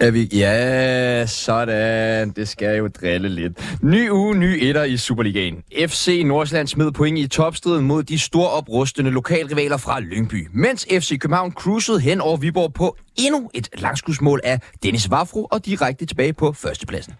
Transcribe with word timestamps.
Er 0.00 0.10
vi? 0.10 0.28
Ja, 0.32 1.26
sådan. 1.26 2.30
Det 2.30 2.48
skal 2.48 2.78
jo 2.78 2.88
drille 2.88 3.28
lidt. 3.28 3.78
Ny 3.82 4.10
uge, 4.10 4.34
ny 4.38 4.58
etter 4.60 4.84
i 4.84 4.96
Superligaen. 4.96 5.62
FC 5.86 6.22
Nordsjælland 6.26 6.68
smed 6.68 6.92
point 6.92 7.18
i 7.18 7.26
topstriden 7.28 7.86
mod 7.86 8.02
de 8.02 8.18
store 8.18 8.48
oprustende 8.50 9.10
lokalrivaler 9.10 9.76
fra 9.76 10.00
Lyngby. 10.00 10.48
Mens 10.54 10.86
FC 10.90 11.18
København 11.18 11.52
cruisede 11.52 12.00
hen 12.00 12.20
over 12.20 12.36
Viborg 12.36 12.72
på 12.72 12.96
endnu 13.20 13.50
et 13.54 13.68
langskudsmål 13.78 14.40
af 14.44 14.60
Dennis 14.82 15.10
Vafro 15.10 15.44
og 15.44 15.66
direkte 15.66 16.06
tilbage 16.06 16.32
på 16.32 16.52
førstepladsen. 16.52 17.14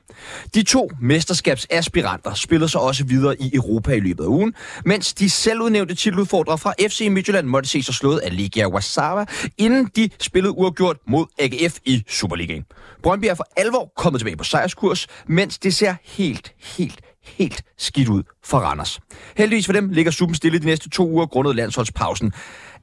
De 0.55 0.63
to 0.63 0.91
mesterskabsaspiranter 1.01 2.35
spiller 2.35 2.67
sig 2.67 2.81
også 2.81 3.05
videre 3.05 3.43
i 3.43 3.51
Europa 3.55 3.93
i 3.93 4.01
løbet 4.01 4.25
af 4.25 4.29
ugen, 4.29 4.55
mens 4.85 5.15
de 5.15 5.31
selvudnævnte 5.31 5.95
titeludfordrere 5.95 6.59
fra 6.59 6.75
FC 6.89 7.09
Midtjylland 7.11 7.47
måtte 7.47 7.69
se 7.69 7.83
sig 7.83 7.95
slået 7.95 8.19
af 8.19 8.37
Legia 8.37 8.69
Warszawa, 8.69 9.25
inden 9.59 9.91
de 9.97 10.11
spillede 10.21 10.53
uafgjort 10.53 10.97
mod 11.07 11.27
AGF 11.39 11.79
i 11.85 12.05
Superligaen. 12.09 12.65
Brøndby 13.03 13.25
er 13.25 13.35
for 13.35 13.47
alvor 13.57 13.93
kommet 13.97 14.21
tilbage 14.21 14.37
på 14.37 14.45
sejrskurs, 14.45 15.07
mens 15.27 15.59
det 15.59 15.75
ser 15.75 15.95
helt, 16.05 16.53
helt, 16.59 17.01
helt 17.25 17.63
skidt 17.79 18.09
ud 18.09 18.23
for 18.45 18.59
Randers. 18.59 19.01
Heldigvis 19.37 19.67
for 19.67 19.73
dem 19.73 19.89
ligger 19.89 20.13
suppen 20.13 20.35
stille 20.35 20.59
de 20.59 20.67
næste 20.67 20.91
to 20.91 21.09
uger 21.09 21.27
grundet 21.27 21.57
landsholdspausen. 21.57 22.33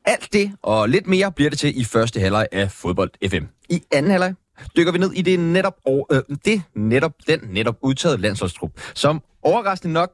Alt 0.07 0.33
det 0.33 0.51
og 0.63 0.89
lidt 0.89 1.07
mere 1.07 1.31
bliver 1.31 1.49
det 1.49 1.59
til 1.59 1.79
i 1.79 1.83
første 1.83 2.19
halvleg 2.19 2.47
af 2.51 2.71
Fodbold 2.71 3.29
FM. 3.29 3.43
I 3.69 3.81
anden 3.91 4.11
halvleg 4.11 4.33
dykker 4.77 4.91
vi 4.91 4.97
ned 4.97 5.11
i 5.11 5.21
det 5.21 5.39
netop, 5.39 5.73
og, 5.85 6.07
øh, 6.11 6.21
det 6.45 6.61
netop, 6.75 7.11
den 7.27 7.39
netop 7.49 7.75
udtaget 7.81 8.19
landsholdstrup, 8.19 8.71
som 8.95 9.21
overraskende 9.43 9.93
nok 9.93 10.09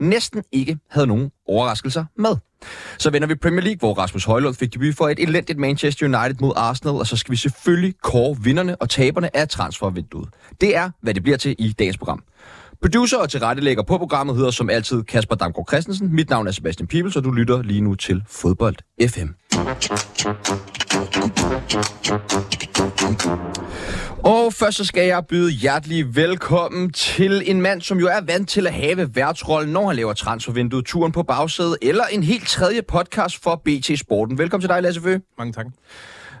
næsten 0.00 0.42
ikke 0.52 0.78
havde 0.90 1.06
nogen 1.06 1.30
overraskelser 1.46 2.04
med. 2.16 2.36
Så 2.98 3.10
vender 3.10 3.28
vi 3.28 3.34
Premier 3.34 3.60
League, 3.62 3.78
hvor 3.78 3.94
Rasmus 3.94 4.24
Højlund 4.24 4.54
fik 4.54 4.74
debut 4.74 4.96
for 4.96 5.08
et 5.08 5.18
elendigt 5.18 5.58
Manchester 5.58 6.06
United 6.06 6.36
mod 6.40 6.52
Arsenal, 6.56 6.94
og 6.94 7.06
så 7.06 7.16
skal 7.16 7.32
vi 7.32 7.36
selvfølgelig 7.36 7.94
kåre 8.02 8.36
vinderne 8.42 8.76
og 8.76 8.90
taberne 8.90 9.36
af 9.36 9.48
transfervinduet. 9.48 10.28
Det 10.60 10.76
er, 10.76 10.90
hvad 11.00 11.14
det 11.14 11.22
bliver 11.22 11.38
til 11.38 11.56
i 11.58 11.72
dagens 11.72 11.98
program. 11.98 12.22
Producer 12.82 13.16
og 13.16 13.30
tilrettelægger 13.30 13.82
på 13.82 13.98
programmet 13.98 14.36
hedder 14.36 14.50
som 14.50 14.70
altid 14.70 15.02
Kasper 15.02 15.34
Damgaard 15.34 15.66
Christensen. 15.68 16.14
Mit 16.14 16.30
navn 16.30 16.46
er 16.46 16.50
Sebastian 16.50 16.86
Pibels, 16.86 17.16
og 17.16 17.24
du 17.24 17.30
lytter 17.30 17.62
lige 17.62 17.80
nu 17.80 17.94
til 17.94 18.22
Fodbold 18.26 18.76
FM. 19.08 19.28
Og 24.18 24.52
først 24.52 24.76
så 24.76 24.84
skal 24.84 25.06
jeg 25.06 25.26
byde 25.26 25.50
hjertelig 25.50 26.16
velkommen 26.16 26.92
til 26.92 27.42
en 27.50 27.60
mand, 27.60 27.82
som 27.82 27.98
jo 27.98 28.06
er 28.06 28.20
vant 28.20 28.48
til 28.48 28.66
at 28.66 28.72
have 28.72 29.16
værtsrollen, 29.16 29.72
når 29.72 29.86
han 29.86 29.96
laver 29.96 30.12
transfervinduet, 30.12 30.84
turen 30.84 31.12
på 31.12 31.22
bagsædet, 31.22 31.76
eller 31.82 32.04
en 32.04 32.22
helt 32.22 32.48
tredje 32.48 32.82
podcast 32.82 33.42
for 33.42 33.62
BT 33.64 33.98
Sporten. 33.98 34.38
Velkommen 34.38 34.62
til 34.62 34.68
dig, 34.68 34.82
Lasse 34.82 35.00
Fø. 35.00 35.18
Mange 35.38 35.52
tak. 35.52 35.66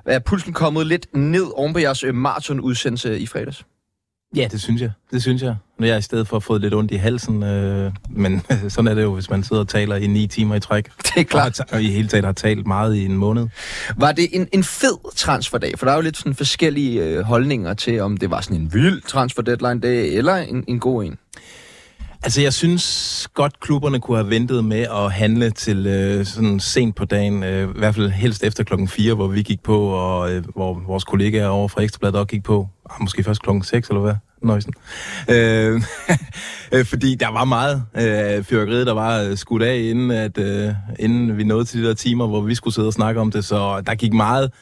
Er 0.06 0.18
pulsen 0.18 0.52
kommet 0.52 0.86
lidt 0.86 1.06
ned 1.16 1.46
oven 1.54 1.72
på 1.72 1.78
jeres 1.78 2.04
øh, 2.04 2.14
maraton-udsendelse 2.14 3.18
i 3.18 3.26
fredags? 3.26 3.64
Ja, 4.36 4.48
det 4.52 4.62
synes 4.62 4.82
jeg. 4.82 4.90
Det 5.10 5.22
synes 5.22 5.42
jeg. 5.42 5.56
Når 5.78 5.86
jeg 5.86 5.98
i 5.98 6.02
stedet 6.02 6.28
for 6.28 6.36
har 6.36 6.40
fået 6.40 6.60
lidt 6.60 6.74
ondt 6.74 6.90
i 6.90 6.96
halsen. 6.96 7.42
Øh, 7.42 7.92
men 8.10 8.42
sådan 8.68 8.88
er 8.88 8.94
det 8.94 9.02
jo, 9.02 9.14
hvis 9.14 9.30
man 9.30 9.42
sidder 9.44 9.62
og 9.62 9.68
taler 9.68 9.96
i 9.96 10.06
ni 10.06 10.26
timer 10.26 10.54
i 10.54 10.60
træk. 10.60 10.88
Det 11.14 11.16
er 11.16 11.24
klart. 11.24 11.60
Og, 11.60 11.66
og 11.72 11.82
i 11.82 11.90
hele 11.90 12.08
taget 12.08 12.24
har 12.24 12.32
talt 12.32 12.66
meget 12.66 12.96
i 12.96 13.04
en 13.04 13.16
måned. 13.16 13.48
Var 13.96 14.12
det 14.12 14.28
en, 14.32 14.48
en 14.52 14.64
fed 14.64 15.14
transferdag? 15.16 15.78
For 15.78 15.86
der 15.86 15.92
er 15.92 15.96
jo 15.96 16.02
lidt 16.02 16.16
sådan 16.16 16.34
forskellige 16.34 17.04
øh, 17.04 17.20
holdninger 17.20 17.74
til, 17.74 18.00
om 18.00 18.16
det 18.16 18.30
var 18.30 18.40
sådan 18.40 18.56
en 18.56 18.72
vild 18.72 19.02
transfer 19.02 19.42
deadline 19.42 19.80
dag, 19.80 20.14
eller 20.14 20.36
en, 20.36 20.64
en 20.68 20.80
god 20.80 21.04
en. 21.04 21.18
Altså, 22.22 22.40
jeg 22.40 22.52
synes 22.52 23.28
godt, 23.34 23.60
klubberne 23.60 24.00
kunne 24.00 24.16
have 24.16 24.30
ventet 24.30 24.64
med 24.64 24.86
at 24.90 25.12
handle 25.12 25.50
til 25.50 25.86
øh, 25.86 26.26
sådan 26.26 26.60
sent 26.60 26.96
på 26.96 27.04
dagen. 27.04 27.42
Øh, 27.42 27.68
I 27.68 27.78
hvert 27.78 27.94
fald 27.94 28.10
helst 28.10 28.44
efter 28.44 28.64
klokken 28.64 28.88
4, 28.88 29.14
hvor 29.14 29.26
vi 29.26 29.42
gik 29.42 29.62
på, 29.62 29.88
og 29.88 30.32
øh, 30.32 30.44
hvor 30.54 30.82
vores 30.86 31.04
kollegaer 31.04 31.48
over 31.48 31.68
fra 31.68 31.82
Ekstrabladet 31.82 32.16
også 32.16 32.26
gik 32.26 32.44
på. 32.44 32.68
Ah, 32.90 32.96
måske 33.00 33.24
først 33.24 33.42
klokken 33.42 33.62
6, 33.62 33.88
eller 33.88 34.00
hvad? 34.00 34.14
Nøjsen. 34.42 34.72
Øh, 35.30 35.82
øh, 36.72 36.84
fordi 36.84 37.14
der 37.14 37.28
var 37.28 37.44
meget 37.44 37.82
øh, 37.96 38.44
fyrkeriet, 38.44 38.86
der 38.86 38.92
var 38.92 39.22
øh, 39.22 39.36
skudt 39.36 39.62
af, 39.62 39.76
inden, 39.76 40.10
at, 40.10 40.38
øh, 40.38 40.74
inden 40.98 41.36
vi 41.36 41.44
nåede 41.44 41.64
til 41.64 41.82
de 41.82 41.88
der 41.88 41.94
timer, 41.94 42.26
hvor 42.26 42.40
vi 42.40 42.54
skulle 42.54 42.74
sidde 42.74 42.88
og 42.88 42.92
snakke 42.92 43.20
om 43.20 43.30
det. 43.30 43.44
Så 43.44 43.80
der 43.86 43.94
gik 43.94 44.12
meget... 44.12 44.52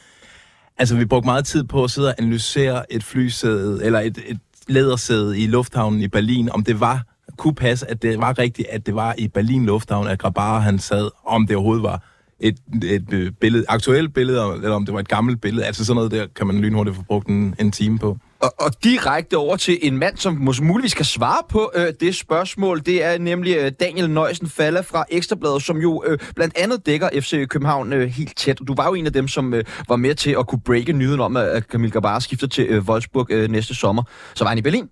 Altså, 0.77 0.95
vi 0.95 1.05
brugte 1.05 1.25
meget 1.25 1.45
tid 1.45 1.63
på 1.63 1.83
at 1.83 1.91
sidde 1.91 2.07
og 2.07 2.15
analysere 2.17 2.93
et 2.93 3.03
flysæde, 3.03 3.85
eller 3.85 3.99
et, 3.99 4.17
et 4.27 4.39
lædersæde 4.67 5.39
i 5.39 5.47
lufthavnen 5.47 6.01
i 6.01 6.07
Berlin, 6.07 6.49
om 6.51 6.63
det 6.63 6.79
var 6.79 7.03
kunne 7.37 7.55
passe, 7.55 7.91
at 7.91 8.01
det 8.01 8.19
var 8.19 8.39
rigtigt, 8.39 8.67
at 8.71 8.85
det 8.85 8.95
var 8.95 9.15
i 9.17 9.27
Berlin 9.27 9.65
Lufthavn, 9.65 10.07
at 10.07 10.19
Grabara 10.19 10.59
han 10.59 10.79
sad, 10.79 11.09
om 11.25 11.47
det 11.47 11.55
overhovedet 11.55 11.83
var 11.83 12.03
et, 12.39 12.57
et, 12.83 13.13
øh, 13.13 13.31
billede, 13.31 13.65
aktuelt 13.67 14.13
billede, 14.13 14.53
eller 14.55 14.75
om 14.75 14.85
det 14.85 14.93
var 14.93 14.99
et 14.99 15.07
gammelt 15.07 15.41
billede. 15.41 15.65
Altså 15.65 15.85
sådan 15.85 15.95
noget 15.95 16.11
der 16.11 16.27
kan 16.35 16.47
man 16.47 16.61
lynhurtigt 16.61 16.95
få 16.95 17.03
brugt 17.03 17.27
en, 17.27 17.55
en 17.59 17.71
time 17.71 17.99
på. 17.99 18.17
Og, 18.39 18.53
og 18.59 18.83
direkte 18.83 19.37
over 19.37 19.55
til 19.55 19.77
en 19.81 19.97
mand, 19.97 20.17
som 20.17 20.33
måske 20.33 20.63
muligvis 20.63 20.93
kan 20.93 21.05
svare 21.05 21.41
på 21.49 21.71
øh, 21.75 21.93
det 21.99 22.15
spørgsmål. 22.15 22.81
Det 22.85 23.03
er 23.03 23.17
nemlig 23.17 23.57
øh, 23.57 23.71
Daniel 23.79 24.09
Nøjsen 24.09 24.49
Falla 24.49 24.81
fra 24.81 25.05
Ekstrabladet, 25.09 25.63
som 25.63 25.77
jo 25.77 26.03
øh, 26.07 26.19
blandt 26.35 26.57
andet 26.57 26.85
dækker 26.85 27.09
FC 27.19 27.47
København 27.47 27.93
øh, 27.93 28.09
helt 28.09 28.37
tæt. 28.37 28.59
Du 28.67 28.73
var 28.75 28.87
jo 28.87 28.93
en 28.93 29.05
af 29.05 29.13
dem, 29.13 29.27
som 29.27 29.53
øh, 29.53 29.63
var 29.89 29.95
med 29.95 30.15
til 30.15 30.35
at 30.39 30.47
kunne 30.47 30.61
breake 30.65 30.93
nyheden 30.93 31.19
om, 31.19 31.37
at 31.37 31.67
Kamil 31.67 31.91
Gabar 31.91 32.19
skifter 32.19 32.47
til 32.47 32.65
øh, 32.65 32.83
Wolfsburg 32.83 33.31
øh, 33.31 33.49
næste 33.49 33.75
sommer. 33.75 34.03
Så 34.35 34.43
var 34.43 34.49
han 34.49 34.57
i 34.57 34.61
Berlin. 34.61 34.89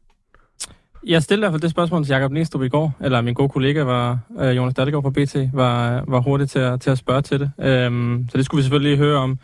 Jeg 1.08 1.24
stillede 1.24 1.40
i 1.40 1.44
hvert 1.44 1.54
fald 1.54 1.62
det 1.62 1.72
spørgsmål 1.72 2.06
til 2.06 2.14
Jakob 2.14 2.32
Næstrup 2.32 2.62
i 2.62 2.70
går, 2.70 2.94
eller 3.02 3.22
min 3.22 3.34
gode 3.34 3.50
kollega, 3.50 3.84
var, 3.84 4.20
øh, 4.40 4.56
Jonas 4.56 4.74
Dattegaard 4.74 5.04
fra 5.04 5.10
BT, 5.10 5.50
var, 5.54 6.04
var 6.08 6.20
hurtig 6.20 6.50
til 6.50 6.60
at, 6.60 6.82
til 6.82 6.90
at 6.90 6.98
spørge 6.98 7.22
til 7.22 7.40
det. 7.40 7.52
Øhm, 7.60 8.28
så 8.32 8.38
det 8.38 8.46
skulle 8.46 8.60
vi 8.60 8.64
selvfølgelig 8.64 8.98
høre 8.98 9.18
om. 9.18 9.40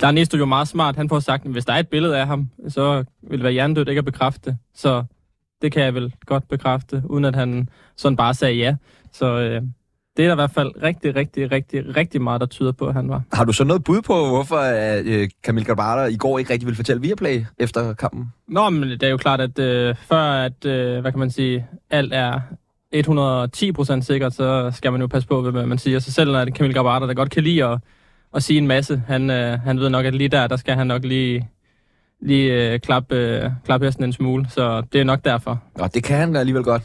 Der 0.00 0.06
er 0.06 0.10
Næstrup 0.10 0.40
jo 0.40 0.44
meget 0.44 0.68
smart. 0.68 0.96
Han 0.96 1.08
får 1.08 1.20
sagt, 1.20 1.44
at 1.44 1.50
hvis 1.50 1.64
der 1.64 1.72
er 1.72 1.78
et 1.78 1.88
billede 1.88 2.18
af 2.18 2.26
ham, 2.26 2.50
så 2.68 3.04
vil 3.22 3.38
det 3.38 3.42
være 3.42 3.52
hjernedødt 3.52 3.88
ikke 3.88 3.98
at 3.98 4.04
bekræfte 4.04 4.50
det. 4.50 4.58
Så 4.74 5.04
det 5.62 5.72
kan 5.72 5.82
jeg 5.82 5.94
vel 5.94 6.14
godt 6.26 6.48
bekræfte, 6.48 7.02
uden 7.04 7.24
at 7.24 7.34
han 7.34 7.68
sådan 7.96 8.16
bare 8.16 8.34
sagde 8.34 8.54
ja. 8.54 8.76
Så 9.12 9.26
øh, 9.26 9.62
det 10.16 10.22
er 10.22 10.26
der 10.26 10.34
i 10.34 10.36
hvert 10.36 10.50
fald 10.50 10.82
rigtig, 10.82 11.16
rigtig, 11.16 11.52
rigtig, 11.52 11.96
rigtig 11.96 12.22
meget, 12.22 12.40
der 12.40 12.46
tyder 12.46 12.72
på, 12.72 12.86
at 12.86 12.94
han 12.94 13.08
var. 13.08 13.22
Har 13.32 13.44
du 13.44 13.52
så 13.52 13.64
noget 13.64 13.84
bud 13.84 14.02
på, 14.02 14.26
hvorfor 14.26 14.56
øh, 15.04 15.28
Kamil 15.44 15.64
Grabara 15.64 16.06
i 16.06 16.16
går 16.16 16.38
ikke 16.38 16.52
rigtig 16.52 16.66
ville 16.66 16.76
fortælle 16.76 17.02
Viaplay 17.02 17.44
efter 17.58 17.92
kampen? 17.94 18.32
Nå, 18.48 18.70
men 18.70 18.90
det 18.90 19.02
er 19.02 19.08
jo 19.08 19.16
klart, 19.16 19.40
at 19.40 19.58
øh, 19.58 19.94
før 20.08 20.22
at, 20.22 20.64
øh, 20.66 21.00
hvad 21.00 21.12
kan 21.12 21.18
man 21.18 21.30
sige, 21.30 21.66
alt 21.90 22.12
er 22.14 22.40
110% 22.94 24.00
sikkert, 24.00 24.34
så 24.34 24.70
skal 24.74 24.92
man 24.92 25.00
jo 25.00 25.06
passe 25.06 25.28
på, 25.28 25.50
hvad 25.50 25.66
man 25.66 25.78
siger. 25.78 25.98
Så 25.98 26.12
selv 26.12 26.32
når 26.32 26.44
Kamil 26.44 26.74
Grabara, 26.74 27.06
der 27.06 27.14
godt 27.14 27.30
kan 27.30 27.42
lide 27.42 27.64
at, 27.64 27.78
at 28.34 28.42
sige 28.42 28.58
en 28.58 28.66
masse, 28.66 29.02
han, 29.06 29.30
øh, 29.30 29.58
han 29.60 29.80
ved 29.80 29.88
nok, 29.88 30.06
at 30.06 30.14
lige 30.14 30.28
der, 30.28 30.46
der 30.46 30.56
skal 30.56 30.74
han 30.74 30.86
nok 30.86 31.04
lige 31.04 31.48
lige 32.20 32.72
øh, 32.72 32.80
klappe, 32.80 33.16
øh, 33.16 33.50
klappe 33.64 33.86
hesten 33.86 34.04
en 34.04 34.12
smule, 34.12 34.46
så 34.50 34.82
det 34.92 35.00
er 35.00 35.04
nok 35.04 35.24
derfor. 35.24 35.62
Nå, 35.76 35.86
det 35.94 36.04
kan 36.04 36.16
han 36.16 36.36
alligevel 36.36 36.64
godt. 36.64 36.82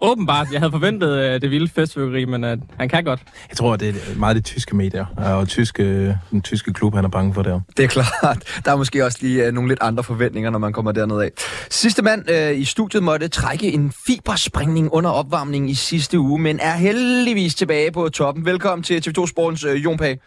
Åbenbart. 0.00 0.46
Jeg 0.52 0.60
havde 0.60 0.70
forventet 0.70 1.08
uh, 1.08 1.40
det 1.40 1.50
vilde 1.50 1.68
festfyrkeri, 1.68 2.24
men 2.24 2.44
uh, 2.44 2.50
han 2.78 2.88
kan 2.88 3.04
godt. 3.04 3.20
Jeg 3.48 3.56
tror, 3.56 3.76
det 3.76 3.88
er 3.88 4.18
meget 4.18 4.36
de 4.36 4.40
tyske 4.40 4.76
medier, 4.76 5.06
og 5.16 5.48
tyske, 5.48 6.18
den 6.30 6.42
tyske 6.42 6.72
klub, 6.72 6.94
han 6.94 7.04
er 7.04 7.08
bange 7.08 7.34
for 7.34 7.42
der. 7.42 7.60
Det 7.76 7.84
er 7.84 7.88
klart. 7.88 8.60
Der 8.64 8.72
er 8.72 8.76
måske 8.76 9.04
også 9.04 9.18
lige 9.20 9.48
uh, 9.48 9.54
nogle 9.54 9.68
lidt 9.68 9.78
andre 9.82 10.04
forventninger, 10.04 10.50
når 10.50 10.58
man 10.58 10.72
kommer 10.72 10.92
derned 10.92 11.20
af. 11.20 11.30
Sidste 11.70 12.02
mand 12.02 12.30
uh, 12.30 12.58
i 12.58 12.64
studiet 12.64 13.02
måtte 13.02 13.28
trække 13.28 13.72
en 13.72 13.92
fiberspringning 14.06 14.92
under 14.92 15.10
opvarmningen 15.10 15.68
i 15.70 15.74
sidste 15.74 16.18
uge, 16.18 16.38
men 16.40 16.60
er 16.60 16.74
heldigvis 16.74 17.54
tilbage 17.54 17.92
på 17.92 18.08
toppen. 18.08 18.44
Velkommen 18.44 18.82
til 18.82 19.02
TV2 19.08 19.26
Sportens 19.26 19.64
uh, 19.64 19.84
Jon 19.84 19.96
Pag. 19.96 20.20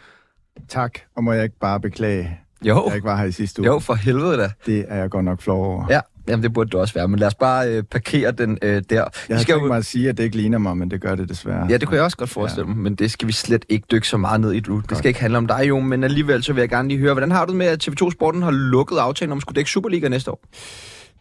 Tak, 0.70 1.00
og 1.16 1.24
må 1.24 1.34
jeg 1.34 1.44
ikke 1.44 1.60
bare 1.60 1.80
beklage, 1.80 2.40
jo. 2.66 2.84
jeg 2.88 2.96
ikke 2.96 3.08
var 3.08 3.18
her 3.18 3.26
i 3.26 3.32
sidste 3.32 3.62
uge? 3.62 3.68
Jo, 3.68 3.80
for 3.80 3.94
helvede 3.94 4.38
da. 4.38 4.50
Det 4.66 4.86
er 4.88 4.96
jeg 4.96 5.10
godt 5.10 5.26
nok 5.26 5.42
flov 5.42 5.66
over. 5.66 5.86
Ja, 5.90 6.00
Jamen, 6.28 6.44
det 6.44 6.54
burde 6.54 6.70
du 6.70 6.80
også 6.80 6.94
være, 6.94 7.08
men 7.08 7.20
lad 7.20 7.28
os 7.28 7.36
bare 7.36 7.70
øh, 7.70 7.84
parkere 7.84 8.32
den 8.32 8.58
øh, 8.62 8.82
der. 8.90 9.06
Jeg 9.30 9.40
skal 9.40 9.54
jo... 9.54 9.68
mig 9.68 9.78
at 9.78 9.86
sige, 9.86 10.10
at 10.10 10.18
det 10.18 10.24
ikke 10.24 10.36
ligner 10.36 10.58
mig, 10.58 10.78
men 10.78 10.92
det 10.92 11.02
gør 11.02 11.16
det 11.16 11.30
desværre. 11.30 11.68
Ja, 11.70 11.78
det 11.78 11.88
kunne 11.88 11.96
jeg 11.96 12.04
også 12.04 12.18
godt 12.18 12.30
forestille 12.30 12.68
ja. 12.68 12.74
mig, 12.74 12.84
men 12.84 12.96
det 12.96 13.12
skal 13.12 13.28
vi 13.28 13.34
slet 13.34 13.66
ikke 13.70 13.86
dykke 13.92 14.08
så 14.08 14.18
meget 14.18 14.42
ned 14.42 14.52
i. 14.52 14.60
Du. 14.60 14.82
Det 14.90 14.98
skal 14.98 15.08
ikke 15.08 15.22
handle 15.22 15.38
om 15.38 15.48
dig, 15.48 15.66
jo, 15.68 15.80
men 15.80 16.04
alligevel 16.04 16.44
så 16.44 16.54
vil 16.54 16.62
jeg 16.62 16.70
gerne 16.70 16.88
lige 16.88 17.00
høre, 17.00 17.14
hvordan 17.14 17.32
har 17.32 17.46
du 17.46 17.52
det 17.52 17.58
med, 17.58 17.68
at 17.68 17.88
TV2 17.88 18.12
Sporten 18.12 18.44
har 18.44 18.52
lukket 18.52 18.98
aftalen 18.98 19.32
om 19.32 19.38
at 19.38 19.42
skulle 19.42 19.56
dække 19.56 19.70
Superliga 19.70 20.08
næste 20.08 20.32
år? 20.32 20.42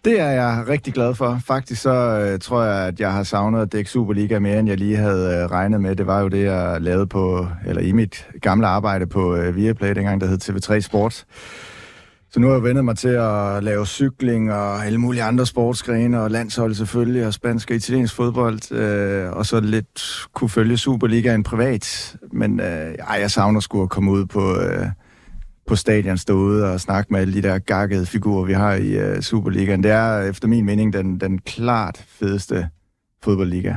Det 0.05 0.21
er 0.21 0.31
jeg 0.31 0.65
rigtig 0.69 0.95
glad 0.95 1.15
for. 1.15 1.41
Faktisk 1.47 1.83
så 1.83 1.95
øh, 1.95 2.39
tror 2.39 2.63
jeg, 2.63 2.87
at 2.87 3.01
jeg 3.01 3.13
har 3.13 3.23
savnet 3.23 3.63
at 3.63 3.73
dække 3.73 3.91
Superliga 3.91 4.39
mere, 4.39 4.59
end 4.59 4.69
jeg 4.69 4.79
lige 4.79 4.97
havde 4.97 5.37
øh, 5.37 5.51
regnet 5.51 5.81
med. 5.81 5.97
Det 5.97 6.07
var 6.07 6.21
jo 6.21 6.29
det, 6.29 6.45
jeg 6.45 6.77
lavede 6.81 7.07
på, 7.07 7.47
eller 7.67 7.83
i 7.83 7.93
mit 7.93 8.27
gamle 8.43 8.67
arbejde 8.67 9.07
på 9.07 9.37
øh, 9.37 9.57
Viaplay, 9.57 9.95
dengang 9.95 10.21
der 10.21 10.27
hed 10.27 10.39
TV3 10.43 10.81
Sport. 10.81 11.25
Så 12.37 12.41
nu 12.41 12.47
har 12.47 12.55
jeg 12.55 12.63
vendt 12.63 12.85
mig 12.85 12.97
til 12.97 13.09
at 13.09 13.65
lave 13.65 13.87
cykling 13.87 14.53
og 14.53 14.87
alle 14.87 14.99
mulige 14.99 15.23
andre 15.23 15.47
sportsgrene, 15.47 16.21
og 16.21 16.31
landshold 16.31 16.75
selvfølgelig, 16.75 17.27
og 17.27 17.35
spansk 17.35 17.71
og 17.71 17.77
italiensk 17.77 18.15
fodbold, 18.15 18.73
øh, 18.73 19.33
og 19.33 19.47
så 19.47 19.61
lidt 19.61 20.27
kunne 20.35 20.49
følge 20.49 20.77
Superligaen 20.77 21.43
privat. 21.43 22.17
Men 22.33 22.61
øh, 22.61 22.95
ej, 22.95 23.19
jeg 23.21 23.31
savner 23.31 23.61
sgu 23.61 23.83
at 23.83 23.91
komme 23.91 24.11
ud 24.11 24.27
på, 24.27 24.61
øh, 24.61 24.87
på 25.67 25.77
stadion, 25.77 26.19
stå 26.19 26.35
ude 26.35 26.73
og 26.73 26.81
snakke 26.81 27.13
med 27.13 27.21
alle 27.21 27.35
de 27.35 27.43
der 27.43 27.59
gakkede 27.59 28.07
figurer, 28.07 28.45
vi 28.45 28.53
har 28.53 28.75
i 28.75 28.89
øh, 28.89 29.23
Superligaen. 29.23 29.83
Det 29.83 29.91
er 29.91 30.21
efter 30.21 30.49
min 30.49 30.65
mening 30.65 30.93
den, 30.93 31.21
den 31.21 31.39
klart 31.39 32.05
fedeste 32.09 32.69
fodboldliga. 33.23 33.75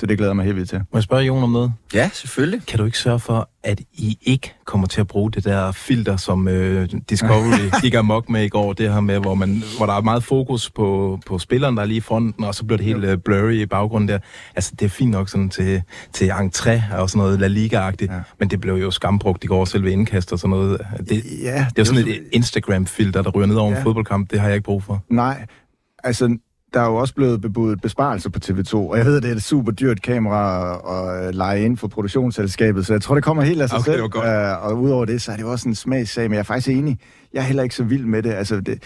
Så 0.00 0.06
det 0.06 0.16
glæder 0.18 0.30
jeg 0.30 0.36
mig 0.36 0.44
helt 0.44 0.56
vildt 0.56 0.70
til. 0.70 0.78
Må 0.78 0.84
jeg 0.94 1.02
spørge 1.02 1.22
Jon 1.24 1.42
om 1.42 1.50
noget? 1.50 1.72
Ja, 1.94 2.10
selvfølgelig. 2.12 2.66
Kan 2.66 2.78
du 2.78 2.84
ikke 2.84 2.98
sørge 2.98 3.20
for, 3.20 3.48
at 3.64 3.80
I 3.92 4.18
ikke 4.22 4.54
kommer 4.64 4.86
til 4.86 5.00
at 5.00 5.06
bruge 5.06 5.30
det 5.30 5.44
der 5.44 5.72
filter, 5.72 6.16
som 6.16 6.48
øh, 6.48 6.88
Discovery 7.10 7.70
gik 7.82 7.94
amok 7.94 8.28
med 8.28 8.44
i 8.44 8.48
går, 8.48 8.72
det 8.72 8.92
her 8.92 9.00
med, 9.00 9.18
hvor, 9.18 9.34
man, 9.34 9.62
hvor 9.76 9.86
der 9.86 9.92
er 9.92 10.00
meget 10.00 10.24
fokus 10.24 10.70
på, 10.70 11.18
på 11.26 11.38
spilleren, 11.38 11.76
der 11.76 11.82
er 11.82 11.86
lige 11.86 11.96
i 11.98 12.00
fronten, 12.00 12.44
og 12.44 12.54
så 12.54 12.64
bliver 12.64 12.76
det 12.76 12.86
helt 12.86 13.04
øh, 13.04 13.18
blurry 13.18 13.52
i 13.52 13.66
baggrunden 13.66 14.08
der. 14.08 14.18
Altså, 14.54 14.72
det 14.78 14.84
er 14.84 14.88
fint 14.90 15.10
nok 15.10 15.28
sådan 15.28 15.48
til, 15.50 15.82
til 16.12 16.30
entré 16.30 16.94
og 16.96 17.10
sådan 17.10 17.18
noget 17.18 17.40
La 17.40 17.48
Liga-agtigt, 17.48 18.12
ja. 18.12 18.20
men 18.38 18.50
det 18.50 18.60
blev 18.60 18.74
jo 18.74 18.90
skambrugt 18.90 19.44
i 19.44 19.46
går, 19.46 19.64
selve 19.64 19.92
indkast 19.92 20.32
og 20.32 20.38
sådan 20.38 20.50
noget. 20.50 20.80
Det, 21.08 21.24
Ja, 21.42 21.52
det 21.54 21.58
er 21.58 21.70
jo 21.78 21.84
sådan 21.84 22.08
et 22.08 22.22
Instagram-filter, 22.32 23.22
der 23.22 23.30
ryger 23.30 23.46
ned 23.46 23.56
over 23.56 23.70
en 23.70 23.76
Ja. 23.76 23.82
fodboldkamp. 23.82 24.30
Det 24.30 24.40
har 24.40 24.46
jeg 24.46 24.54
ikke 24.56 24.64
brug 24.64 24.82
for. 24.82 25.04
Nej, 25.10 25.46
altså 26.04 26.38
der 26.74 26.80
er 26.80 26.86
jo 26.86 26.96
også 26.96 27.14
blevet 27.14 27.40
bebudet 27.40 27.80
besparelser 27.80 28.30
på 28.30 28.38
TV2, 28.44 28.74
og 28.74 28.96
jeg 28.98 29.06
ved, 29.06 29.16
at 29.16 29.22
det 29.22 29.30
er 29.30 29.34
et 29.34 29.42
super 29.42 29.72
dyrt 29.72 30.02
kamera 30.02 30.72
at 31.20 31.26
øh, 31.28 31.34
lege 31.34 31.64
ind 31.64 31.76
for 31.76 31.88
produktionsselskabet, 31.88 32.86
så 32.86 32.92
jeg 32.92 33.02
tror, 33.02 33.14
det 33.14 33.24
kommer 33.24 33.42
helt 33.42 33.62
af 33.62 33.68
sig 33.68 33.78
Okay, 33.78 33.84
selv. 33.84 33.94
det 33.94 34.02
var 34.02 34.08
godt. 34.08 34.26
Øh, 34.60 34.64
og 34.64 34.80
udover 34.82 35.04
det, 35.04 35.22
så 35.22 35.32
er 35.32 35.36
det 35.36 35.42
jo 35.42 35.50
også 35.50 35.68
en 35.68 35.74
smagssag, 35.74 36.24
men 36.24 36.32
jeg 36.32 36.38
er 36.38 36.42
faktisk 36.44 36.68
enig. 36.68 36.98
Jeg 37.32 37.40
er 37.40 37.44
heller 37.44 37.62
ikke 37.62 37.74
så 37.74 37.84
vild 37.84 38.04
med 38.06 38.22
det. 38.22 38.32
Altså, 38.32 38.60
det 38.60 38.82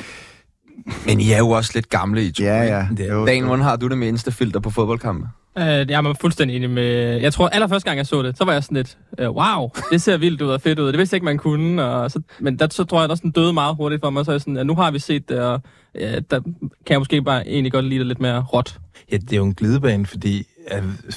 Men 1.07 1.21
I 1.21 1.33
er 1.33 1.39
jo 1.39 1.51
også 1.51 1.71
lidt 1.75 1.89
gamle 1.89 2.25
i 2.25 2.33
to. 2.33 2.43
ja, 2.45 2.63
ja. 2.63 2.87
Jo, 3.09 3.27
Dan, 3.27 3.39
jo. 3.39 3.47
hvordan 3.47 3.65
har 3.65 3.77
du 3.77 3.89
det 3.89 3.99
med 3.99 4.09
Insta-filter 4.09 4.61
på 4.61 4.71
fodboldkampe? 4.71 5.29
Øh, 5.59 5.65
jeg 5.65 5.91
er 5.91 6.15
fuldstændig 6.21 6.57
enig 6.57 6.71
med... 6.71 7.21
Jeg 7.21 7.33
tror, 7.33 7.49
allerførste 7.49 7.89
gang, 7.89 7.99
jeg 7.99 8.07
så 8.07 8.23
det, 8.23 8.39
så 8.39 8.45
var 8.45 8.53
jeg 8.53 8.65
sådan 8.65 8.77
lidt, 8.77 8.99
øh, 9.19 9.31
wow, 9.31 9.71
det 9.91 10.03
ser 10.03 10.17
vildt 10.17 10.43
ud 10.43 10.49
og 10.49 10.61
fedt 10.61 10.79
ud. 10.79 10.87
Det 10.87 10.99
vidste 10.99 11.15
jeg 11.15 11.17
ikke, 11.17 11.25
man 11.25 11.39
kunne. 11.39 11.85
Og 11.85 12.11
så, 12.11 12.21
men 12.41 12.59
der, 12.59 12.69
så 12.71 12.85
tror 12.85 13.01
jeg, 13.01 13.09
der 13.09 13.15
sådan 13.15 13.31
døde 13.31 13.53
meget 13.53 13.77
hurtigt 13.77 14.01
for 14.01 14.11
mig. 14.11 14.25
Så 14.25 14.31
er 14.31 14.35
jeg 14.35 14.41
sådan, 14.41 14.57
at 14.57 14.67
nu 14.67 14.75
har 14.75 14.91
vi 14.91 14.99
set 14.99 15.29
det, 15.29 15.41
og 15.41 15.61
ja, 15.95 16.21
der 16.31 16.41
kan 16.41 16.91
jeg 16.91 16.99
måske 16.99 17.23
bare 17.23 17.49
egentlig 17.49 17.73
godt 17.73 17.85
lide 17.85 17.99
det 17.99 18.07
lidt 18.07 18.21
mere 18.21 18.41
råt. 18.43 18.79
Ja, 19.13 19.17
det 19.17 19.33
er 19.33 19.37
jo 19.37 19.45
en 19.45 19.55
glidebane, 19.55 20.07
fordi 20.07 20.47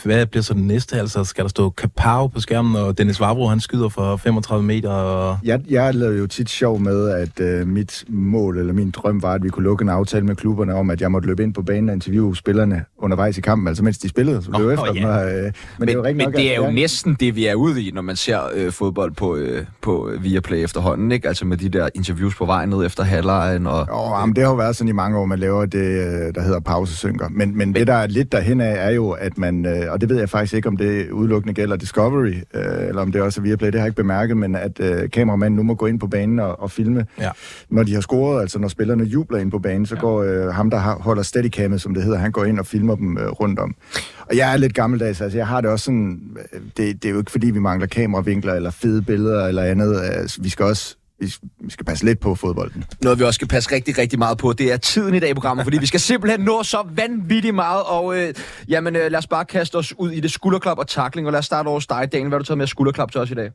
hvad 0.04 0.26
bliver 0.26 0.44
så 0.44 0.54
den 0.54 0.68
næste? 0.68 1.00
Altså, 1.00 1.24
skal 1.24 1.44
der 1.44 1.50
stå 1.50 1.70
Kapow 1.70 2.28
på 2.28 2.40
skærmen, 2.40 2.76
og 2.76 2.98
Dennis 2.98 3.20
Vavro, 3.20 3.48
han 3.48 3.60
skyder 3.60 3.90
for 3.90 4.16
35 4.18 4.64
meter, 4.66 4.90
og... 4.90 5.38
Jeg, 5.44 5.62
jeg 5.70 5.96
lavede 5.96 6.18
jo 6.18 6.28
tit 6.28 6.50
sjov 6.50 6.80
med, 6.80 7.10
at 7.10 7.40
øh, 7.40 7.68
mit 7.68 8.04
mål 8.10 8.58
eller 8.58 8.74
min 8.74 8.92
drøm 8.92 9.22
var, 9.22 9.34
at 9.34 9.44
vi 9.44 9.50
kunne 9.50 9.64
lukke 9.64 9.84
en 9.84 9.90
aftale 9.90 10.26
med 10.26 10.36
klubberne 10.36 10.76
om, 10.76 10.90
at 10.90 11.02
jeg 11.02 11.12
måtte 11.12 11.28
løbe 11.28 11.44
ind 11.44 11.54
på 11.54 11.62
banen 11.62 11.90
og 11.90 11.96
interviewe 11.96 12.36
spillerne 12.36 12.86
undervejs 12.98 13.38
i 13.38 13.42
kampen, 13.42 13.68
altså 13.68 13.84
mens 13.84 13.98
de 13.98 14.10
spillede, 14.10 14.42
så 14.44 14.50
blev 14.52 14.68
oh, 14.68 14.74
efter 14.74 14.86
ja. 14.86 15.00
dem. 15.00 15.04
Og, 15.10 15.32
øh, 15.32 15.44
men, 15.44 15.52
men, 15.80 15.88
det 15.88 15.94
er 15.94 15.98
jo 15.98 16.04
men 16.04 16.18
nok, 16.18 16.34
det 16.36 16.56
er 16.56 16.62
at- 16.62 16.68
jo 16.68 16.72
næsten 16.72 17.18
det, 17.20 17.36
vi 17.36 17.46
er 17.46 17.54
ude 17.56 17.84
i, 17.84 17.92
når 17.92 18.02
man 18.02 18.16
ser 18.16 18.40
øh, 18.54 18.72
fodbold 18.72 19.12
på, 19.12 19.36
øh, 19.36 19.66
på 19.82 20.12
Viaplay 20.20 20.64
efterhånden, 20.64 21.12
ikke? 21.12 21.28
Altså 21.28 21.46
med 21.46 21.58
de 21.58 21.70
der 21.70 21.90
interviews 21.96 22.36
på 22.36 22.46
vej 22.46 22.66
ned 22.66 22.86
efter 22.86 23.04
halvlejen. 23.04 23.68
Og, 23.68 23.88
Jo, 23.90 24.16
jamen, 24.20 24.36
det 24.36 24.44
har 24.44 24.50
jo 24.52 24.56
været 24.56 24.76
sådan 24.76 24.90
i 24.90 24.92
mange 24.92 25.18
år, 25.18 25.26
man 25.26 25.40
laver 25.40 25.66
det, 25.66 25.80
øh, 25.80 26.34
der 26.36 26.42
hedder 26.42 26.60
pausesynker. 26.60 27.28
Men, 27.32 27.58
men 27.58 27.76
det, 27.76 27.88
der 27.88 27.94
er 27.94 28.08
lidt 28.08 28.32
derhen 28.32 28.62
af, 28.62 28.88
er 28.88 28.92
jo, 28.92 29.10
at 29.10 29.37
man, 29.38 29.66
øh, 29.66 29.92
og 29.92 30.02
det 30.02 30.10
ved 30.10 30.18
jeg 30.20 30.30
faktisk 30.30 30.54
ikke, 30.54 30.68
om 30.68 30.78
det 30.78 31.12
udelukkende 31.12 31.54
gælder 31.54 31.76
Discovery, 31.76 32.34
øh, 32.54 32.88
eller 32.88 33.02
om 33.02 33.12
det 33.12 33.22
også 33.22 33.42
er 33.42 33.44
Viaplay, 33.44 33.68
det 33.68 33.76
har 33.76 33.82
jeg 33.86 33.88
ikke 33.88 33.96
bemærket, 34.02 34.38
men 34.38 34.56
at 34.56 34.80
øh, 34.80 35.10
kameramanden 35.10 35.56
nu 35.56 35.64
må 35.64 35.74
gå 35.76 35.86
ind 35.86 36.00
på 36.00 36.08
banen 36.08 36.40
og, 36.40 36.62
og 36.62 36.72
filme, 36.72 37.06
Ja. 37.20 37.30
når 37.70 37.84
de 37.84 37.94
har 37.94 38.02
scoret, 38.02 38.42
altså 38.42 38.60
når 38.60 38.68
spillerne 38.68 39.04
jubler 39.04 39.38
ind 39.38 39.52
på 39.52 39.60
banen, 39.60 39.86
så 39.86 39.96
ja. 39.96 40.02
går 40.02 40.24
øh, 40.24 40.54
ham, 40.54 40.70
der 40.70 40.78
har, 40.78 40.96
holder 40.96 41.24
steadycamet, 41.24 41.82
som 41.82 41.94
det 41.94 42.04
hedder, 42.04 42.18
han 42.18 42.32
går 42.32 42.46
ind 42.46 42.60
og 42.60 42.66
filmer 42.66 42.96
dem 42.96 43.18
øh, 43.18 43.28
rundt 43.28 43.60
om. 43.60 43.76
Og 44.20 44.38
jeg 44.38 44.54
er 44.54 44.58
lidt 44.58 44.74
gammeldags, 44.74 45.22
altså 45.22 45.38
jeg 45.38 45.48
har 45.48 45.62
det 45.62 45.70
også 45.70 45.86
sådan, 45.86 46.22
øh, 46.54 46.62
det, 46.78 47.04
det 47.04 47.06
er 47.06 47.14
jo 47.14 47.18
ikke 47.20 47.32
fordi, 47.32 47.52
vi 47.52 47.60
mangler 47.60 47.88
kameravinkler 47.88 48.54
eller 48.54 48.72
fede 48.72 49.02
billeder 49.02 49.48
eller 49.48 49.64
andet, 49.64 50.02
altså, 50.04 50.42
vi 50.42 50.50
skal 50.50 50.66
også 50.66 50.98
vi, 51.20 51.70
skal 51.70 51.86
passe 51.86 52.06
lidt 52.06 52.20
på 52.20 52.36
fodbolden. 52.36 52.84
Noget, 53.02 53.20
vi 53.20 53.24
også 53.24 53.36
skal 53.38 53.48
passe 53.48 53.76
rigtig, 53.76 53.98
rigtig 53.98 54.20
meget 54.20 54.38
på, 54.38 54.54
det 54.54 54.74
er 54.74 54.78
tiden 54.78 55.16
i 55.16 55.20
dag 55.20 55.30
i 55.30 55.34
programmet, 55.34 55.66
fordi 55.66 55.78
vi 55.78 55.86
skal 55.86 56.00
simpelthen 56.00 56.40
nå 56.40 56.64
så 56.64 56.88
vanvittigt 56.96 57.56
meget. 57.56 57.84
Og 57.84 58.18
øh, 58.18 58.34
jamen, 58.68 58.96
øh, 58.96 59.12
lad 59.12 59.18
os 59.18 59.28
bare 59.28 59.46
kaste 59.46 59.76
os 59.76 59.94
ud 59.98 60.12
i 60.12 60.20
det 60.20 60.32
skulderklap 60.32 60.78
og 60.78 60.88
takling, 60.88 61.28
og 61.28 61.32
lad 61.32 61.40
os 61.40 61.46
starte 61.46 61.68
over 61.68 61.76
hos 61.76 61.88
dig, 61.88 62.12
Daniel. 62.12 62.28
Hvad 62.28 62.38
har 62.38 62.40
du 62.40 62.46
taget 62.46 62.58
med 62.58 62.68
skulderklap 62.68 63.12
til 63.12 63.22
os 63.22 63.32
i 63.32 63.34
dag? 63.34 63.52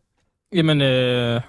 Jamen, 0.55 0.81
øh, 0.81 1.41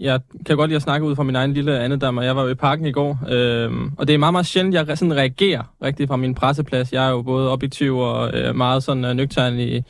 jeg 0.00 0.20
kan 0.46 0.56
godt 0.56 0.68
lide 0.68 0.76
at 0.76 0.82
snakke 0.82 1.06
ud 1.06 1.16
fra 1.16 1.22
min 1.22 1.36
egen 1.36 1.52
lille 1.52 1.80
andedam, 1.80 2.18
og 2.18 2.24
jeg 2.24 2.36
var 2.36 2.42
jo 2.42 2.48
i 2.48 2.54
parken 2.54 2.86
i 2.86 2.92
går. 2.92 3.18
Øh, 3.28 3.70
og 3.98 4.08
det 4.08 4.14
er 4.14 4.18
meget, 4.18 4.34
meget 4.34 4.46
sjældent, 4.46 4.74
jeg 4.74 4.98
sådan 4.98 5.16
reagerer 5.16 5.62
rigtig 5.82 6.08
fra 6.08 6.16
min 6.16 6.34
presseplads. 6.34 6.92
Jeg 6.92 7.06
er 7.06 7.10
jo 7.10 7.22
både 7.22 7.50
objektiv 7.52 7.98
og 7.98 8.34
øh, 8.34 8.54
meget 8.54 8.82
sådan 8.82 9.04
øh, 9.04 9.14
nøgtern 9.14 9.58
i, 9.58 9.82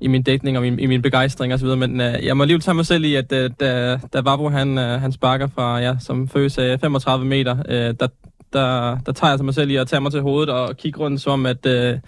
i 0.00 0.08
min 0.08 0.22
dækning 0.22 0.56
og 0.56 0.62
min, 0.62 0.78
i 0.78 0.86
min 0.86 1.02
begejstring 1.02 1.54
osv., 1.54 1.66
men 1.66 2.00
øh, 2.00 2.24
jeg 2.24 2.36
må 2.36 2.42
alligevel 2.42 2.62
tage 2.62 2.74
mig 2.74 2.86
selv 2.86 3.04
i, 3.04 3.14
at 3.14 3.32
øh, 3.32 3.50
da, 3.60 3.98
da 4.12 4.20
Vavro 4.20 4.48
han, 4.48 4.78
øh, 4.78 5.00
han 5.00 5.12
sparker 5.12 5.46
fra, 5.46 5.78
ja, 5.78 5.96
som 6.00 6.28
Føs 6.28 6.52
sagde, 6.52 6.78
35 6.78 7.26
meter, 7.26 7.56
øh, 7.68 7.94
der, 8.00 8.06
der, 8.52 8.98
der 9.06 9.12
tager 9.12 9.30
jeg 9.30 9.38
til 9.38 9.44
mig 9.44 9.54
selv 9.54 9.70
i 9.70 9.76
at 9.76 9.88
tage 9.88 10.00
mig 10.00 10.12
til 10.12 10.20
hovedet 10.20 10.54
og 10.54 10.76
kigge 10.76 11.00
rundt 11.00 11.20
som 11.20 11.32
om, 11.32 11.46
at... 11.46 11.66
Øh, 11.66 11.98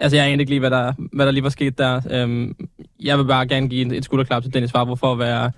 Altså, 0.00 0.16
jeg 0.16 0.26
aner 0.26 0.40
ikke 0.40 0.50
lige, 0.50 0.60
hvad 0.60 0.70
der, 0.70 0.92
hvad 1.12 1.26
der 1.26 1.32
lige 1.32 1.44
var 1.44 1.48
sket 1.48 1.78
der. 1.78 2.00
Øhm, 2.10 2.56
jeg 3.00 3.18
vil 3.18 3.24
bare 3.24 3.46
gerne 3.46 3.68
give 3.68 3.86
et, 3.86 3.92
et 3.92 4.04
skulderklap 4.04 4.42
til 4.42 4.54
Dennis 4.54 4.74
Vavro 4.74 4.96
for 4.96 5.12
at 5.12 5.18
være 5.18 5.50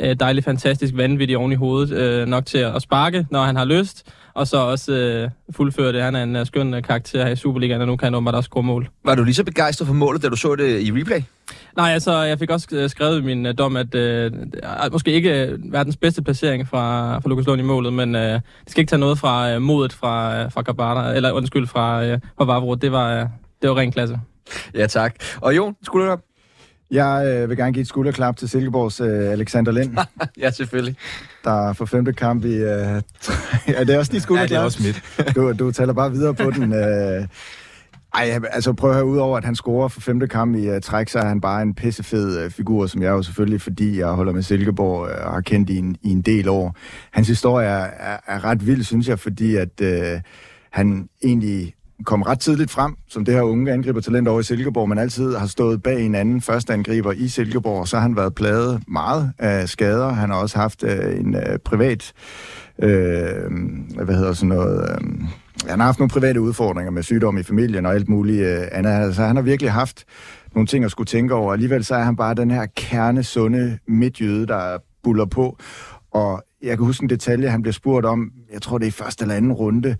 øh, 0.00 0.16
dejlig, 0.20 0.44
fantastisk, 0.44 0.94
vanvittig 0.96 1.38
oven 1.38 1.52
i 1.52 1.54
hovedet. 1.54 1.98
Øh, 1.98 2.26
nok 2.26 2.46
til 2.46 2.58
at 2.58 2.82
sparke, 2.82 3.26
når 3.30 3.42
han 3.42 3.56
har 3.56 3.64
lyst. 3.64 4.12
Og 4.34 4.46
så 4.46 4.56
også 4.56 4.92
øh, 4.92 5.30
fuldføre 5.50 5.92
det. 5.92 6.02
Han 6.02 6.16
er 6.16 6.22
en 6.22 6.36
uh, 6.36 6.46
skøn 6.46 6.74
uh, 6.74 6.82
karakter 6.82 7.24
her 7.24 7.32
i 7.32 7.36
Superligaen, 7.36 7.80
og 7.80 7.86
nu 7.86 7.96
kan 7.96 8.06
han 8.06 8.14
åbenbart 8.14 8.34
også 8.34 8.48
score 8.48 8.62
mål. 8.62 8.88
Var 9.04 9.14
du 9.14 9.24
lige 9.24 9.34
så 9.34 9.44
begejstret 9.44 9.86
for 9.86 9.94
målet, 9.94 10.22
da 10.22 10.28
du 10.28 10.36
så 10.36 10.56
det 10.56 10.80
i 10.80 10.92
replay? 10.92 11.22
Nej, 11.76 11.90
altså, 11.90 12.22
jeg 12.22 12.38
fik 12.38 12.50
også 12.50 12.68
øh, 12.72 12.90
skrevet 12.90 13.18
i 13.18 13.24
min 13.24 13.46
uh, 13.46 13.52
dom, 13.58 13.76
at 13.76 13.94
øh, 13.94 14.32
måske 14.92 15.12
ikke 15.12 15.42
øh, 15.42 15.72
verdens 15.72 15.96
bedste 15.96 16.22
placering 16.22 16.68
fra, 16.68 17.18
fra 17.18 17.28
Lukas 17.28 17.46
Lund 17.46 17.60
i 17.60 17.64
målet, 17.64 17.92
men 17.92 18.14
øh, 18.14 18.32
det 18.32 18.42
skal 18.68 18.80
ikke 18.80 18.90
tage 18.90 19.00
noget 19.00 19.18
fra 19.18 19.54
øh, 19.54 19.62
modet 19.62 19.92
fra, 19.92 20.40
øh, 20.40 20.52
fra 20.52 20.62
Gabata, 20.62 21.16
eller 21.16 21.32
undskyld, 21.32 21.66
fra, 21.66 22.04
øh, 22.04 22.18
fra 22.38 22.44
Vavro. 22.44 22.74
Det 22.74 22.92
var, 22.92 23.20
øh, 23.20 23.26
det 23.62 23.70
var 23.70 23.76
ren 23.76 23.92
klasse. 23.92 24.20
Ja, 24.74 24.86
tak. 24.86 25.14
Og 25.40 25.56
Jon, 25.56 25.76
skulderklap? 25.82 26.20
Jeg 26.90 27.26
øh, 27.26 27.48
vil 27.48 27.56
gerne 27.56 27.72
give 27.72 27.80
et 27.80 27.88
skulderklap 27.88 28.36
til 28.36 28.48
Silkeborgs 28.48 29.00
øh, 29.00 29.32
Alexander 29.32 29.72
Lind, 29.72 29.96
ja, 30.38 30.50
selvfølgelig. 30.50 30.96
der 31.44 31.72
for 31.72 31.84
femte 31.84 32.12
kamp 32.12 32.44
i... 32.44 32.54
Øh, 32.54 32.58
ja, 33.68 33.84
det 33.84 33.90
er 33.90 33.98
også 33.98 34.12
dit 34.12 34.14
Ja, 34.14 34.20
skulderklap. 34.20 34.48
det 34.48 34.56
er 34.56 34.60
også 34.60 34.82
mit. 34.82 35.02
du, 35.36 35.52
du 35.52 35.70
taler 35.72 35.92
bare 35.92 36.10
videre 36.10 36.34
på 36.34 36.50
den. 36.50 36.72
Øh, 36.72 37.26
ej, 38.14 38.40
altså 38.50 38.72
prøv 38.72 38.90
at 38.90 38.96
høre, 38.96 39.06
udover 39.06 39.36
at 39.36 39.44
han 39.44 39.54
scorer 39.54 39.88
for 39.88 40.00
femte 40.00 40.28
kamp 40.28 40.56
i 40.56 40.70
uh, 40.70 40.80
træk, 40.80 41.08
så 41.08 41.18
er 41.18 41.24
han 41.28 41.40
bare 41.40 41.62
en 41.62 41.74
pissefed 41.74 42.44
uh, 42.44 42.50
figur, 42.50 42.86
som 42.86 43.02
jeg 43.02 43.10
jo 43.10 43.22
selvfølgelig, 43.22 43.60
fordi 43.60 43.98
jeg 43.98 44.08
holder 44.08 44.32
med 44.32 44.42
Silkeborg 44.42 45.00
uh, 45.02 45.26
og 45.26 45.32
har 45.32 45.40
kendt 45.40 45.70
i 45.70 45.76
en, 45.76 45.96
i 46.02 46.10
en 46.10 46.22
del 46.22 46.48
år. 46.48 46.76
Hans 47.10 47.28
historie 47.28 47.66
er, 47.66 47.86
er, 47.98 48.16
er 48.26 48.44
ret 48.44 48.66
vild, 48.66 48.82
synes 48.84 49.08
jeg, 49.08 49.18
fordi 49.18 49.56
at 49.56 49.80
uh, 49.82 50.20
han 50.72 51.08
egentlig 51.24 51.74
kom 52.04 52.22
ret 52.22 52.40
tidligt 52.40 52.70
frem, 52.70 52.96
som 53.08 53.24
det 53.24 53.34
her 53.34 53.42
unge 53.42 53.72
angribertalent 53.72 54.28
over 54.28 54.40
i 54.40 54.42
Silkeborg, 54.42 54.88
men 54.88 54.98
altid 54.98 55.36
har 55.36 55.46
stået 55.46 55.82
bag 55.82 56.02
en 56.02 56.14
anden 56.14 56.40
første 56.40 56.72
angriber 56.72 57.12
i 57.12 57.28
Silkeborg, 57.28 57.88
så 57.88 57.96
har 57.96 58.02
han 58.02 58.16
været 58.16 58.34
plaget 58.34 58.82
meget 58.88 59.32
af 59.38 59.68
skader. 59.68 60.08
Han 60.08 60.30
har 60.30 60.36
også 60.36 60.58
haft 60.58 60.84
øh, 60.84 61.20
en 61.20 61.34
øh, 61.34 61.58
privat, 61.64 62.12
øh, 62.78 63.50
hvad 64.04 64.14
hedder 64.16 64.32
sådan 64.32 64.48
noget, 64.48 64.90
øh, 64.90 65.28
han 65.68 65.80
har 65.80 65.86
haft 65.86 65.98
nogle 65.98 66.10
private 66.10 66.40
udfordringer 66.40 66.90
med 66.90 67.02
sygdom 67.02 67.38
i 67.38 67.42
familien 67.42 67.86
og 67.86 67.94
alt 67.94 68.08
muligt 68.08 68.42
øh, 68.42 68.62
andet. 68.72 68.90
Altså, 68.90 69.22
han 69.22 69.36
har 69.36 69.42
virkelig 69.42 69.72
haft 69.72 70.04
nogle 70.54 70.66
ting 70.66 70.84
at 70.84 70.90
skulle 70.90 71.06
tænke 71.06 71.34
over. 71.34 71.52
Alligevel 71.52 71.84
så 71.84 71.94
er 71.94 72.02
han 72.02 72.16
bare 72.16 72.34
den 72.34 72.50
her 72.50 72.66
kerne, 72.76 73.22
sunde 73.22 73.78
midtjyde, 73.88 74.46
der 74.46 74.78
buller 75.02 75.26
på. 75.26 75.58
Og 76.10 76.42
jeg 76.62 76.76
kan 76.76 76.86
huske 76.86 77.02
en 77.02 77.10
detalje, 77.10 77.48
han 77.48 77.62
bliver 77.62 77.72
spurgt 77.72 78.06
om, 78.06 78.30
jeg 78.52 78.62
tror 78.62 78.78
det 78.78 78.84
er 78.84 78.88
i 78.88 78.90
første 78.90 79.22
eller 79.22 79.34
anden 79.34 79.52
runde, 79.52 79.96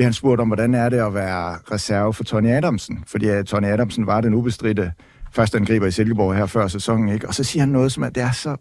blev 0.00 0.04
han 0.06 0.12
spurgt 0.12 0.40
om, 0.40 0.48
hvordan 0.48 0.74
er 0.74 0.88
det 0.88 0.96
at 0.96 1.14
være 1.14 1.58
reserve 1.72 2.14
for 2.14 2.24
Tony 2.24 2.48
Adamsen? 2.48 3.04
Fordi 3.06 3.28
at 3.28 3.46
Tony 3.46 3.66
Adamsen 3.66 4.06
var 4.06 4.20
den 4.20 4.34
ubestridte 4.34 4.92
første 5.32 5.58
angriber 5.58 5.86
i 5.86 5.90
Silkeborg 5.90 6.36
her 6.36 6.46
før 6.46 6.68
sæsonen, 6.68 7.08
ikke? 7.08 7.28
Og 7.28 7.34
så 7.34 7.44
siger 7.44 7.60
han 7.60 7.68
noget, 7.68 7.92
som 7.92 8.02
er, 8.02 8.08
det 8.08 8.22
er 8.22 8.30
så 8.30 8.56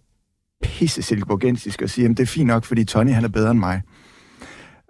pisse 0.64 1.02
silkeborgensisk 1.02 1.82
at 1.82 1.90
sige, 1.90 2.06
at 2.06 2.18
det 2.18 2.20
er 2.20 2.28
fint 2.28 2.48
nok, 2.48 2.64
fordi 2.64 2.84
Tony 2.84 3.12
han 3.12 3.24
er 3.24 3.28
bedre 3.28 3.52
end 3.52 3.60
mig. 3.60 3.82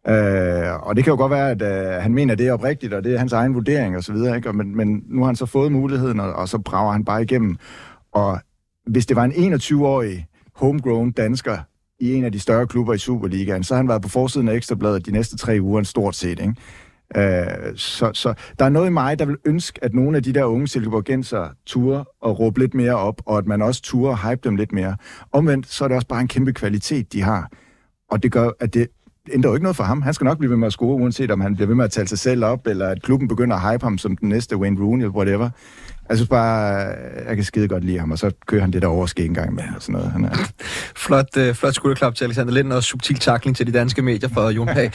Øh, 0.08 0.88
og 0.88 0.96
det 0.96 1.04
kan 1.04 1.12
jo 1.12 1.18
godt 1.18 1.32
være, 1.32 1.52
at 1.52 1.62
øh, 1.62 2.04
han 2.04 2.14
mener, 2.14 2.32
at 2.32 2.40
det 2.40 2.48
er 2.48 2.54
oprigtigt, 2.54 2.94
og 2.94 3.04
det 3.04 3.14
er 3.14 3.18
hans 3.18 3.34
egen 3.34 3.56
vurdering 3.56 3.98
og 3.98 4.04
så 4.04 4.14
videre, 4.14 4.36
ikke? 4.36 4.50
Og, 4.50 4.56
men, 4.56 4.78
men 4.78 5.04
nu 5.08 5.20
har 5.22 5.26
han 5.26 5.36
så 5.36 5.46
fået 5.46 5.72
muligheden, 5.72 6.20
og, 6.20 6.34
og 6.34 6.50
så 6.50 6.58
brager 6.58 6.92
han 6.92 7.06
bare 7.06 7.24
igennem. 7.24 7.58
Og 8.12 8.40
hvis 8.86 9.06
det 9.06 9.16
var 9.16 9.24
en 9.24 9.54
21-årig 9.54 10.28
homegrown 10.56 11.12
dansker 11.12 11.58
i 12.00 12.14
en 12.14 12.24
af 12.24 12.32
de 12.32 12.40
større 12.40 12.68
klubber 12.68 12.94
i 12.94 12.98
Superligaen, 12.98 13.64
så 13.64 13.74
har 13.74 13.78
han 13.78 13.88
været 13.88 14.02
på 14.02 14.10
forsiden 14.10 14.48
af 14.48 14.54
Ekstrabladet 14.54 15.06
de 15.06 15.12
næste 15.12 15.38
tre 15.38 15.58
uger, 15.62 15.80
en 15.80 15.86
stort 15.86 16.16
set, 16.16 16.40
ikke? 16.40 16.56
Øh, 17.16 17.76
så, 17.76 18.12
så 18.14 18.34
der 18.60 18.66
er 18.66 18.70
noget 18.70 18.88
i 18.88 18.92
mig, 18.92 19.20
der 19.20 19.26
vil 19.26 19.38
ønske, 19.46 19.84
at 19.84 19.94
nogle 19.94 20.18
af 20.18 20.24
de 20.24 20.34
der 20.34 20.44
unge 20.44 20.68
silkeborgenser 20.68 21.48
turer 21.66 22.04
og 22.22 22.40
råbe 22.40 22.60
lidt 22.60 22.74
mere 22.74 22.96
op, 22.96 23.22
og 23.26 23.38
at 23.38 23.46
man 23.46 23.62
også 23.62 23.82
turer 23.82 24.12
og 24.12 24.30
hype 24.30 24.42
dem 24.44 24.56
lidt 24.56 24.72
mere. 24.72 24.96
Omvendt, 25.32 25.68
så 25.68 25.84
er 25.84 25.88
det 25.88 25.96
også 25.96 26.08
bare 26.08 26.22
en 26.22 26.28
kæmpe 26.28 26.54
kvalitet, 26.54 27.14
de 27.14 27.22
har. 27.22 27.50
Og 28.12 28.24
det 28.24 28.32
gør, 28.32 28.50
at 28.60 28.74
det 28.74 28.88
ændrer 29.34 29.50
jo 29.50 29.56
ikke 29.56 29.64
noget 29.64 29.76
for 29.76 29.84
ham. 29.84 30.02
Han 30.02 30.14
skal 30.14 30.26
nok 30.26 30.38
blive 30.38 30.50
ved 30.50 30.58
med 30.58 30.68
at 30.68 30.74
score, 30.74 30.96
uanset 30.96 31.32
om 31.32 31.42
han 31.42 31.56
bliver 31.56 31.68
ved 31.68 31.76
med 31.76 31.86
at 31.86 31.92
tale 31.92 32.08
sig 32.08 32.20
selv 32.20 32.46
op, 32.46 32.68
eller 32.68 32.88
at 32.88 33.02
klubben 33.02 33.28
begynder 33.28 33.56
at 33.56 33.72
hype 33.72 33.84
ham 33.84 33.98
som 33.98 34.18
den 34.18 34.30
næste 34.30 34.58
Wayne 34.58 34.82
Rooney 34.82 35.04
eller 35.04 35.16
whatever. 35.16 35.50
Jeg 36.10 36.18
synes 36.18 36.30
bare, 36.30 36.96
jeg 37.28 37.36
kan 37.36 37.44
skide 37.44 37.68
godt 37.68 37.84
lide 37.84 38.00
ham, 38.00 38.12
og 38.12 38.20
så 38.20 38.32
kører 38.48 38.62
han 38.62 38.74
det 38.74 38.82
der 38.82 38.88
overske 38.88 39.26
en 39.26 39.34
gang 39.34 39.54
med 39.54 39.64
og 39.76 39.82
sådan 39.82 39.94
noget. 39.94 40.12
Han 40.12 40.26
er... 40.26 40.36
Flot, 41.06 41.38
øh, 41.38 41.56
flot 41.56 41.76
skulderklap 41.76 42.16
til 42.16 42.26
Alexander 42.26 42.54
Lind, 42.54 42.74
og 42.74 42.84
subtil 42.84 43.20
takling 43.20 43.58
til 43.58 43.68
de 43.68 43.72
danske 43.72 44.02
medier 44.02 44.30
for 44.30 44.50
Jon 44.50 44.68
Pag. 44.68 44.92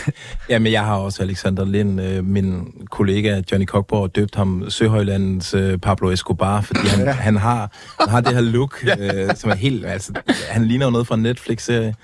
Jamen, 0.50 0.72
jeg 0.72 0.84
har 0.84 0.96
også 0.96 1.22
Alexander 1.22 1.64
Lind, 1.64 2.00
øh, 2.00 2.24
min 2.24 2.72
kollega 2.90 3.42
Johnny 3.52 3.66
Cockborg, 3.66 4.16
døbt 4.16 4.34
ham 4.34 4.64
Søhøjlandens 4.68 5.54
øh, 5.54 5.78
Pablo 5.78 6.10
Escobar, 6.10 6.60
fordi 6.60 6.88
han, 6.88 7.06
han, 7.06 7.36
har, 7.36 7.72
han 8.00 8.08
har 8.08 8.20
det 8.20 8.34
her 8.34 8.40
look, 8.40 8.84
øh, 9.00 9.34
som 9.34 9.50
er 9.50 9.54
helt... 9.54 9.86
Altså, 9.86 10.12
han 10.50 10.64
ligner 10.64 10.86
jo 10.86 10.90
noget 10.90 11.06
fra 11.06 11.14
en 11.14 11.22
Netflix-serie. 11.22 11.94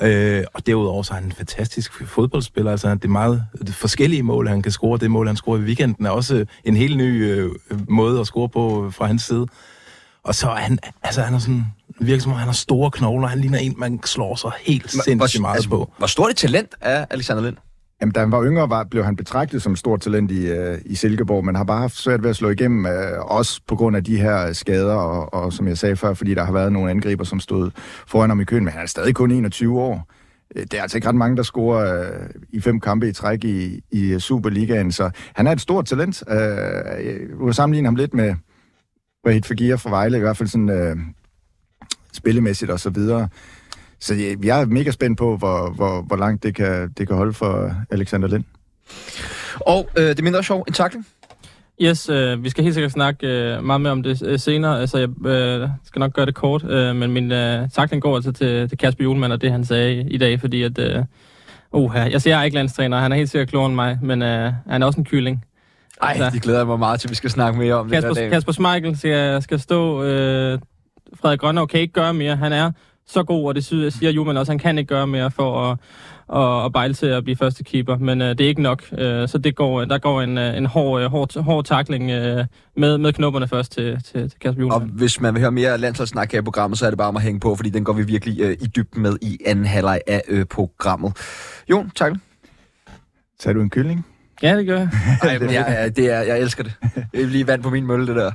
Øh, 0.00 0.44
og 0.54 0.66
derudover 0.66 1.02
så 1.02 1.12
er 1.12 1.14
han 1.14 1.24
en 1.24 1.32
fantastisk 1.32 2.06
fodboldspiller. 2.06 2.70
Altså, 2.70 2.94
det 2.94 3.04
er 3.04 3.08
meget 3.08 3.46
det 3.58 3.74
forskellige 3.74 4.22
mål, 4.22 4.48
han 4.48 4.62
kan 4.62 4.72
score. 4.72 4.98
Det 4.98 5.10
mål, 5.10 5.26
han 5.26 5.36
scorer 5.36 5.58
i 5.58 5.62
weekenden, 5.62 6.06
er 6.06 6.10
også 6.10 6.44
en 6.64 6.76
helt 6.76 6.96
ny 6.96 7.24
øh, 7.24 7.50
måde 7.88 8.20
at 8.20 8.26
score 8.26 8.48
på 8.48 8.90
fra 8.90 9.06
hans 9.06 9.22
side. 9.22 9.46
Og 10.24 10.34
så 10.34 10.48
er 10.48 10.56
han, 10.56 10.78
altså 11.02 11.22
han 11.22 11.34
er 11.34 11.38
sådan, 11.38 11.64
virker 12.00 12.22
som 12.22 12.32
om 12.32 12.38
han 12.38 12.48
har 12.48 12.52
store 12.52 12.90
knogler. 12.90 13.28
Han 13.28 13.38
ligner 13.38 13.58
en, 13.58 13.74
man 13.78 14.00
slår 14.04 14.34
sig 14.34 14.50
helt 14.60 14.90
sindssygt 14.90 15.40
meget 15.40 15.54
altså, 15.54 15.68
på. 15.68 15.92
Hvor 15.98 16.06
stort 16.06 16.30
et 16.30 16.36
talent 16.36 16.74
er 16.80 17.04
Alexander 17.10 17.42
Lind? 17.42 17.56
Jamen, 18.04 18.12
da 18.12 18.20
han 18.20 18.32
var 18.32 18.44
yngre, 18.44 18.70
var, 18.70 18.84
blev 18.84 19.04
han 19.04 19.16
betragtet 19.16 19.62
som 19.62 19.76
stort 19.76 20.00
talent 20.00 20.30
i, 20.30 20.46
øh, 20.46 20.78
i 20.84 20.94
Silkeborg, 20.94 21.44
men 21.44 21.54
har 21.54 21.64
bare 21.64 21.80
haft 21.80 21.96
svært 21.96 22.22
ved 22.22 22.30
at 22.30 22.36
slå 22.36 22.50
igennem, 22.50 22.86
øh, 22.86 23.20
også 23.20 23.60
på 23.66 23.76
grund 23.76 23.96
af 23.96 24.04
de 24.04 24.16
her 24.16 24.46
øh, 24.46 24.54
skader, 24.54 24.94
og, 24.94 25.34
og 25.34 25.52
som 25.52 25.68
jeg 25.68 25.78
sagde 25.78 25.96
før, 25.96 26.14
fordi 26.14 26.34
der 26.34 26.44
har 26.44 26.52
været 26.52 26.72
nogle 26.72 26.90
angriber, 26.90 27.24
som 27.24 27.40
stod 27.40 27.70
foran 28.06 28.30
ham 28.30 28.40
i 28.40 28.44
køen, 28.44 28.64
men 28.64 28.72
han 28.72 28.82
er 28.82 28.86
stadig 28.86 29.14
kun 29.14 29.30
21 29.30 29.80
år. 29.80 30.10
Øh, 30.56 30.62
det 30.62 30.74
er 30.74 30.82
altså 30.82 30.98
ikke 30.98 31.08
ret 31.08 31.14
mange, 31.14 31.36
der 31.36 31.42
scorer 31.42 32.02
øh, 32.02 32.30
i 32.50 32.60
fem 32.60 32.80
kampe 32.80 33.08
i 33.08 33.12
træk 33.12 33.44
i, 33.44 33.80
i 33.90 34.12
øh, 34.12 34.20
Superligaen, 34.20 34.92
så 34.92 35.10
han 35.34 35.46
er 35.46 35.52
et 35.52 35.60
stort 35.60 35.86
talent. 35.86 36.22
Øh, 36.28 36.36
jeg 37.06 37.16
vil 37.44 37.54
sammenligne 37.54 37.86
ham 37.86 37.96
lidt 37.96 38.14
med 38.14 38.34
Wahid 39.26 39.42
Fagir 39.42 39.76
fra 39.76 39.90
Vejle, 39.90 40.16
i 40.16 40.20
hvert 40.20 40.36
fald 40.36 40.48
sådan 40.48 40.70
øh, 40.70 40.96
spillemæssigt 42.12 42.70
og 42.70 42.80
så 42.80 42.90
videre. 42.90 43.28
Så 44.04 44.14
jeg 44.44 44.60
er 44.60 44.66
mega 44.66 44.90
spændt 44.90 45.18
på, 45.18 45.36
hvor, 45.36 45.70
hvor, 45.70 46.02
hvor 46.02 46.16
langt 46.16 46.42
det 46.42 46.54
kan, 46.54 46.92
det 46.98 47.08
kan 47.08 47.16
holde 47.16 47.32
for 47.32 47.74
Alexander 47.90 48.28
Lind. 48.28 48.44
Og 49.60 49.88
øh, 49.98 50.04
det 50.04 50.18
er 50.18 50.22
mindre 50.22 50.42
sjov, 50.42 50.64
en 50.68 50.72
takling? 50.72 51.06
Yes, 51.82 52.08
øh, 52.08 52.44
vi 52.44 52.50
skal 52.50 52.64
helt 52.64 52.74
sikkert 52.74 52.92
snakke 52.92 53.26
øh, 53.26 53.64
meget 53.64 53.80
mere 53.80 53.92
om 53.92 54.02
det 54.02 54.22
øh, 54.22 54.38
senere. 54.38 54.80
Altså, 54.80 54.98
jeg 54.98 55.26
øh, 55.26 55.68
skal 55.84 56.00
nok 56.00 56.12
gøre 56.12 56.26
det 56.26 56.34
kort, 56.34 56.64
øh, 56.70 56.96
men 56.96 57.12
min 57.12 57.32
øh, 57.32 57.68
takling 57.70 58.02
går 58.02 58.16
altså 58.16 58.32
til, 58.32 58.68
til 58.68 58.78
Kasper 58.78 59.04
Julemand 59.04 59.32
og 59.32 59.40
det, 59.40 59.50
han 59.50 59.64
sagde 59.64 59.94
i, 59.94 60.00
i 60.00 60.18
dag, 60.18 60.40
fordi 60.40 60.62
at... 60.62 60.78
Øh, 60.78 61.04
uh, 61.72 61.94
jeg 62.10 62.22
ser 62.22 62.42
ikke 62.42 62.54
landstræner, 62.54 62.98
han 62.98 63.12
er 63.12 63.16
helt 63.16 63.30
sikkert 63.30 63.48
klogere 63.48 63.66
end 63.66 63.74
mig, 63.74 63.98
men 64.02 64.22
øh, 64.22 64.52
han 64.68 64.82
er 64.82 64.86
også 64.86 65.00
en 65.00 65.04
kylling. 65.04 65.44
Ej, 66.02 66.10
altså, 66.10 66.30
det 66.30 66.42
glæder 66.42 66.58
jeg 66.58 66.66
mig 66.66 66.78
meget 66.78 67.00
til, 67.00 67.10
vi 67.10 67.14
skal 67.14 67.30
snakke 67.30 67.58
mere 67.58 67.74
om 67.74 67.90
Kasper, 67.90 68.08
det 68.08 68.22
der 68.22 68.30
Kasper 68.30 68.52
Schmeichel 68.52 68.98
skal, 68.98 69.42
skal 69.42 69.60
stå... 69.60 70.02
Øh, 70.02 70.58
Frederik 71.20 71.40
Grønner 71.40 71.66
kan 71.66 71.80
ikke 71.80 71.92
gøre 71.92 72.14
mere. 72.14 72.36
Han 72.36 72.52
er 72.52 72.70
så 73.06 73.22
god, 73.22 73.48
og 73.48 73.54
det 73.54 73.64
siger 73.64 74.10
Juman 74.10 74.36
også, 74.36 74.52
han 74.52 74.58
kan 74.58 74.78
ikke 74.78 74.88
gøre 74.88 75.06
mere 75.06 75.30
for 75.30 75.70
at, 75.70 75.78
at, 76.36 76.64
at 76.64 76.72
bejle 76.72 76.94
til 76.94 77.06
at 77.06 77.24
blive 77.24 77.36
første 77.36 77.64
keeper, 77.64 77.98
men 77.98 78.20
uh, 78.22 78.26
det 78.26 78.40
er 78.40 78.48
ikke 78.48 78.62
nok. 78.62 78.82
Uh, 78.92 78.98
så 78.98 79.40
det 79.44 79.56
går, 79.56 79.84
der 79.84 79.98
går 79.98 80.22
en, 80.22 80.38
en 80.38 80.66
hård, 80.66 81.10
hård, 81.10 81.42
hård 81.42 81.64
takling 81.64 82.02
uh, 82.04 82.44
med, 82.76 82.98
med 82.98 83.12
knopperne 83.12 83.48
først 83.48 83.72
til, 83.72 84.02
til, 84.04 84.30
til 84.30 84.38
Kasper 84.40 84.60
Juhlmann. 84.60 84.82
Og 84.82 84.88
hvis 84.88 85.20
man 85.20 85.34
vil 85.34 85.40
høre 85.40 85.52
mere 85.52 85.78
landsholdssnak 85.78 86.32
her 86.32 86.38
i 86.38 86.42
programmet, 86.42 86.78
så 86.78 86.86
er 86.86 86.90
det 86.90 86.98
bare 86.98 87.08
om 87.08 87.16
at 87.16 87.22
hænge 87.22 87.40
på, 87.40 87.56
fordi 87.56 87.70
den 87.70 87.84
går 87.84 87.92
vi 87.92 88.02
virkelig 88.02 88.44
uh, 88.44 88.52
i 88.52 88.66
dybden 88.76 89.02
med 89.02 89.16
i 89.22 89.38
anden 89.46 89.64
halvleg 89.64 90.00
af 90.06 90.22
uh, 90.32 90.42
programmet. 90.50 91.12
Jon, 91.70 91.90
tak. 91.90 92.12
Sagde 93.40 93.58
du 93.58 93.62
en 93.62 93.70
kylling? 93.70 94.06
Ja, 94.42 94.56
det 94.56 94.66
gør 94.66 94.78
jeg. 94.78 94.88
Ej, 95.22 95.38
men 95.38 95.52
jeg, 95.52 95.92
det 95.96 96.12
er, 96.12 96.20
jeg 96.20 96.40
elsker 96.40 96.62
det. 96.62 96.72
Det 97.12 97.22
er 97.22 97.26
lige 97.26 97.46
vand 97.46 97.62
på 97.62 97.70
min 97.70 97.86
mølle, 97.86 98.06
det 98.06 98.16
der. 98.16 98.30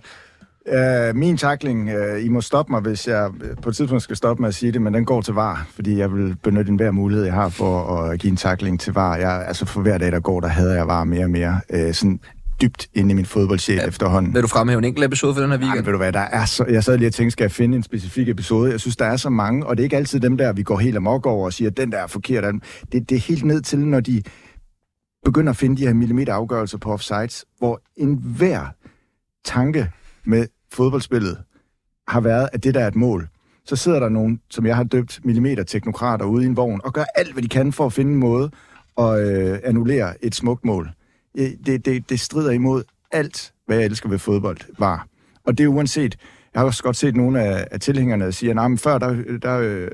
Uh, 0.67 1.15
min 1.15 1.37
takling, 1.37 1.89
uh, 1.89 2.25
I 2.25 2.29
må 2.29 2.41
stoppe 2.41 2.71
mig, 2.71 2.81
hvis 2.81 3.07
jeg 3.07 3.31
på 3.61 3.69
et 3.69 3.75
tidspunkt 3.75 4.03
skal 4.03 4.15
stoppe 4.15 4.41
med 4.41 4.49
at 4.49 4.55
sige 4.55 4.71
det, 4.71 4.81
men 4.81 4.93
den 4.93 5.05
går 5.05 5.21
til 5.21 5.33
var, 5.33 5.67
fordi 5.75 5.97
jeg 5.97 6.13
vil 6.13 6.35
benytte 6.43 6.69
enhver 6.69 6.91
mulighed, 6.91 7.25
jeg 7.25 7.33
har 7.33 7.49
for 7.49 7.95
at 7.95 8.19
give 8.19 8.31
en 8.31 8.37
takling 8.37 8.79
til 8.79 8.93
var. 8.93 9.15
Jeg, 9.15 9.45
altså 9.47 9.65
for 9.65 9.81
hver 9.81 9.97
dag, 9.97 10.11
der 10.11 10.19
går, 10.19 10.39
der 10.39 10.47
havde 10.47 10.73
jeg 10.73 10.87
var 10.87 11.03
mere 11.03 11.23
og 11.23 11.29
mere. 11.29 11.61
Uh, 11.73 11.93
sådan 11.93 12.19
dybt 12.61 12.87
inde 12.93 13.11
i 13.11 13.13
min 13.13 13.25
fodboldsjæl 13.25 13.75
ja, 13.75 13.87
efterhånden. 13.87 14.33
Vil 14.33 14.41
du 14.41 14.47
fremhæve 14.47 14.77
en 14.77 14.83
enkelt 14.83 15.05
episode 15.05 15.33
for 15.33 15.41
den 15.41 15.51
her 15.51 15.57
weekend? 15.57 15.75
Jamen, 15.75 15.85
ved 15.85 15.91
du 15.91 15.97
hvad, 15.97 16.11
der 16.11 16.19
er 16.19 16.45
så, 16.45 16.65
jeg 16.65 16.83
sad 16.83 16.97
lige 16.97 17.07
og 17.07 17.13
tænkte, 17.13 17.31
skal 17.31 17.43
jeg 17.43 17.51
finde 17.51 17.77
en 17.77 17.83
specifik 17.83 18.29
episode? 18.29 18.71
Jeg 18.71 18.79
synes, 18.79 18.95
der 18.95 19.05
er 19.05 19.17
så 19.17 19.29
mange, 19.29 19.65
og 19.65 19.77
det 19.77 19.83
er 19.83 19.85
ikke 19.85 19.97
altid 19.97 20.19
dem 20.19 20.37
der, 20.37 20.53
vi 20.53 20.63
går 20.63 20.77
helt 20.77 20.97
amok 20.97 21.25
over 21.25 21.45
og 21.45 21.53
siger, 21.53 21.69
at 21.69 21.77
den 21.77 21.91
der 21.91 21.97
er 21.97 22.07
forkert. 22.07 22.55
Det, 22.91 23.09
det 23.09 23.15
er 23.15 23.19
helt 23.19 23.45
ned 23.45 23.61
til, 23.61 23.79
når 23.79 23.99
de 23.99 24.23
begynder 25.25 25.49
at 25.49 25.57
finde 25.57 25.77
de 25.77 25.87
her 25.87 25.93
millimeter 25.93 26.33
afgørelser 26.33 26.77
på 26.77 26.91
offsides, 26.91 27.45
hvor 27.57 27.81
enhver 27.97 28.65
tanke 29.45 29.91
med 30.25 30.47
fodboldspillet 30.71 31.37
har 32.07 32.21
været, 32.21 32.49
at 32.53 32.63
det 32.63 32.73
der 32.73 32.79
er 32.79 32.87
et 32.87 32.95
mål. 32.95 33.27
Så 33.65 33.75
sidder 33.75 33.99
der 33.99 34.09
nogen, 34.09 34.41
som 34.49 34.65
jeg 34.65 34.75
har 34.75 34.83
døbt 34.83 35.19
millimeter-teknokrater 35.23 36.25
ude 36.25 36.43
i 36.43 36.47
en 36.47 36.57
vogn, 36.57 36.81
og 36.83 36.93
gør 36.93 37.03
alt, 37.15 37.33
hvad 37.33 37.43
de 37.43 37.49
kan 37.49 37.73
for 37.73 37.85
at 37.85 37.93
finde 37.93 38.11
en 38.11 38.19
måde 38.19 38.51
at 38.97 39.19
øh, 39.19 39.59
annullere 39.63 40.25
et 40.25 40.35
smukt 40.35 40.65
mål. 40.65 40.89
Øh, 41.37 41.49
det, 41.65 41.85
det, 41.85 42.09
det 42.09 42.19
strider 42.19 42.51
imod 42.51 42.83
alt, 43.11 43.53
hvad 43.65 43.77
jeg 43.77 43.85
elsker 43.85 44.09
ved 44.09 44.19
fodbold, 44.19 44.57
var. 44.79 45.07
Og 45.45 45.57
det 45.57 45.63
er 45.63 45.67
uanset, 45.67 46.17
jeg 46.53 46.59
har 46.59 46.65
også 46.65 46.83
godt 46.83 46.95
set 46.95 47.15
nogle 47.15 47.41
af, 47.41 47.67
af 47.71 47.79
tilhængerne, 47.79 48.25
der 48.25 48.31
siger, 48.31 48.61
at 48.61 48.79
før 48.79 48.97
der, 48.97 49.37
der 49.41 49.59
øh, 49.59 49.87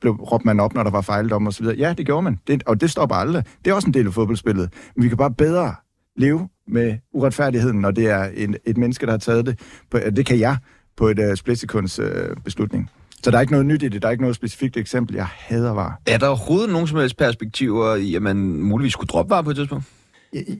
blev 0.00 0.12
råbt 0.12 0.44
man 0.44 0.60
op, 0.60 0.74
når 0.74 0.82
der 0.82 0.90
var 0.90 1.00
fejldom 1.00 1.46
og 1.46 1.52
så 1.52 1.62
videre. 1.62 1.76
Ja, 1.76 1.94
det 1.98 2.06
gjorde 2.06 2.22
man, 2.22 2.38
det, 2.46 2.62
og 2.66 2.80
det 2.80 2.90
stopper 2.90 3.16
aldrig. 3.16 3.44
Det 3.64 3.70
er 3.70 3.74
også 3.74 3.88
en 3.88 3.94
del 3.94 4.06
af 4.06 4.12
fodboldspillet. 4.12 4.72
Men 4.96 5.02
vi 5.02 5.08
kan 5.08 5.18
bare 5.18 5.34
bedre 5.34 5.74
leve 6.16 6.48
med 6.68 6.98
uretfærdigheden, 7.12 7.80
når 7.80 7.90
det 7.90 8.10
er 8.10 8.24
en, 8.24 8.56
et 8.64 8.76
menneske, 8.76 9.06
der 9.06 9.12
har 9.12 9.18
taget 9.18 9.46
det. 9.46 9.60
På, 9.90 9.98
det 10.16 10.26
kan 10.26 10.38
jeg 10.38 10.56
på 10.96 11.08
et 11.08 11.18
uh, 11.18 11.34
splitsekunds 11.34 11.98
uh, 11.98 12.06
beslutning. 12.44 12.90
Så 13.22 13.30
der 13.30 13.36
er 13.36 13.40
ikke 13.40 13.52
noget 13.52 13.66
nyt 13.66 13.82
i 13.82 13.88
det. 13.88 14.02
Der 14.02 14.08
er 14.08 14.12
ikke 14.12 14.22
noget 14.22 14.36
specifikt 14.36 14.76
eksempel. 14.76 15.16
Jeg 15.16 15.26
hader 15.26 15.72
var. 15.72 16.00
Er 16.06 16.18
der 16.18 16.26
overhovedet 16.26 16.70
nogen 16.70 16.86
som 16.86 16.98
helst 16.98 17.16
perspektiver 17.16 17.94
i, 17.94 18.14
at 18.14 18.22
man 18.22 18.36
muligvis 18.36 18.92
skulle 18.92 19.08
droppe 19.08 19.30
var 19.30 19.42
på 19.42 19.50
et 19.50 19.56
tidspunkt? 19.56 19.84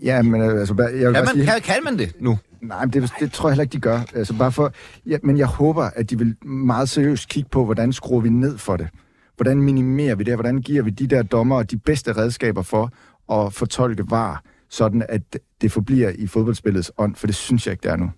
Ja, 0.02 0.22
men 0.22 0.42
altså... 0.42 0.74
Jeg 0.78 0.92
vil 0.92 1.02
kan, 1.02 1.12
man, 1.12 1.34
sige, 1.34 1.46
kan, 1.46 1.60
kan 1.60 1.84
man 1.84 1.98
det 1.98 2.12
nu? 2.20 2.38
Nej, 2.60 2.84
men 2.84 2.92
det, 2.92 3.12
det 3.20 3.32
tror 3.32 3.48
jeg 3.48 3.52
heller 3.52 3.62
ikke, 3.62 3.72
de 3.72 3.80
gør. 3.80 4.00
Altså 4.14 4.34
bare 4.34 4.52
for, 4.52 4.72
ja, 5.06 5.16
men 5.22 5.38
jeg 5.38 5.46
håber, 5.46 5.82
at 5.82 6.10
de 6.10 6.18
vil 6.18 6.36
meget 6.46 6.88
seriøst 6.88 7.28
kigge 7.28 7.48
på, 7.50 7.64
hvordan 7.64 7.92
skruer 7.92 8.20
vi 8.20 8.28
ned 8.28 8.58
for 8.58 8.76
det. 8.76 8.88
Hvordan 9.36 9.62
minimerer 9.62 10.14
vi 10.14 10.24
det? 10.24 10.34
Hvordan 10.34 10.58
giver 10.58 10.82
vi 10.82 10.90
de 10.90 11.06
der 11.06 11.22
dommer 11.22 11.62
de 11.62 11.78
bedste 11.78 12.12
redskaber 12.12 12.62
for 12.62 12.90
at 13.32 13.52
fortolke 13.52 14.04
var, 14.10 14.42
sådan 14.72 15.06
at 15.08 15.22
det 15.60 15.72
forbliver 15.72 16.12
i 16.18 16.26
fodboldspillets 16.26 16.92
ånd, 16.98 17.14
for 17.16 17.26
det 17.26 17.36
synes 17.36 17.66
jeg 17.66 17.72
ikke, 17.72 17.82
det 17.82 17.90
er 17.90 17.96
nu. 17.96 18.10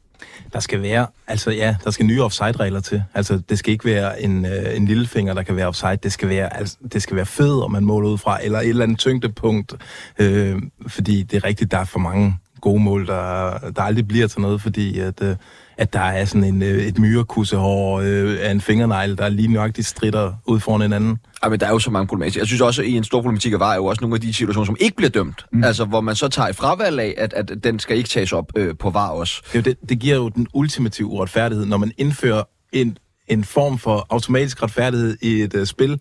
Der 0.53 0.61
skal 0.61 0.83
være, 0.83 1.07
altså 1.27 1.51
ja, 1.51 1.77
der 1.85 1.91
skal 1.91 2.07
nye 2.07 2.23
offside-regler 2.23 2.81
til. 2.81 3.03
Altså, 3.15 3.39
det 3.49 3.59
skal 3.59 3.73
ikke 3.73 3.85
være 3.85 4.23
en, 4.23 4.47
øh, 4.47 4.77
en 4.77 4.85
lillefinger, 4.85 5.35
der 5.35 5.43
kan 5.43 5.57
være 5.57 5.67
offside. 5.67 5.97
Det 5.97 6.13
skal 6.13 6.29
være, 6.29 6.57
altså, 6.57 6.77
det 6.93 7.03
skal 7.03 7.17
være 7.17 7.27
fed, 7.27 7.63
om 7.63 7.73
man 7.73 7.85
måler 7.85 8.09
ud 8.09 8.19
fra, 8.19 8.45
eller 8.45 8.61
et 8.61 8.69
eller 8.69 8.83
andet 8.83 8.99
tyngdepunkt. 8.99 9.75
Øh, 10.19 10.63
fordi 10.87 11.23
det 11.23 11.37
er 11.37 11.45
rigtigt, 11.45 11.71
der 11.71 11.79
er 11.79 11.85
for 11.85 11.99
mange 11.99 12.37
gode 12.65 12.83
mål, 12.83 13.07
der, 13.07 13.59
der 13.77 13.83
aldrig 13.83 14.09
bliver 14.09 14.27
til 14.27 14.41
noget, 14.41 14.61
fordi 14.61 14.99
at, 14.99 15.23
øh, 15.23 15.37
at 15.77 15.93
der 15.93 16.01
er 16.01 16.25
sådan 16.25 16.45
en, 16.45 16.63
øh, 16.63 16.83
et 16.83 16.99
myrekussehår 16.99 18.01
øh, 18.01 18.37
af 18.41 18.51
en 18.51 18.61
fingernegl, 18.61 19.19
der 19.19 19.29
lige 19.29 19.49
nøjagtigt 19.49 19.87
strider 19.87 20.33
ud 20.47 20.61
foran 20.61 20.83
en 20.83 20.93
anden. 20.93 21.19
Ja, 21.45 21.49
men 21.49 21.61
der 21.61 21.67
er 21.67 21.71
jo 21.71 21.79
så 21.79 21.91
mange 21.91 22.07
problematikker. 22.07 22.41
Jeg 22.41 22.47
synes 22.47 22.61
også, 22.61 22.83
at 22.83 22.89
i 22.89 22.97
en 22.97 23.05
stor 23.05 23.19
problematik 23.19 23.53
var 23.59 23.75
jo 23.75 23.85
også 23.85 24.01
nogle 24.01 24.15
af 24.15 24.21
de 24.21 24.33
situationer, 24.33 24.67
som 24.67 24.77
ikke 24.81 24.97
bliver 24.97 25.11
dømt. 25.11 25.47
Mm. 25.53 25.65
Altså, 25.65 25.85
hvor 25.85 26.01
man 26.01 26.15
så 26.15 26.29
tager 26.29 26.49
et 26.49 26.57
fravalg 26.57 27.01
af, 27.01 27.15
at, 27.19 27.33
at 27.33 27.65
den 27.65 27.79
skal 27.79 27.97
ikke 27.97 28.09
tages 28.09 28.33
op 28.33 28.53
øh, 28.57 28.75
på 28.77 28.91
var 28.91 29.09
også. 29.09 29.43
Det, 29.53 29.65
det, 29.65 29.77
det 29.89 29.99
giver 29.99 30.17
jo 30.17 30.29
den 30.29 30.47
ultimative 30.55 31.07
uretfærdighed, 31.07 31.67
når 31.67 31.77
man 31.77 31.93
indfører 31.99 32.43
en, 32.73 32.99
en 33.29 33.45
form 33.45 33.79
for 33.79 34.07
automatisk 34.11 34.63
retfærdighed 34.63 35.17
i 35.23 35.43
et 35.43 35.55
uh, 35.55 35.65
spil, 35.65 36.01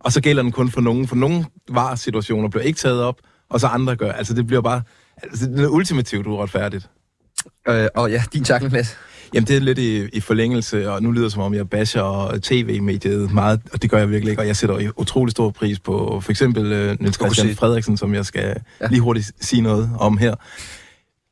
og 0.00 0.12
så 0.12 0.20
gælder 0.20 0.42
den 0.42 0.52
kun 0.52 0.70
for 0.70 0.80
nogen. 0.80 1.08
For 1.08 1.16
nogle 1.16 1.44
var-situationer 1.70 2.48
bliver 2.48 2.64
ikke 2.64 2.78
taget 2.78 3.02
op, 3.02 3.16
og 3.50 3.60
så 3.60 3.66
andre 3.66 3.96
gør. 3.96 4.12
Altså, 4.12 4.34
det 4.34 4.46
bliver 4.46 4.62
bare... 4.62 4.82
Altså, 5.22 5.46
det 5.46 5.60
er 5.64 5.68
ultimativt 5.68 6.26
uretfærdigt. 6.26 6.90
Øh, 7.68 7.88
og 7.94 8.10
ja, 8.10 8.22
din 8.32 8.44
takling, 8.44 8.72
Mads. 8.72 8.96
Jamen, 9.34 9.46
det 9.46 9.56
er 9.56 9.60
lidt 9.60 9.78
i, 9.78 10.08
i 10.12 10.20
forlængelse, 10.20 10.90
og 10.90 11.02
nu 11.02 11.10
lyder 11.10 11.24
det 11.24 11.32
som 11.32 11.42
om, 11.42 11.54
jeg 11.54 11.70
basher 11.70 12.38
tv-mediet 12.42 13.32
meget, 13.32 13.60
og 13.72 13.82
det 13.82 13.90
gør 13.90 13.98
jeg 13.98 14.10
virkelig 14.10 14.30
ikke, 14.30 14.42
og 14.42 14.46
jeg 14.46 14.56
sætter 14.56 14.92
utrolig 14.96 15.32
stor 15.32 15.50
pris 15.50 15.80
på 15.80 16.20
for 16.20 16.30
eksempel 16.30 16.64
uh, 16.64 17.00
Niels 17.00 17.16
Christian 17.16 17.56
Frederiksen, 17.56 17.96
som 17.96 18.14
jeg 18.14 18.26
skal 18.26 18.56
ja. 18.80 18.86
lige 18.86 19.00
hurtigt 19.00 19.32
sige 19.40 19.62
noget 19.62 19.90
om 19.98 20.18
her. 20.18 20.34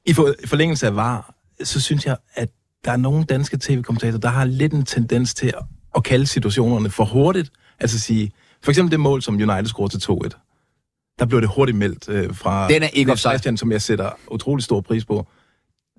I, 0.06 0.12
for, 0.12 0.34
I 0.44 0.46
forlængelse 0.46 0.86
af 0.86 0.96
VAR, 0.96 1.34
så 1.64 1.80
synes 1.80 2.06
jeg, 2.06 2.16
at 2.34 2.48
der 2.84 2.92
er 2.92 2.96
nogle 2.96 3.24
danske 3.24 3.58
tv-kommentatorer, 3.60 4.20
der 4.20 4.28
har 4.28 4.44
lidt 4.44 4.72
en 4.72 4.84
tendens 4.84 5.34
til 5.34 5.46
at, 5.46 5.64
at 5.96 6.04
kalde 6.04 6.26
situationerne 6.26 6.90
for 6.90 7.04
hurtigt. 7.04 7.50
Altså 7.80 7.98
sige, 7.98 8.32
for 8.62 8.70
eksempel 8.70 8.92
det 8.92 9.00
mål, 9.00 9.22
som 9.22 9.34
United 9.34 9.66
scorede 9.66 9.98
til 9.98 10.12
2-1. 10.12 10.49
Der 11.20 11.26
blev 11.26 11.40
det 11.40 11.50
hurtigt 11.56 11.78
meldt 11.78 12.08
øh, 12.08 12.34
fra 12.34 12.68
Den 12.68 12.82
er 12.82 12.88
ikke 12.92 13.12
offside. 13.12 13.32
Christian, 13.32 13.56
som 13.56 13.72
jeg 13.72 13.82
sætter 13.82 14.10
utrolig 14.30 14.64
stor 14.64 14.80
pris 14.80 15.04
på. 15.04 15.26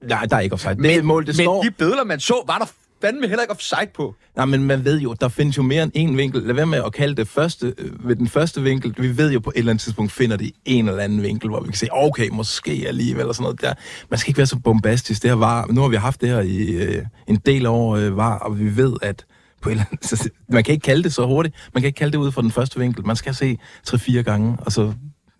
Nej, 0.04 0.26
der 0.26 0.36
er 0.36 0.40
ikke 0.40 0.54
offside. 0.54 0.76
Men, 0.76 0.92
det 0.92 1.06
mål, 1.06 1.26
det 1.26 1.38
men 1.38 1.46
står... 1.46 1.64
de 1.64 1.72
bødler, 1.72 2.04
man 2.04 2.20
så, 2.20 2.44
var 2.48 2.58
der 2.58 2.66
fandme 3.02 3.28
heller 3.28 3.42
ikke 3.42 3.52
offside 3.52 3.92
på. 3.96 4.16
Nej, 4.36 4.46
men 4.46 4.64
man 4.64 4.86
ved 4.86 5.00
jo, 5.00 5.14
der 5.22 5.28
findes 5.28 5.58
jo 5.58 5.62
mere 5.62 5.84
end 5.84 5.92
en 5.96 6.18
vinkel. 6.18 6.42
Lad 6.42 6.56
være 6.56 6.66
med 6.66 6.82
at 6.86 6.94
kalde 6.94 7.16
det 7.16 7.28
første, 7.28 7.74
øh, 7.78 8.08
ved 8.08 8.16
den 8.16 8.28
første 8.28 8.62
vinkel. 8.62 8.96
Vi 8.98 9.18
ved 9.18 9.32
jo 9.32 9.40
på 9.40 9.50
et 9.50 9.60
eller 9.60 9.72
andet 9.72 9.82
tidspunkt, 9.84 10.12
finder 10.12 10.38
de 10.38 10.52
en 10.66 10.88
eller 10.90 11.04
anden 11.04 11.24
vinkel, 11.24 11.50
hvor 11.50 11.60
vi 11.60 11.68
kan 11.68 11.76
sige, 11.76 11.90
okay, 11.94 12.30
måske 12.30 12.86
alligevel, 12.88 13.20
eller 13.20 13.34
sådan 13.34 13.44
noget 13.44 13.62
der. 13.62 13.74
Man 14.10 14.20
skal 14.20 14.30
ikke 14.30 14.38
være 14.38 14.48
så 14.48 14.60
bombastisk. 14.60 15.22
Det 15.22 15.30
her 15.30 15.36
var, 15.36 15.68
nu 15.70 15.82
har 15.82 15.88
vi 15.88 15.96
haft 15.96 16.22
det 16.22 16.30
her 16.30 16.40
i 16.42 16.58
øh, 16.58 17.06
en 17.28 17.36
del 17.36 17.66
år, 17.66 17.96
øh, 17.96 18.18
var, 18.18 18.38
og 18.38 18.60
vi 18.60 18.78
ved, 18.78 18.94
at 19.02 19.26
på 19.62 19.70
et 19.70 19.72
eller 19.72 19.86
andet, 19.92 20.06
så, 20.06 20.30
man 20.50 20.64
kan 20.64 20.74
ikke 20.74 20.84
kalde 20.84 21.04
det 21.04 21.14
så 21.14 21.26
hurtigt. 21.26 21.56
Man 21.74 21.82
kan 21.82 21.88
ikke 21.88 21.98
kalde 21.98 22.12
det 22.12 22.18
ud 22.18 22.32
fra 22.32 22.42
den 22.42 22.52
første 22.52 22.80
vinkel. 22.80 23.06
Man 23.06 23.16
skal 23.16 23.36
se 23.36 23.58
3-4 23.90 24.22
gange, 24.22 24.58
og 24.62 24.72
så 24.72 24.94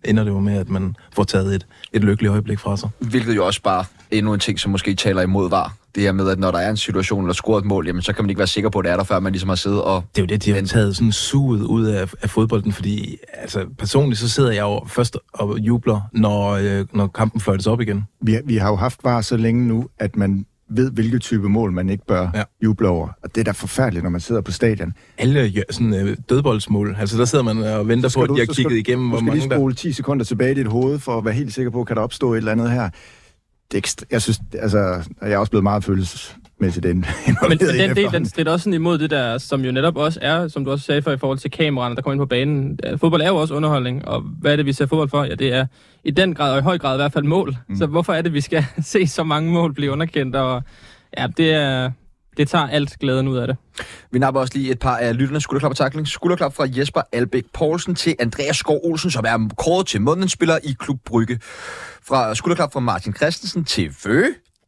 ender 0.04 0.24
det 0.24 0.30
jo 0.30 0.40
med, 0.40 0.56
at 0.56 0.68
man 0.68 0.96
får 1.12 1.24
taget 1.24 1.54
et, 1.54 1.66
et 1.92 2.04
lykkeligt 2.04 2.30
øjeblik 2.30 2.58
fra 2.58 2.76
sig. 2.76 2.88
Hvilket 2.98 3.36
jo 3.36 3.46
også 3.46 3.62
bare 3.62 3.84
endnu 4.10 4.34
en 4.34 4.40
ting, 4.40 4.60
som 4.60 4.70
måske 4.70 4.94
taler 4.94 5.22
imod 5.22 5.50
var. 5.50 5.74
Det 5.94 6.02
her 6.02 6.12
med, 6.12 6.28
at 6.30 6.38
når 6.38 6.50
der 6.50 6.58
er 6.58 6.70
en 6.70 6.76
situation, 6.76 7.24
eller 7.24 7.34
scoret 7.34 7.60
et 7.60 7.66
mål, 7.66 7.86
jamen, 7.86 8.02
så 8.02 8.12
kan 8.12 8.24
man 8.24 8.30
ikke 8.30 8.38
være 8.38 8.46
sikker 8.46 8.70
på, 8.70 8.78
at 8.78 8.84
det 8.84 8.92
er 8.92 8.96
der, 8.96 9.04
før 9.04 9.20
man 9.20 9.32
ligesom 9.32 9.48
har 9.48 9.56
siddet 9.56 9.82
og... 9.82 10.04
Det 10.16 10.18
er 10.18 10.22
jo 10.22 10.26
det, 10.26 10.44
de 10.44 10.52
har 10.52 10.62
taget 10.62 10.96
sådan 10.96 11.12
suget 11.12 11.62
ud 11.62 11.84
af, 11.84 12.12
af 12.22 12.30
fodbolden, 12.30 12.72
fordi 12.72 13.16
altså, 13.32 13.66
personligt 13.78 14.20
så 14.20 14.28
sidder 14.28 14.52
jeg 14.52 14.62
jo 14.62 14.84
først 14.86 15.18
og 15.32 15.58
jubler, 15.58 16.00
når, 16.12 16.50
øh, 16.50 16.86
når 16.92 17.06
kampen 17.06 17.40
fløjtes 17.40 17.66
op 17.66 17.80
igen. 17.80 18.04
Vi, 18.20 18.38
vi 18.44 18.56
har 18.56 18.68
jo 18.68 18.76
haft 18.76 19.04
var 19.04 19.20
så 19.20 19.36
længe 19.36 19.68
nu, 19.68 19.88
at 19.98 20.16
man 20.16 20.46
ved, 20.76 20.90
hvilke 20.90 21.18
type 21.18 21.48
mål 21.48 21.72
man 21.72 21.88
ikke 21.88 22.06
bør 22.06 22.30
Ja. 22.34 22.42
juble 22.62 22.88
over. 22.88 23.08
Og 23.22 23.34
det 23.34 23.40
er 23.40 23.44
da 23.44 23.50
forfærdeligt, 23.50 24.02
når 24.02 24.10
man 24.10 24.20
sidder 24.20 24.40
på 24.40 24.52
stadion. 24.52 24.92
Alle 25.18 25.40
ja, 25.40 25.60
sådan 25.70 25.94
øh, 25.94 26.16
dødboldsmål, 26.28 26.96
altså 26.98 27.18
der 27.18 27.24
sidder 27.24 27.44
man 27.44 27.62
og 27.62 27.88
venter 27.88 28.12
på, 28.16 28.22
at 28.22 28.30
de 28.30 28.38
har 28.38 28.46
kigget 28.54 28.78
igennem, 28.78 29.04
du 29.04 29.08
hvor 29.08 29.18
skal 29.18 29.26
mange 29.26 29.40
lige 29.40 29.50
der... 29.50 29.56
spole 29.56 29.74
10 29.74 29.92
sekunder 29.92 30.24
tilbage 30.24 30.50
i 30.52 30.54
dit 30.54 30.66
hoved, 30.66 30.98
for 30.98 31.18
at 31.18 31.24
være 31.24 31.34
helt 31.34 31.54
sikker 31.54 31.70
på, 31.70 31.84
kan 31.84 31.96
der 31.96 32.02
opstå 32.02 32.32
et 32.32 32.38
eller 32.38 32.52
andet 32.52 32.70
her. 32.70 32.90
Det 33.72 33.78
er 34.00 34.04
jeg 34.10 34.22
synes, 34.22 34.40
altså, 34.58 34.78
jeg 35.22 35.32
er 35.32 35.38
også 35.38 35.50
blevet 35.50 35.62
meget 35.62 35.84
følelsesmæssigt 36.62 36.86
ind. 36.86 37.04
Men, 37.26 37.48
men 37.48 37.58
den 37.58 37.96
del, 37.96 38.12
den 38.12 38.26
strider 38.26 38.52
også 38.52 38.64
sådan 38.64 38.74
imod 38.74 38.98
det 38.98 39.10
der, 39.10 39.38
som 39.38 39.64
jo 39.64 39.72
netop 39.72 39.96
også 39.96 40.18
er, 40.22 40.48
som 40.48 40.64
du 40.64 40.70
også 40.70 40.84
sagde 40.84 41.02
før, 41.02 41.12
i 41.12 41.18
forhold 41.18 41.38
til 41.38 41.50
kameraerne, 41.50 41.96
der 41.96 42.02
kommer 42.02 42.12
ind 42.12 42.20
på 42.20 42.26
banen. 42.26 42.78
Fodbold 42.96 43.22
er 43.22 43.28
jo 43.28 43.36
også 43.36 43.54
underholdning, 43.54 44.08
og 44.08 44.20
hvad 44.20 44.52
er 44.52 44.56
det, 44.56 44.66
vi 44.66 44.72
ser 44.72 44.86
fodbold 44.86 45.08
for? 45.08 45.24
Ja, 45.24 45.34
det 45.34 45.54
er 45.54 45.66
i 46.04 46.10
den 46.10 46.34
grad, 46.34 46.52
og 46.52 46.58
i 46.58 46.62
høj 46.62 46.78
grad 46.78 46.94
i 46.94 46.98
hvert 46.98 47.12
fald 47.12 47.24
mål. 47.24 47.56
Mm. 47.68 47.76
Så 47.76 47.86
hvorfor 47.86 48.12
er 48.12 48.22
det, 48.22 48.32
vi 48.32 48.40
skal 48.40 48.64
se 48.92 49.06
så 49.06 49.24
mange 49.24 49.52
mål 49.52 49.74
blive 49.74 49.92
underkendt? 49.92 50.36
Og 50.36 50.62
ja, 51.18 51.26
det 51.36 51.52
er... 51.52 51.90
Det 52.36 52.48
tager 52.48 52.68
alt 52.68 52.96
glæden 53.00 53.28
ud 53.28 53.36
af 53.36 53.46
det. 53.46 53.56
Vi 54.12 54.18
napper 54.18 54.40
også 54.40 54.58
lige 54.58 54.70
et 54.70 54.78
par 54.78 54.96
af 54.96 55.18
lytterne 55.18 55.40
skulderklap 55.40 55.70
og 55.70 55.76
takling. 55.76 56.08
Skulderklap 56.08 56.54
fra 56.54 56.66
Jesper 56.76 57.00
Albæk 57.12 57.44
Poulsen 57.54 57.94
til 57.94 58.14
Andreas 58.20 58.56
Skov 58.56 58.80
Olsen, 58.84 59.10
som 59.10 59.24
er 59.28 59.48
kåret 59.58 59.86
til 59.86 60.00
månedens 60.00 60.32
spiller 60.32 60.58
i 60.64 60.76
Klub 60.78 60.98
Brygge. 61.06 61.38
Fra 62.08 62.34
skulderklap 62.34 62.72
fra 62.72 62.80
Martin 62.80 63.14
Christensen 63.14 63.64
til 63.64 63.94
Fø. 63.98 64.24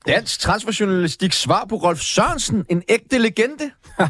Dansk 0.08 0.40
transferjournalistik 0.40 1.32
svar 1.32 1.66
på 1.68 1.76
Rolf 1.76 2.00
Sørensen, 2.00 2.64
en 2.68 2.82
ægte 2.88 3.18
legende. 3.18 3.70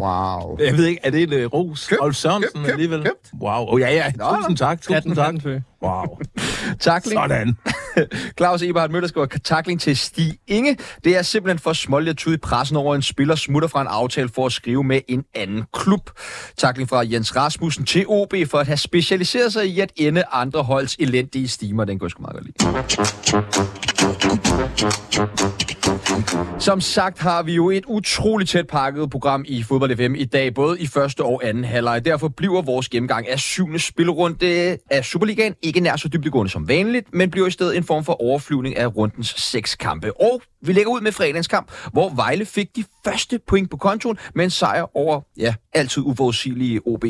Wow. 0.00 0.56
Jeg 0.58 0.76
ved 0.76 0.86
ikke, 0.86 1.00
er 1.04 1.10
det 1.10 1.22
et 1.22 1.44
uh, 1.44 1.52
ros? 1.52 1.88
Købt, 1.88 2.00
Rolf 2.00 2.16
Sørensen 2.16 2.42
købt, 2.42 2.64
købt, 2.64 2.72
alligevel? 2.72 3.04
købt. 3.04 3.30
Wow, 3.40 3.66
oh, 3.68 3.80
ja, 3.80 3.90
ja, 3.90 4.12
Nå, 4.16 4.36
tusind 4.36 4.56
tak, 4.56 4.80
tusind 4.80 5.14
tak. 5.14 5.34
Wow, 5.82 6.04
Takling. 6.80 7.18
sådan. 7.20 7.56
Claus 8.38 8.62
Eberhardt 8.62 8.92
Møller 8.92 9.08
skriver 9.08 9.26
takling 9.26 9.80
til 9.80 9.96
Stig 9.96 10.38
Inge. 10.46 10.76
Det 11.04 11.16
er 11.16 11.22
simpelthen 11.22 11.58
for 11.58 11.72
småligt 11.72 12.26
at 12.26 12.32
i 12.32 12.36
pressen 12.36 12.76
over, 12.76 12.94
en 12.94 13.02
spiller 13.02 13.34
smutter 13.34 13.68
fra 13.68 13.80
en 13.80 13.86
aftale 13.90 14.28
for 14.28 14.46
at 14.46 14.52
skrive 14.52 14.84
med 14.84 15.00
en 15.08 15.24
anden 15.34 15.64
klub. 15.72 16.10
Takling 16.58 16.88
fra 16.88 17.02
Jens 17.12 17.36
Rasmussen 17.36 17.84
til 17.84 18.04
OB 18.08 18.34
for 18.50 18.58
at 18.58 18.66
have 18.66 18.76
specialiseret 18.76 19.52
sig 19.52 19.66
i 19.66 19.80
at 19.80 19.92
ende 19.96 20.22
andre 20.32 20.62
holds 20.62 20.96
elendige 20.98 21.48
stimer. 21.48 21.84
Den 21.84 21.98
kunne 21.98 22.06
jeg 22.06 22.10
sgu 22.10 22.22
meget 22.22 22.34
godt 22.34 22.44
lide. 22.44 22.54
Som 26.58 26.80
sagt 26.80 27.18
har 27.18 27.42
vi 27.42 27.54
jo 27.54 27.70
et 27.70 27.84
utroligt 27.86 28.50
tæt 28.50 28.66
pakket 28.66 29.10
program 29.10 29.44
i 29.48 29.62
Fodbold 29.62 29.96
FM 29.96 30.14
i 30.14 30.24
dag, 30.24 30.54
både 30.54 30.80
i 30.80 30.86
første 30.86 31.20
og 31.24 31.40
anden 31.44 31.64
halvleg. 31.64 32.04
Derfor 32.04 32.28
bliver 32.28 32.62
vores 32.62 32.88
gennemgang 32.88 33.28
af 33.28 33.38
syvende 33.38 33.78
spillerunde 33.78 34.78
af 34.90 35.04
Superligaen 35.04 35.54
ikke 35.70 35.80
nær 35.80 35.96
så 35.96 36.08
dybdegående 36.08 36.52
som 36.52 36.68
vanligt, 36.68 37.14
men 37.14 37.30
bliver 37.30 37.46
i 37.46 37.50
stedet 37.50 37.76
en 37.76 37.84
form 37.84 38.04
for 38.04 38.22
overflyvning 38.22 38.76
af 38.76 38.96
rundens 38.96 39.34
seks 39.36 39.74
kampe. 39.74 40.20
Og 40.20 40.42
vi 40.62 40.72
lægger 40.72 40.92
ud 40.92 41.00
med 41.00 41.12
fredagens 41.12 41.48
kamp, 41.48 41.70
hvor 41.92 42.08
Vejle 42.14 42.44
fik 42.44 42.76
de 42.76 42.84
første 43.04 43.40
point 43.46 43.70
på 43.70 43.76
kontoen 43.76 44.18
med 44.34 44.44
en 44.44 44.50
sejr 44.50 44.96
over, 44.96 45.20
ja, 45.38 45.54
altid 45.72 46.02
uforudsigelige 46.06 46.80
OB. 46.86 47.04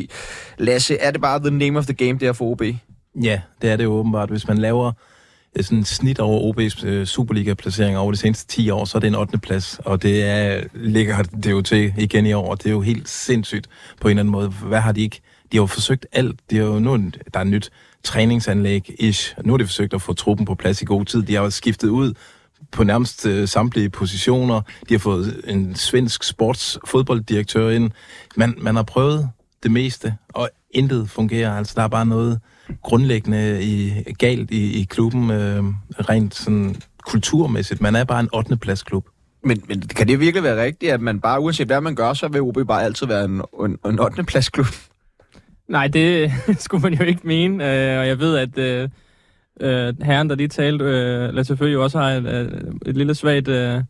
Lasse, 0.59 0.97
er 0.97 1.11
det 1.11 1.21
bare 1.21 1.41
the 1.41 1.51
name 1.51 1.79
of 1.79 1.85
the 1.87 1.95
game 1.95 2.19
der 2.19 2.33
for 2.33 2.45
OB? 2.45 2.63
Ja, 3.23 3.41
det 3.63 3.71
er 3.71 3.77
det 3.77 3.85
jo 3.85 3.93
åbenbart. 3.93 4.31
Hvis 4.31 4.49
man 4.49 4.59
laver 4.59 4.93
øh, 5.57 5.65
sådan 5.65 5.79
et 5.79 5.87
snit 5.87 6.19
over 6.19 6.53
OB's 6.53 6.87
øh, 6.87 7.07
Superliga-placering 7.07 7.99
over 7.99 8.13
de 8.13 8.17
seneste 8.17 8.47
10 8.47 8.71
år, 8.71 8.85
så 8.85 8.99
er 8.99 9.01
det 9.01 9.09
en 9.09 9.15
8. 9.15 9.39
plads, 9.39 9.81
og 9.85 10.03
det 10.03 10.25
er, 10.25 10.63
ligger 10.75 11.23
det 11.23 11.51
jo 11.51 11.63
til 11.63 11.95
igen 11.99 12.27
i 12.27 12.33
år. 12.33 12.55
Det 12.55 12.67
er 12.67 12.71
jo 12.71 12.81
helt 12.81 13.09
sindssygt 13.09 13.69
på 14.01 14.09
en 14.09 14.11
eller 14.11 14.21
anden 14.21 14.33
måde. 14.33 14.49
Hvad 14.49 14.81
har 14.81 14.93
de 14.93 15.01
ikke? 15.01 15.21
De 15.53 15.57
har 15.57 15.63
jo 15.63 15.67
forsøgt 15.67 16.07
alt. 16.13 16.41
Det 16.51 16.59
er 16.59 16.63
jo 16.63 16.79
nu, 16.79 16.97
der 17.35 17.41
er 17.41 17.45
nyt 17.45 17.71
træningsanlæg, 18.05 18.95
ish. 18.99 19.35
Nu 19.45 19.53
har 19.53 19.59
de 19.59 19.65
forsøgt 19.65 19.95
at 19.95 20.03
få 20.03 20.13
truppen 20.13 20.47
på 20.47 20.55
plads 20.55 20.83
i 20.83 20.85
god 20.85 21.05
tid. 21.05 21.23
De 21.23 21.35
har 21.35 21.43
jo 21.43 21.51
skiftet 21.51 21.89
ud 21.89 22.15
på 22.73 22.85
nærmest 22.85 23.27
øh, 23.27 23.49
samtlige 23.49 23.91
positioner. 23.91 24.61
De 24.89 24.95
har 24.95 24.99
fået 24.99 25.41
en 25.45 25.75
svensk 25.75 26.25
sportsfodbolddirektør 26.25 27.71
ind. 27.71 27.91
Man, 28.37 28.55
man 28.59 28.77
har 28.77 28.83
prøvet 28.83 29.31
det 29.63 29.71
meste, 29.71 30.15
og 30.29 30.51
intet 30.71 31.11
fungerer. 31.11 31.57
Altså, 31.57 31.73
der 31.77 31.83
er 31.83 31.89
bare 31.89 32.07
noget 32.07 32.41
grundlæggende 32.83 33.63
i, 33.63 33.93
galt 34.19 34.51
i, 34.51 34.81
i 34.81 34.85
klubben, 34.85 35.31
øh, 35.31 35.65
rent 36.09 36.35
sådan 36.35 36.77
kulturmæssigt. 37.07 37.81
Man 37.81 37.97
er 37.97 38.05
bare 38.05 38.21
en 38.21 38.29
8. 38.33 38.57
plads 38.57 38.83
klub. 38.83 39.07
Men, 39.45 39.63
men 39.69 39.81
kan 39.81 40.09
det 40.09 40.21
virkelig 40.21 40.43
være 40.43 40.63
rigtigt, 40.63 40.93
at 40.93 41.01
man 41.01 41.21
bare, 41.21 41.41
uanset 41.41 41.67
hvad 41.67 41.81
man 41.81 41.95
gør, 41.95 42.13
så 42.13 42.29
vil 42.29 42.41
OB 42.41 42.59
bare 42.69 42.83
altid 42.83 43.07
være 43.07 43.25
en, 43.25 43.43
en, 43.65 43.79
en 43.87 44.01
8. 44.01 44.25
pladsklub? 44.25 44.67
Nej, 45.71 45.89
det 45.89 46.33
skulle 46.65 46.83
man 46.83 46.95
jo 46.95 47.05
ikke 47.05 47.21
mene, 47.25 47.65
øh, 47.65 47.99
og 47.99 48.07
jeg 48.07 48.19
ved, 48.19 48.37
at 48.37 48.59
øh, 48.59 48.89
øh, 49.61 49.95
herren, 50.03 50.31
der 50.31 50.37
lige 50.37 50.49
talte, 50.49 50.85
øh, 50.85 51.35
Lasse 51.35 51.65
jo 51.65 51.83
også 51.83 51.99
har 51.99 52.11
et, 52.11 52.27
øh, 52.27 52.63
et 52.87 52.97
lille 52.97 53.15
svagt... 53.15 53.49
Øh, 53.49 53.83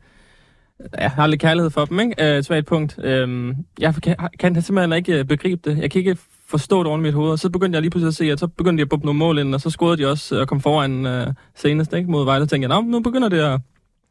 ja, 0.99 1.09
har 1.09 1.27
lidt 1.27 1.41
kærlighed 1.41 1.71
for 1.71 1.85
dem, 1.85 2.01
ikke? 2.01 2.15
Øh, 2.19 2.39
et 2.39 2.45
svagt 2.45 2.67
punkt. 2.67 2.99
Øh, 3.05 3.55
jeg 3.79 3.95
kan, 4.03 4.17
kan 4.39 4.63
simpelthen 4.63 4.93
ikke 4.93 5.19
øh, 5.19 5.25
begribe 5.25 5.71
det. 5.71 5.79
Jeg 5.79 5.91
kan 5.91 5.99
ikke 5.99 6.17
forstå 6.49 6.79
det 6.79 6.87
oven 6.87 7.01
i 7.01 7.03
mit 7.03 7.15
hoved, 7.15 7.31
og 7.31 7.39
så 7.39 7.51
begyndte 7.51 7.77
jeg 7.77 7.83
lige 7.83 7.91
pludselig 7.91 8.09
at 8.09 8.15
se, 8.15 8.33
at 8.33 8.41
så 8.41 8.47
begyndte 8.47 8.81
de 8.81 8.83
at 8.83 8.89
buppe 8.89 9.07
nogle 9.07 9.19
mål 9.19 9.39
ind, 9.39 9.55
og 9.55 9.61
så 9.61 9.71
scorede 9.71 10.03
de 10.03 10.11
også 10.11 10.35
øh, 10.35 10.41
og 10.41 10.49
kom 10.49 10.61
foran 10.61 11.07
øh, 11.07 11.27
senest 11.55 11.93
ikke, 11.93 12.11
mod 12.11 12.25
Vejle. 12.25 12.45
Så 12.45 12.49
tænkte 12.49 12.75
jeg, 12.75 12.83
nu 12.83 13.01
begynder 13.01 13.29
det 13.29 13.41
at, 13.41 13.61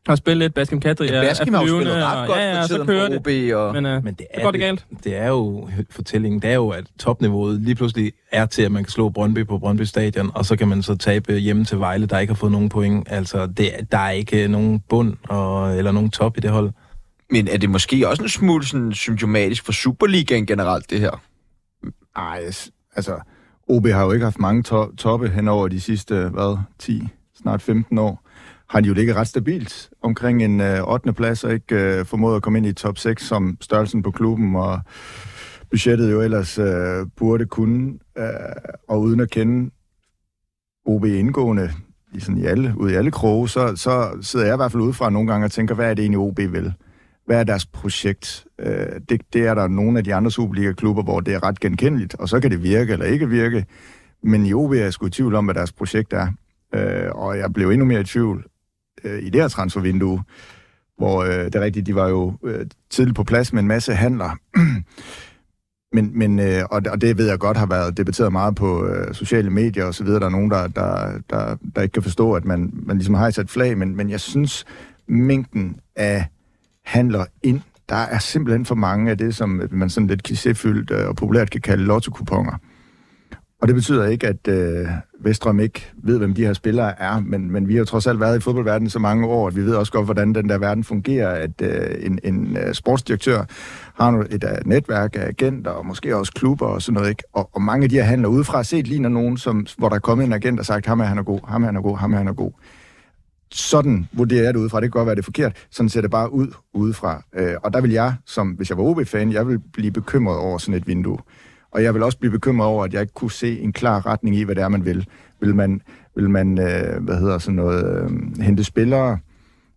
at 0.10 0.18
spille 0.18 0.40
lidt 0.40 0.54
Baskim 0.54 0.80
Kadri. 0.80 1.06
Ja, 1.08 1.22
Baskim 1.22 1.54
har 1.54 1.62
jo 1.62 1.68
spillet 1.68 1.96
ret 1.96 2.18
og, 2.22 2.28
godt 2.28 2.40
ja, 2.40 2.50
ja, 2.56 2.62
for 2.62 2.68
så 2.68 2.74
tiden 2.74 2.88
kører. 2.88 3.18
OB. 3.18 3.28
Og... 3.68 3.74
Men, 3.74 3.86
øh, 3.86 4.04
Men 4.04 4.14
det 4.14 4.28
så 4.34 4.40
er, 4.40 4.44
går 4.44 4.52
det 4.52 4.60
galt. 4.60 4.86
det 5.04 5.16
er 5.18 5.28
jo, 5.28 5.70
fortællingen, 5.90 6.40
det 6.42 6.50
er 6.50 6.54
jo, 6.56 6.70
at 6.70 6.86
topniveauet 7.00 7.62
lige 7.62 7.76
pludselig 7.76 8.12
er 8.32 8.46
til, 8.46 8.62
at 8.62 8.72
man 8.72 8.84
kan 8.84 8.92
slå 8.92 9.10
Brøndby 9.10 9.48
på 9.48 9.58
Brøndby 9.60 9.82
Stadion, 9.82 10.32
og 10.36 10.46
så 10.46 10.56
kan 10.56 10.68
man 10.68 10.84
så 10.84 10.96
tabe 10.96 11.34
hjemme 11.38 11.66
til 11.66 11.80
Vejle, 11.80 12.06
der 12.06 12.20
ikke 12.20 12.34
har 12.34 12.36
fået 12.38 12.52
nogen 12.52 12.70
point. 12.70 13.08
Altså, 13.12 13.48
det, 13.48 13.72
der 13.92 13.98
er 13.98 14.10
ikke 14.12 14.48
nogen 14.48 14.80
bund 14.90 15.14
og, 15.30 15.78
eller 15.78 15.92
nogen 15.92 16.10
top 16.12 16.38
i 16.38 16.40
det 16.40 16.50
hold. 16.52 16.72
Men 17.32 17.48
er 17.48 17.58
det 17.58 17.70
måske 17.70 18.08
også 18.10 18.24
en 18.24 18.30
smule 18.30 18.66
sådan, 18.66 18.94
symptomatisk 18.94 19.66
for 19.66 19.72
Superligaen 19.72 20.46
generelt, 20.46 20.90
det 20.90 21.00
her? 21.00 21.22
Ej, 22.16 22.52
s- 22.52 22.72
altså, 22.96 23.20
OB 23.68 23.88
har 23.88 24.04
jo 24.04 24.12
ikke 24.12 24.24
haft 24.24 24.40
mange 24.40 24.64
to- 24.64 24.96
toppe 24.96 25.30
hen 25.30 25.48
over 25.48 25.68
de 25.68 25.82
sidste, 25.82 26.16
hvad, 26.16 26.58
10, 26.80 27.08
snart 27.42 27.62
15 27.62 27.98
år. 27.98 28.29
Har 28.70 28.82
de 28.82 28.88
jo 28.88 28.94
ligget 28.94 29.16
ret 29.16 29.28
stabilt 29.28 29.90
omkring 30.02 30.44
en 30.44 30.62
øh, 30.62 30.88
8. 30.88 31.14
plads, 31.14 31.44
og 31.44 31.54
ikke 31.54 31.76
øh, 31.76 32.06
formået 32.06 32.36
at 32.36 32.42
komme 32.42 32.58
ind 32.60 32.68
i 32.68 32.74
top 32.74 32.98
6 32.98 33.24
som 33.24 33.58
størrelsen 33.62 34.04
på 34.04 34.12
klubben, 34.12 34.56
og 34.56 34.80
budgettet 35.70 36.12
jo 36.12 36.22
ellers 36.22 36.60
øh, 36.60 37.06
burde 37.18 37.46
kunne, 37.46 38.00
øh, 38.18 38.26
og 38.88 39.02
uden 39.02 39.20
at 39.20 39.30
kende 39.30 39.72
OB 40.86 41.06
indgående 41.06 41.72
i, 42.14 42.20
sådan 42.20 42.38
i, 42.38 42.46
alle, 42.46 42.74
ude 42.78 42.94
i 42.94 42.96
alle 42.96 43.12
kroge, 43.12 43.50
så, 43.50 43.76
så 43.76 44.18
sidder 44.22 44.46
jeg 44.46 44.54
i 44.54 44.58
hvert 44.58 44.72
fald 44.72 44.84
udefra 44.84 45.10
nogle 45.10 45.32
gange 45.32 45.46
og 45.46 45.52
tænker, 45.52 45.76
hvad 45.76 45.90
er 45.90 45.94
det 45.94 46.02
egentlig 46.02 46.20
OB 46.20 46.38
vil? 46.38 46.74
Hvad 47.26 47.40
er 47.40 47.44
deres 47.44 47.66
projekt? 47.66 48.46
Øh, 48.60 49.02
det, 49.10 49.22
det 49.34 49.48
er 49.48 49.54
der 49.54 49.68
nogle 49.68 49.98
af 49.98 50.04
de 50.04 50.16
andre 50.16 50.32
Superliga-klubber, 50.32 51.04
hvor 51.04 51.20
det 51.20 51.34
er 51.34 51.44
ret 51.44 51.60
genkendeligt, 51.60 52.16
og 52.16 52.30
så 52.30 52.40
kan 52.40 52.52
det 52.52 52.64
virke 52.64 52.94
eller 52.94 53.06
ikke 53.06 53.30
virke. 53.30 53.66
Men 54.24 54.46
i 54.46 54.54
OB 54.54 54.72
er 54.72 54.76
jeg 54.76 54.94
sgu 54.94 55.06
i 55.06 55.10
tvivl 55.10 55.36
om, 55.36 55.46
hvad 55.46 55.56
deres 55.56 55.72
projekt 55.72 56.14
er. 56.14 56.28
Øh, 56.76 57.12
og 57.12 57.38
jeg 57.38 57.54
blev 57.54 57.70
endnu 57.70 57.86
mere 57.86 58.02
i 58.02 58.04
tvivl 58.04 58.46
øh, 59.04 59.24
i 59.24 59.30
det 59.30 59.42
her 59.42 59.48
transfervindue, 59.48 60.24
hvor 60.98 61.24
øh, 61.24 61.46
det 61.46 61.56
er 61.56 61.62
rigtigt, 61.62 61.86
de 61.86 61.96
var 61.96 62.08
jo 62.08 62.34
øh, 62.44 62.66
tidligt 62.90 63.16
på 63.16 63.24
plads 63.24 63.54
med 63.54 63.62
en 63.62 63.68
masse 63.68 63.94
handler. 63.94 64.38
men, 65.96 66.12
men 66.14 66.40
øh, 66.40 66.64
og, 66.72 66.82
og 66.92 67.02
det 67.02 67.18
ved 67.18 67.30
jeg 67.30 67.40
godt 67.40 67.58
har 67.58 67.66
været 67.66 67.98
debatteret 67.98 68.32
meget 68.32 68.56
på 68.56 68.86
øh, 68.86 69.14
sociale 69.14 69.50
medier 69.50 69.86
og 69.86 69.96
så 69.96 70.04
videre. 70.04 70.20
Der 70.20 70.26
er 70.26 70.30
nogen, 70.30 70.52
der, 70.52 70.68
der, 70.68 71.20
der, 71.30 71.56
der 71.76 71.82
ikke 71.82 71.94
kan 71.94 72.04
forstå, 72.04 72.34
at 72.34 72.46
man, 72.46 72.70
man 72.74 72.98
ligesom 72.98 73.16
har 73.16 73.30
sat 73.30 73.50
flag, 73.50 73.78
men, 73.78 73.96
men 73.96 74.10
jeg 74.10 74.20
synes, 74.20 74.66
mængden 75.08 75.80
af 75.96 76.26
handler 76.86 77.26
ind, 77.44 77.62
der 77.90 77.96
er 77.96 78.20
simpelthen 78.20 78.66
for 78.66 78.76
mange 78.76 79.12
af 79.12 79.18
det, 79.18 79.36
som 79.36 79.62
man 79.72 79.90
sådan 79.90 80.08
lidt 80.08 80.30
klichéfyldt 80.30 80.94
øh, 80.94 81.08
og 81.08 81.16
populært 81.16 81.50
kan 81.50 81.62
kalde 81.62 81.84
lotto-kuponer. 81.84 82.60
Og 83.62 83.68
det 83.68 83.76
betyder 83.76 84.06
ikke, 84.06 84.28
at 84.28 84.48
øh, 84.48 84.88
Vestrøm 85.20 85.60
ikke 85.60 85.92
ved, 86.04 86.18
hvem 86.18 86.34
de 86.34 86.46
her 86.46 86.54
spillere 86.54 87.02
er, 87.02 87.20
men, 87.20 87.52
men 87.52 87.68
vi 87.68 87.74
har 87.74 87.80
jo 87.80 87.86
trods 87.86 88.08
alt 88.08 88.20
været 88.20 88.38
i 88.38 88.42
fodboldverdenen 88.42 88.90
så 88.90 89.00
mange 89.00 89.28
år, 89.28 89.48
at 89.48 89.56
vi 89.56 89.62
ved 89.62 89.76
også 89.76 89.92
godt, 89.92 90.06
hvordan 90.06 90.36
den 90.36 90.50
der 90.50 90.58
verden 90.58 90.84
fungerer, 90.84 91.30
at 91.30 91.62
øh, 91.62 92.06
en, 92.06 92.20
en 92.24 92.58
øh, 92.58 92.74
sportsdirektør 92.74 93.46
har 93.94 94.28
et 94.30 94.44
uh, 94.44 94.70
netværk 94.70 95.16
af 95.16 95.28
agenter, 95.28 95.72
og 95.72 95.86
måske 95.86 96.16
også 96.16 96.32
klubber 96.32 96.66
og 96.66 96.82
sådan 96.82 96.94
noget, 96.94 97.10
ikke? 97.10 97.24
Og, 97.34 97.50
og 97.54 97.62
mange 97.62 97.84
af 97.84 97.90
de 97.90 97.96
her 97.96 98.04
handler 98.04 98.28
udefra 98.28 98.64
set 98.64 98.88
ligner 98.88 99.10
nogen, 99.10 99.38
som, 99.38 99.66
hvor 99.78 99.90
der 99.90 99.96
er 99.96 100.00
kommet 100.00 100.26
en 100.26 100.34
agent 100.34 100.60
og 100.60 100.66
sagt, 100.66 100.86
ham 100.86 101.00
er 101.00 101.06
han 101.06 101.18
er 101.18 101.24
god, 101.24 101.40
ham 101.48 101.64
er 101.64 101.66
han 101.66 101.76
er 101.76 101.82
god, 101.82 101.98
ham 101.98 102.14
er 102.14 102.18
han 102.18 102.28
er 102.28 102.34
god 102.34 102.52
sådan 103.52 104.08
vurderer 104.12 104.44
jeg 104.44 104.54
det 104.54 104.60
udefra. 104.60 104.82
Det 104.82 104.86
kan 104.86 105.00
godt 105.00 105.06
være, 105.06 105.16
det 105.16 105.22
er 105.22 105.24
forkert. 105.24 105.68
Sådan 105.72 105.90
ser 105.90 106.02
det 106.02 106.12
bare 106.12 106.34
ud 106.34 106.48
udefra. 106.74 107.24
Øh, 107.36 107.54
og 107.64 107.74
der 107.74 107.82
vil 107.82 107.92
jeg, 107.92 108.14
som 108.26 108.50
hvis 108.50 108.70
jeg 108.70 108.78
var 108.78 108.84
OB-fan, 108.84 109.32
jeg 109.32 109.48
vil 109.48 109.60
blive 109.74 109.92
bekymret 109.92 110.38
over 110.38 110.58
sådan 110.58 110.74
et 110.74 110.88
vindue. 110.88 111.18
Og 111.72 111.84
jeg 111.84 111.94
vil 111.94 112.04
også 112.04 112.18
blive 112.18 112.32
bekymret 112.32 112.68
over, 112.68 112.84
at 112.84 112.94
jeg 112.94 113.02
ikke 113.02 113.14
kunne 113.14 113.32
se 113.32 113.60
en 113.60 113.74
klar 113.74 114.06
retning 114.06 114.36
i, 114.36 114.44
hvad 114.44 114.56
det 114.56 114.64
er, 114.64 114.70
man 114.70 114.86
vil. 114.86 115.08
Vil 115.42 115.56
man, 115.56 115.82
vil 116.16 116.30
man 116.30 116.60
øh, 116.60 117.04
hvad 117.04 117.20
hedder 117.20 117.38
sådan 117.38 117.56
noget, 117.56 117.86
øh, 117.86 118.42
hente 118.44 118.64
spillere 118.64 119.20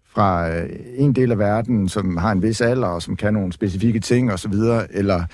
fra 0.07 0.51
øh, 0.51 0.69
en 0.97 1.13
del 1.13 1.33
af 1.33 1.39
verden, 1.39 1.89
som 1.89 2.17
har 2.17 2.33
en 2.33 2.43
vis 2.43 2.61
alder, 2.61 2.87
og 2.87 3.03
som 3.03 3.17
kan 3.17 3.33
nogle 3.33 3.53
specifikke 3.53 4.01
ting 4.01 4.33
osv., 4.33 4.53
eller, 4.91 5.25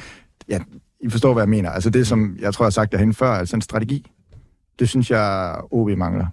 ja, 0.49 0.59
I 1.01 1.11
forstår, 1.11 1.33
hvad 1.33 1.43
jeg 1.43 1.49
mener. 1.49 1.71
Altså 1.71 1.91
det, 1.91 2.07
som 2.07 2.37
jeg 2.41 2.55
tror, 2.55 2.65
jeg 2.65 2.67
har 2.67 2.71
sagt 2.71 2.93
derhen 2.93 3.15
før, 3.15 3.31
altså 3.31 3.57
en 3.57 3.63
strategi. 3.63 4.11
Det 4.79 4.89
synes 4.89 5.11
jeg, 5.11 5.57
OB 5.71 5.89
mangler. 5.89 6.27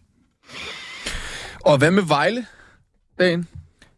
Og 1.66 1.78
hvad 1.78 1.92
med 1.92 2.04
Vejle, 2.04 2.46
Dan? 3.20 3.46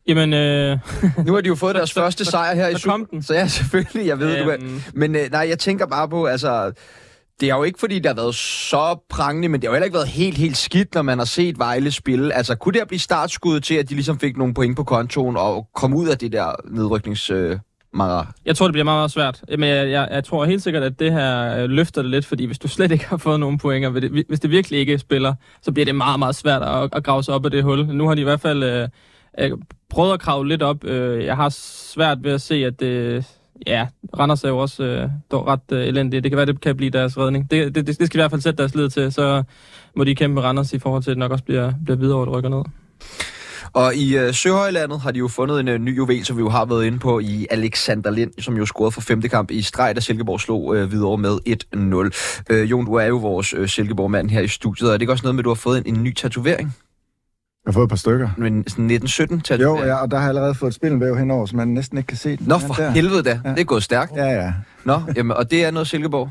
Jamen, 0.08 0.34
øh... 0.34 0.78
nu 1.26 1.34
har 1.34 1.42
de 1.42 1.48
jo 1.48 1.56
fået 1.56 1.76
deres 1.80 1.90
så, 1.90 1.96
første 1.96 2.26
sejr 2.26 2.56
her 2.56 2.78
så, 2.78 2.96
i 2.96 3.12
den. 3.12 3.24
Så 3.24 3.34
ja, 3.34 3.48
selvfølgelig, 3.58 4.08
jeg 4.08 4.20
ved, 4.20 4.38
øhm... 4.38 4.46
du 4.46 4.52
er. 4.52 4.58
Men 4.94 5.16
øh, 5.16 5.32
nej, 5.32 5.46
jeg 5.50 5.60
tænker 5.60 5.86
bare 5.86 6.10
på, 6.10 6.26
altså... 6.26 6.72
Det 7.40 7.50
er 7.50 7.56
jo 7.56 7.64
ikke, 7.64 7.80
fordi 7.80 7.96
det 7.96 8.06
har 8.06 8.14
været 8.14 8.36
så 8.36 9.06
prangende, 9.10 9.50
men 9.50 9.62
det 9.62 9.68
har 9.68 9.72
jo 9.72 9.76
heller 9.76 9.86
ikke 9.86 9.96
været 9.96 10.08
helt, 10.08 10.38
helt 10.38 10.58
skidt, 10.58 10.96
når 10.96 11.02
man 11.02 11.18
har 11.18 11.26
set 11.26 11.60
Vejle 11.60 11.92
spille. 11.92 12.34
Altså, 12.34 12.56
kunne 12.56 12.80
det 12.80 12.88
blive 12.88 13.00
startskuddet 13.00 13.64
til, 13.64 13.76
at 13.76 13.90
de 13.90 13.94
ligesom 13.94 14.20
fik 14.20 14.38
nogle 14.38 14.54
point 14.54 14.76
på 14.76 14.84
kontoen 14.84 15.38
og 15.38 15.68
kom 15.76 15.94
ud 15.94 16.08
af 16.08 16.18
det 16.18 16.32
der 16.32 16.52
nedryknings... 16.72 17.30
Øh 17.30 17.60
Mara? 17.94 18.28
Jeg 18.46 18.56
tror, 18.56 18.68
det 18.68 18.74
bliver 18.74 18.84
meget, 18.84 18.98
meget 18.98 19.12
svært. 19.12 19.44
Men 19.50 19.70
jeg, 19.70 19.90
jeg, 19.90 20.08
jeg 20.12 20.24
tror 20.24 20.46
helt 20.46 20.64
sikkert, 20.64 20.84
at 20.84 21.00
det 21.00 21.12
her 21.12 21.58
øh, 21.58 21.70
løfter 21.70 22.02
det 22.02 22.12
lidt, 22.12 22.26
fordi 22.26 22.46
hvis 22.46 22.60
du 22.60 22.68
slet 22.68 22.92
ikke 22.92 23.08
har 23.08 23.18
fået 23.18 23.40
nogen 23.40 23.58
pointer, 23.58 23.90
hvis 24.28 24.40
det 24.40 24.52
virkelig 24.52 24.80
ikke 24.80 25.00
spiller, 25.00 25.34
så 25.62 25.72
bliver 25.72 25.86
det 25.86 25.96
meget, 25.96 26.20
meget 26.20 26.36
svært 26.36 26.62
at, 26.62 26.90
at 26.94 27.04
grave 27.04 27.24
sig 27.24 27.34
op 27.34 27.46
af 27.46 27.52
det 27.52 27.64
hul. 27.64 27.86
Nu 27.86 28.08
har 28.08 28.16
de 28.16 28.22
i 28.22 28.24
hvert 28.24 28.42
fald 28.42 28.64
øh, 28.64 28.90
jeg 29.38 29.52
prøvede 29.90 30.14
at 30.14 30.20
kravle 30.20 30.50
lidt 30.50 30.62
op. 30.62 30.84
Øh, 30.84 31.26
jeg 31.26 31.36
har 31.36 31.50
svært 31.50 32.24
ved 32.24 32.32
at 32.32 32.42
se, 32.42 32.56
at 32.56 32.80
det... 32.80 33.26
Ja, 33.68 33.88
Randers 34.20 34.44
er 34.44 34.50
jo 34.50 34.58
også 34.58 34.84
øh, 34.84 35.10
ret 35.34 35.72
øh, 35.72 35.88
elendige. 35.88 36.22
Det 36.22 36.32
kan 36.32 36.38
være, 36.38 36.46
det 36.46 36.62
kan 36.62 36.78
blive 36.78 36.92
deres 36.92 37.18
redning. 37.18 37.52
Det, 37.52 37.76
det, 37.76 37.88
det 37.88 37.96
skal 37.96 38.14
i 38.14 38.22
hvert 38.22 38.32
fald 38.32 38.42
sætte 38.42 38.58
deres 38.58 38.76
lid 38.76 38.90
til, 38.90 39.12
så 39.12 39.44
må 39.96 40.04
de 40.04 40.16
kæmpe 40.16 40.34
med 40.34 40.44
Randers 40.44 40.74
i 40.74 40.80
forhold 40.80 41.04
til, 41.04 41.12
at 41.12 41.16
det 41.16 41.20
nok 41.20 41.32
også 41.32 41.44
bliver, 41.44 41.74
bliver 41.86 41.98
videre 41.98 42.18
og 42.18 42.22
at 42.22 42.32
rykker 42.32 42.50
ned. 42.50 42.64
Og 43.74 43.96
i 43.96 44.18
øh, 44.18 44.34
Søhøjlandet 44.34 45.00
har 45.00 45.12
de 45.12 45.20
jo 45.20 45.28
fundet 45.28 45.60
en 45.60 45.68
øh, 45.68 45.80
ny 45.80 45.98
juvel, 45.98 46.26
som 46.26 46.38
vi 46.38 46.42
jo 46.42 46.50
har 46.50 46.66
været 46.66 46.86
inde 46.86 47.00
på 47.00 47.20
i 47.20 47.48
Alexander 47.50 48.12
Lind, 48.12 48.32
som 48.40 48.58
jo 48.58 48.66
scorede 48.66 48.92
for 48.92 49.02
femte 49.02 49.30
kamp 49.30 49.52
i 49.52 49.62
streg, 49.62 49.96
da 49.96 50.02
Silkeborg 50.02 50.40
slog 50.42 50.76
øh, 50.76 50.92
videre 50.92 51.18
med 51.18 51.38
1-0. 52.50 52.54
Øh, 52.54 52.72
Jon, 52.72 52.86
du 52.86 52.94
er 52.94 53.06
jo 53.06 53.18
vores 53.18 53.54
øh, 53.54 53.68
Silkeborg-mand 53.70 54.30
her 54.30 54.42
i 54.42 54.48
studiet, 54.48 54.90
og 54.90 54.94
er 54.94 54.98
det 54.98 55.02
ikke 55.02 55.14
også 55.14 55.24
noget 55.24 55.36
med, 55.36 55.42
at 55.42 55.46
du 55.46 55.50
har 55.50 55.56
fået 55.56 55.78
en, 55.78 55.96
en 55.96 56.04
ny 56.04 56.14
tatovering? 56.14 56.76
Jeg 57.68 57.72
har 57.72 57.80
fået 57.80 57.86
et 57.86 57.90
par 57.90 57.96
stykker. 57.96 58.30
Men 58.38 58.54
sådan 58.54 58.86
1917 58.86 59.42
tatovering? 59.42 59.86
Jo, 59.86 59.88
ja, 59.88 59.96
og 59.96 60.12
der 60.12 60.18
har 60.18 60.24
jeg 60.24 60.30
allerede 60.30 60.56
fået 60.56 60.70
et 60.70 60.76
spillenvæv 60.76 61.18
henover, 61.18 61.46
så 61.46 61.56
man 61.56 61.68
næsten 61.68 61.98
ikke 61.98 62.08
kan 62.08 62.18
se 62.18 62.38
den. 62.38 62.48
Nå, 62.48 62.58
for 62.58 62.74
der. 62.74 62.90
helvede 62.90 63.24
da. 63.24 63.40
Ja. 63.46 63.50
Det 63.50 63.60
er 63.60 63.64
gået 63.64 63.84
stærkt. 63.84 64.12
Ja, 64.16 64.26
ja. 64.26 64.54
Nå, 64.84 65.02
jamen, 65.16 65.38
og 65.38 65.52
det 65.52 65.66
er 65.66 65.72
noget 65.72 65.88
Silkeborg? 65.88 66.30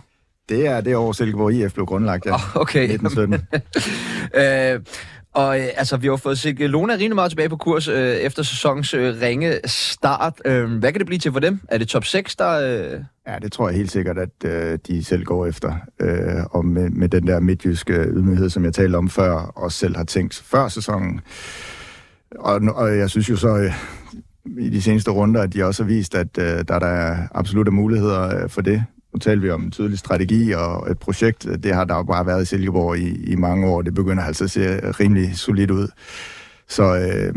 Det 0.49 0.67
er 0.67 0.81
det 0.81 0.97
år, 0.97 1.13
Silkeborg 1.13 1.53
IF 1.53 1.73
blev 1.73 1.87
grundlagt, 1.87 2.27
ja. 2.27 2.35
Oh, 2.35 2.41
okay. 2.55 2.83
1917. 2.83 3.47
øh, 4.41 4.81
og 5.37 5.61
øh, 5.61 5.69
altså, 5.77 5.97
vi 5.97 6.07
har 6.07 6.17
fået 6.17 6.39
set 6.39 6.61
øh, 6.61 6.71
Lona 6.71 6.93
rimelig 6.93 7.15
meget 7.15 7.31
tilbage 7.31 7.49
på 7.49 7.57
kurs 7.57 7.89
øh, 7.89 8.17
efter 8.17 8.43
sæsonens 8.43 8.95
øh, 8.95 9.21
ringe 9.23 9.59
start. 9.65 10.33
Øh, 10.45 10.73
hvad 10.79 10.93
kan 10.93 10.99
det 10.99 11.07
blive 11.07 11.19
til 11.19 11.33
for 11.33 11.41
dem? 11.41 11.61
Er 11.69 11.79
det 11.79 11.89
top 11.89 12.05
6, 12.05 12.37
der... 12.37 12.51
Øh... 12.51 13.01
Ja, 13.27 13.39
det 13.43 13.53
tror 13.53 13.69
jeg 13.69 13.77
helt 13.77 13.91
sikkert, 13.91 14.19
at 14.19 14.45
øh, 14.45 14.79
de 14.87 15.05
selv 15.05 15.25
går 15.25 15.47
efter. 15.47 15.75
Øh, 16.01 16.45
og 16.51 16.65
med, 16.65 16.91
med 16.91 17.09
den 17.09 17.27
der 17.27 17.41
midtjyske 17.41 17.93
ydmyghed, 17.93 18.51
som 18.51 18.65
jeg 18.65 18.75
talte 18.75 18.97
om 18.97 19.09
før, 19.09 19.33
og 19.33 19.73
selv 19.73 19.97
har 19.97 20.05
tænkt 20.05 20.35
før 20.35 20.69
sæsonen. 20.69 21.21
Og, 22.39 22.61
og 22.75 22.99
jeg 22.99 23.11
synes 23.11 23.31
jo 23.31 23.37
så... 23.37 23.49
Øh, 23.49 23.73
i 24.59 24.69
de 24.69 24.83
seneste 24.83 25.11
runder, 25.11 25.43
at 25.43 25.53
de 25.53 25.65
også 25.65 25.83
har 25.83 25.89
vist, 25.89 26.15
at 26.15 26.39
øh, 26.39 26.45
der, 26.45 26.79
der 26.79 26.87
er 26.87 27.29
absolutte 27.35 27.73
muligheder 27.73 28.43
øh, 28.43 28.51
for 28.51 28.61
det. 28.61 28.85
Nu 29.17 29.21
taler 29.21 29.43
vi 29.43 29.51
om 29.51 29.65
en 29.65 29.71
tydelig 29.71 29.99
strategi 29.99 30.53
og 30.53 30.91
et 30.91 30.99
projekt. 30.99 31.47
Det 31.63 31.75
har 31.75 31.85
der 31.85 31.97
jo 31.97 32.03
bare 32.03 32.27
været 32.27 32.43
i 32.43 32.47
Silkeborg 32.47 32.99
i, 32.99 33.33
i 33.33 33.37
mange 33.37 33.67
år. 33.67 33.83
Det 33.83 33.95
begynder 33.95 34.23
altså 34.23 34.45
at 34.45 34.51
se 34.51 34.91
rimelig 34.91 35.37
solidt 35.37 35.71
ud. 35.71 35.89
Så 36.69 36.83
øh, 36.83 37.35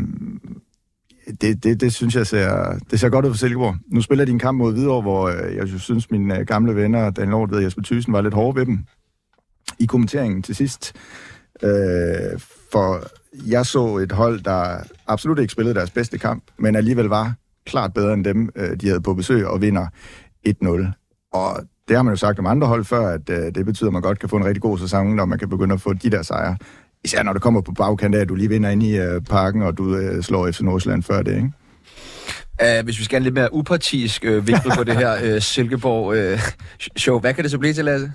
det, 1.41 1.63
det, 1.63 1.81
det 1.81 1.93
synes 1.93 2.15
jeg 2.15 2.27
ser, 2.27 2.77
det 2.91 2.99
ser 2.99 3.09
godt 3.09 3.25
ud 3.25 3.31
for 3.31 3.37
Silkeborg. 3.37 3.75
Nu 3.87 4.01
spiller 4.01 4.25
de 4.25 4.31
en 4.31 4.39
kamp 4.39 4.57
mod 4.57 4.73
Hvidovre, 4.73 5.01
hvor 5.01 5.29
øh, 5.29 5.55
jeg 5.55 5.67
synes, 5.67 6.11
mine 6.11 6.39
øh, 6.39 6.45
gamle 6.45 6.75
venner, 6.75 7.09
Dan 7.09 7.29
Lort 7.29 7.51
og 7.51 7.63
Jesper 7.63 7.81
Thyssen, 7.83 8.13
var 8.13 8.21
lidt 8.21 8.33
hårde 8.33 8.59
ved 8.59 8.65
dem 8.65 8.79
i 9.79 9.85
kommenteringen 9.85 10.41
til 10.41 10.55
sidst. 10.55 10.93
Øh, 11.63 12.39
for 12.71 13.03
jeg 13.47 13.65
så 13.65 13.97
et 13.97 14.11
hold, 14.11 14.39
der 14.39 14.77
absolut 15.07 15.39
ikke 15.39 15.51
spillede 15.51 15.75
deres 15.75 15.91
bedste 15.91 16.17
kamp, 16.17 16.43
men 16.57 16.75
alligevel 16.75 17.05
var 17.05 17.33
klart 17.65 17.93
bedre 17.93 18.13
end 18.13 18.25
dem, 18.25 18.49
øh, 18.55 18.75
de 18.81 18.87
havde 18.87 19.01
på 19.01 19.13
besøg, 19.13 19.47
og 19.47 19.61
vinder 19.61 19.87
1-0. 20.47 20.99
Og 21.33 21.59
det 21.87 21.95
har 21.95 22.03
man 22.03 22.11
jo 22.11 22.17
sagt 22.17 22.39
om 22.39 22.45
andre 22.45 22.67
hold 22.67 22.85
før, 22.85 23.07
at 23.07 23.29
øh, 23.29 23.55
det 23.55 23.65
betyder, 23.65 23.89
at 23.89 23.93
man 23.93 24.01
godt 24.01 24.19
kan 24.19 24.29
få 24.29 24.37
en 24.37 24.45
rigtig 24.45 24.61
god 24.61 24.79
sæson, 24.79 25.15
når 25.15 25.25
man 25.25 25.39
kan 25.39 25.49
begynde 25.49 25.73
at 25.73 25.81
få 25.81 25.93
de 25.93 26.09
der 26.09 26.21
sejre. 26.21 26.57
Især 27.03 27.23
når 27.23 27.33
det 27.33 27.41
kommer 27.41 27.61
på 27.61 27.71
bagkant 27.71 28.15
af, 28.15 28.19
at 28.19 28.29
du 28.29 28.35
lige 28.35 28.49
vinder 28.49 28.69
ind 28.69 28.83
i 28.83 28.97
øh, 28.97 29.21
parken, 29.21 29.61
og 29.61 29.77
du 29.77 29.95
øh, 29.95 30.23
slår 30.23 30.51
FC 30.51 30.61
Nordsjælland 30.61 31.03
før 31.03 31.21
det, 31.21 31.35
ikke? 31.35 31.51
Uh, 32.63 32.85
hvis 32.85 32.99
vi 32.99 33.03
skal 33.03 33.15
have 33.15 33.19
en 33.19 33.23
lidt 33.23 33.35
mere 33.35 33.53
upartisk 33.53 34.25
uh, 34.27 34.47
vinkel 34.47 34.71
på 34.77 34.83
det 34.83 34.97
her 34.97 35.13
uh, 35.35 35.41
Silkeborg-show, 35.41 37.15
uh, 37.15 37.21
hvad 37.21 37.33
kan 37.33 37.43
det 37.43 37.51
så 37.51 37.57
blive 37.57 37.73
til, 37.73 37.85
Lasse? 37.85 38.11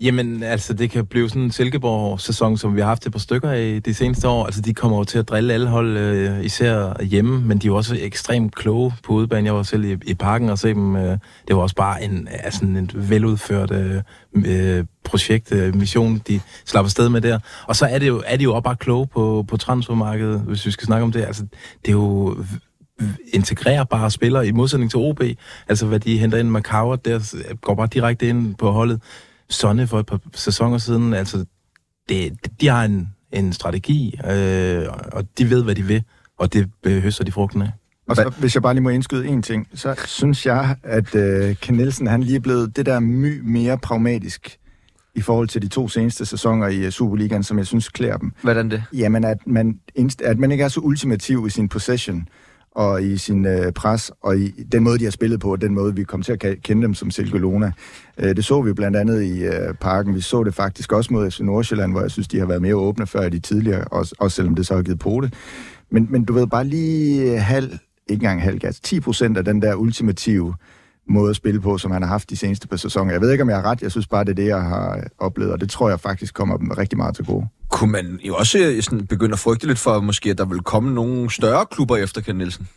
Jamen, 0.00 0.42
altså, 0.42 0.74
det 0.74 0.90
kan 0.90 1.06
blive 1.06 1.28
sådan 1.28 1.42
en 1.42 1.50
Silkeborg-sæson, 1.50 2.56
som 2.56 2.76
vi 2.76 2.80
har 2.80 2.88
haft 2.88 3.06
et 3.06 3.12
par 3.12 3.18
stykker 3.18 3.52
i 3.52 3.78
de 3.78 3.94
seneste 3.94 4.28
år. 4.28 4.44
Altså, 4.44 4.60
de 4.60 4.74
kommer 4.74 4.98
jo 4.98 5.04
til 5.04 5.18
at 5.18 5.28
drille 5.28 5.54
alle 5.54 5.68
hold, 5.68 5.96
øh, 5.96 6.44
især 6.44 7.04
hjemme, 7.04 7.40
men 7.40 7.58
de 7.58 7.66
er 7.66 7.70
jo 7.70 7.76
også 7.76 7.96
ekstremt 8.00 8.54
kloge 8.54 8.92
på 9.04 9.12
udebane. 9.12 9.46
Jeg 9.46 9.54
var 9.54 9.62
selv 9.62 9.84
i, 9.84 9.96
i 10.06 10.14
parken 10.14 10.48
og 10.48 10.58
se 10.58 10.68
dem. 10.68 10.96
Øh, 10.96 11.18
det 11.48 11.56
var 11.56 11.62
også 11.62 11.76
bare 11.76 12.02
en, 12.02 12.28
altså, 12.30 12.64
en 12.64 12.90
veludført 12.94 13.70
øh, 13.70 14.02
øh, 14.34 14.84
projekt, 15.04 15.52
øh, 15.52 15.76
mission, 15.76 16.22
de 16.28 16.40
slapper 16.64 16.90
sted 16.90 17.08
med 17.08 17.20
der. 17.20 17.38
Og 17.66 17.76
så 17.76 17.86
er, 17.86 17.98
det 17.98 18.08
jo, 18.08 18.22
er 18.26 18.36
de 18.36 18.44
jo 18.44 18.54
også 18.54 18.62
bare 18.62 18.76
kloge 18.76 19.06
på, 19.06 19.44
på 19.48 19.56
transfermarkedet, 19.56 20.40
hvis 20.40 20.66
vi 20.66 20.70
skal 20.70 20.86
snakke 20.86 21.04
om 21.04 21.12
det. 21.12 21.24
Altså, 21.24 21.42
det 21.82 21.88
er 21.88 21.92
jo 21.92 22.36
integrerbare 23.32 24.10
spillere 24.10 24.46
i 24.46 24.52
modsætning 24.52 24.90
til 24.90 24.98
OB. 24.98 25.22
Altså, 25.68 25.86
hvad 25.86 26.00
de 26.00 26.18
henter 26.18 26.38
ind 26.38 26.48
med 26.48 26.62
Coward, 26.62 26.98
der 27.04 27.34
går 27.60 27.74
bare 27.74 27.86
direkte 27.86 28.28
ind 28.28 28.54
på 28.54 28.70
holdet. 28.70 29.00
Sonne 29.50 29.86
for 29.86 30.00
et 30.00 30.06
par 30.06 30.20
sæsoner 30.34 30.78
siden. 30.78 31.14
Altså, 31.14 31.44
det, 32.08 32.32
de 32.60 32.68
har 32.68 32.84
en, 32.84 33.08
en 33.32 33.52
strategi, 33.52 34.20
øh, 34.30 34.86
og 35.12 35.24
de 35.38 35.50
ved, 35.50 35.64
hvad 35.64 35.74
de 35.74 35.82
vil, 35.82 36.02
og 36.38 36.52
det 36.52 36.70
høster 36.84 37.24
de 37.24 37.32
frugten 37.32 37.62
af. 37.62 37.70
Og 38.08 38.16
så, 38.16 38.32
hvis 38.38 38.54
jeg 38.54 38.62
bare 38.62 38.74
lige 38.74 38.82
må 38.82 38.88
indskyde 38.88 39.26
en 39.26 39.42
ting, 39.42 39.68
så 39.74 39.94
synes 40.06 40.46
jeg, 40.46 40.76
at 40.82 41.14
øh, 41.14 41.56
Ken 41.56 41.74
Nielsen, 41.74 42.06
han 42.06 42.22
lige 42.22 42.36
er 42.36 42.40
blevet 42.40 42.76
det 42.76 42.86
der 42.86 43.00
my 43.00 43.40
mere 43.44 43.78
pragmatisk 43.78 44.58
i 45.14 45.20
forhold 45.20 45.48
til 45.48 45.62
de 45.62 45.68
to 45.68 45.88
seneste 45.88 46.26
sæsoner 46.26 46.68
i 46.68 46.86
uh, 46.86 46.92
Superligaen, 46.92 47.42
som 47.42 47.58
jeg 47.58 47.66
synes 47.66 47.88
klæder 47.88 48.16
dem. 48.16 48.32
Hvordan 48.42 48.70
det? 48.70 48.82
Jamen, 48.92 49.24
at 49.24 49.38
man, 49.46 49.80
at 50.24 50.38
man 50.38 50.52
ikke 50.52 50.64
er 50.64 50.68
så 50.68 50.80
ultimativ 50.80 51.44
i 51.46 51.50
sin 51.50 51.68
possession 51.68 52.28
og 52.74 53.02
i 53.02 53.16
sin 53.16 53.46
øh, 53.46 53.72
pres, 53.72 54.12
og 54.22 54.38
i 54.38 54.48
den 54.72 54.82
måde, 54.82 54.98
de 54.98 55.04
har 55.04 55.10
spillet 55.10 55.40
på, 55.40 55.52
og 55.52 55.60
den 55.60 55.74
måde, 55.74 55.94
vi 55.94 56.04
kom 56.04 56.22
til 56.22 56.32
at 56.32 56.62
kende 56.62 56.82
dem 56.82 56.94
som 56.94 57.10
Silkelona. 57.10 57.72
Øh, 58.18 58.36
det 58.36 58.44
så 58.44 58.62
vi 58.62 58.72
blandt 58.72 58.96
andet 58.96 59.22
i 59.22 59.42
øh, 59.42 59.74
parken. 59.74 60.14
Vi 60.14 60.20
så 60.20 60.44
det 60.44 60.54
faktisk 60.54 60.92
også 60.92 61.12
mod 61.12 61.30
FC 61.30 61.40
Nordsjælland, 61.40 61.92
hvor 61.92 62.00
jeg 62.00 62.10
synes, 62.10 62.28
de 62.28 62.38
har 62.38 62.46
været 62.46 62.62
mere 62.62 62.76
åbne 62.76 63.06
før 63.06 63.28
de 63.28 63.38
tidligere, 63.38 63.84
også, 63.84 64.14
også 64.18 64.34
selvom 64.34 64.54
det 64.54 64.66
så 64.66 64.74
har 64.74 64.82
givet 64.82 64.98
på 64.98 65.20
det. 65.22 65.34
Men, 65.90 66.06
men 66.10 66.24
du 66.24 66.32
ved, 66.32 66.46
bare 66.46 66.64
lige 66.64 67.38
halv, 67.38 67.78
ikke 68.08 68.22
engang 68.22 68.42
halv 68.42 68.58
gas, 68.58 68.80
10 68.80 69.00
procent 69.00 69.38
af 69.38 69.44
den 69.44 69.62
der 69.62 69.74
ultimative 69.74 70.54
måde 71.08 71.30
at 71.30 71.36
spille 71.36 71.60
på, 71.60 71.78
som 71.78 71.90
han 71.90 72.02
har 72.02 72.08
haft 72.08 72.30
de 72.30 72.36
seneste 72.36 72.68
par 72.68 72.76
sæsoner. 72.76 73.12
Jeg 73.12 73.20
ved 73.20 73.30
ikke, 73.32 73.42
om 73.42 73.48
jeg 73.48 73.56
har 73.56 73.70
ret. 73.70 73.82
Jeg 73.82 73.90
synes 73.90 74.06
bare, 74.06 74.24
det 74.24 74.30
er 74.30 74.34
det, 74.34 74.46
jeg 74.46 74.62
har 74.62 75.02
oplevet, 75.18 75.52
og 75.52 75.60
det 75.60 75.70
tror 75.70 75.88
jeg 75.88 76.00
faktisk 76.00 76.34
kommer 76.34 76.56
dem 76.56 76.70
rigtig 76.70 76.96
meget 76.96 77.14
til 77.16 77.24
gode. 77.24 77.46
Kunne 77.68 77.92
man 77.92 78.20
jo 78.24 78.34
også 78.34 78.58
øh, 78.58 78.82
sådan 78.82 79.06
begynde 79.06 79.32
at 79.32 79.38
frygte 79.38 79.66
lidt 79.66 79.78
for, 79.78 80.00
måske, 80.00 80.30
at 80.30 80.38
der 80.38 80.44
vil 80.44 80.60
komme 80.60 80.94
nogle 80.94 81.30
større 81.30 81.66
klubber 81.70 81.96
efter 81.96 82.20
Ken 82.20 82.36
Nielsen? 82.36 82.68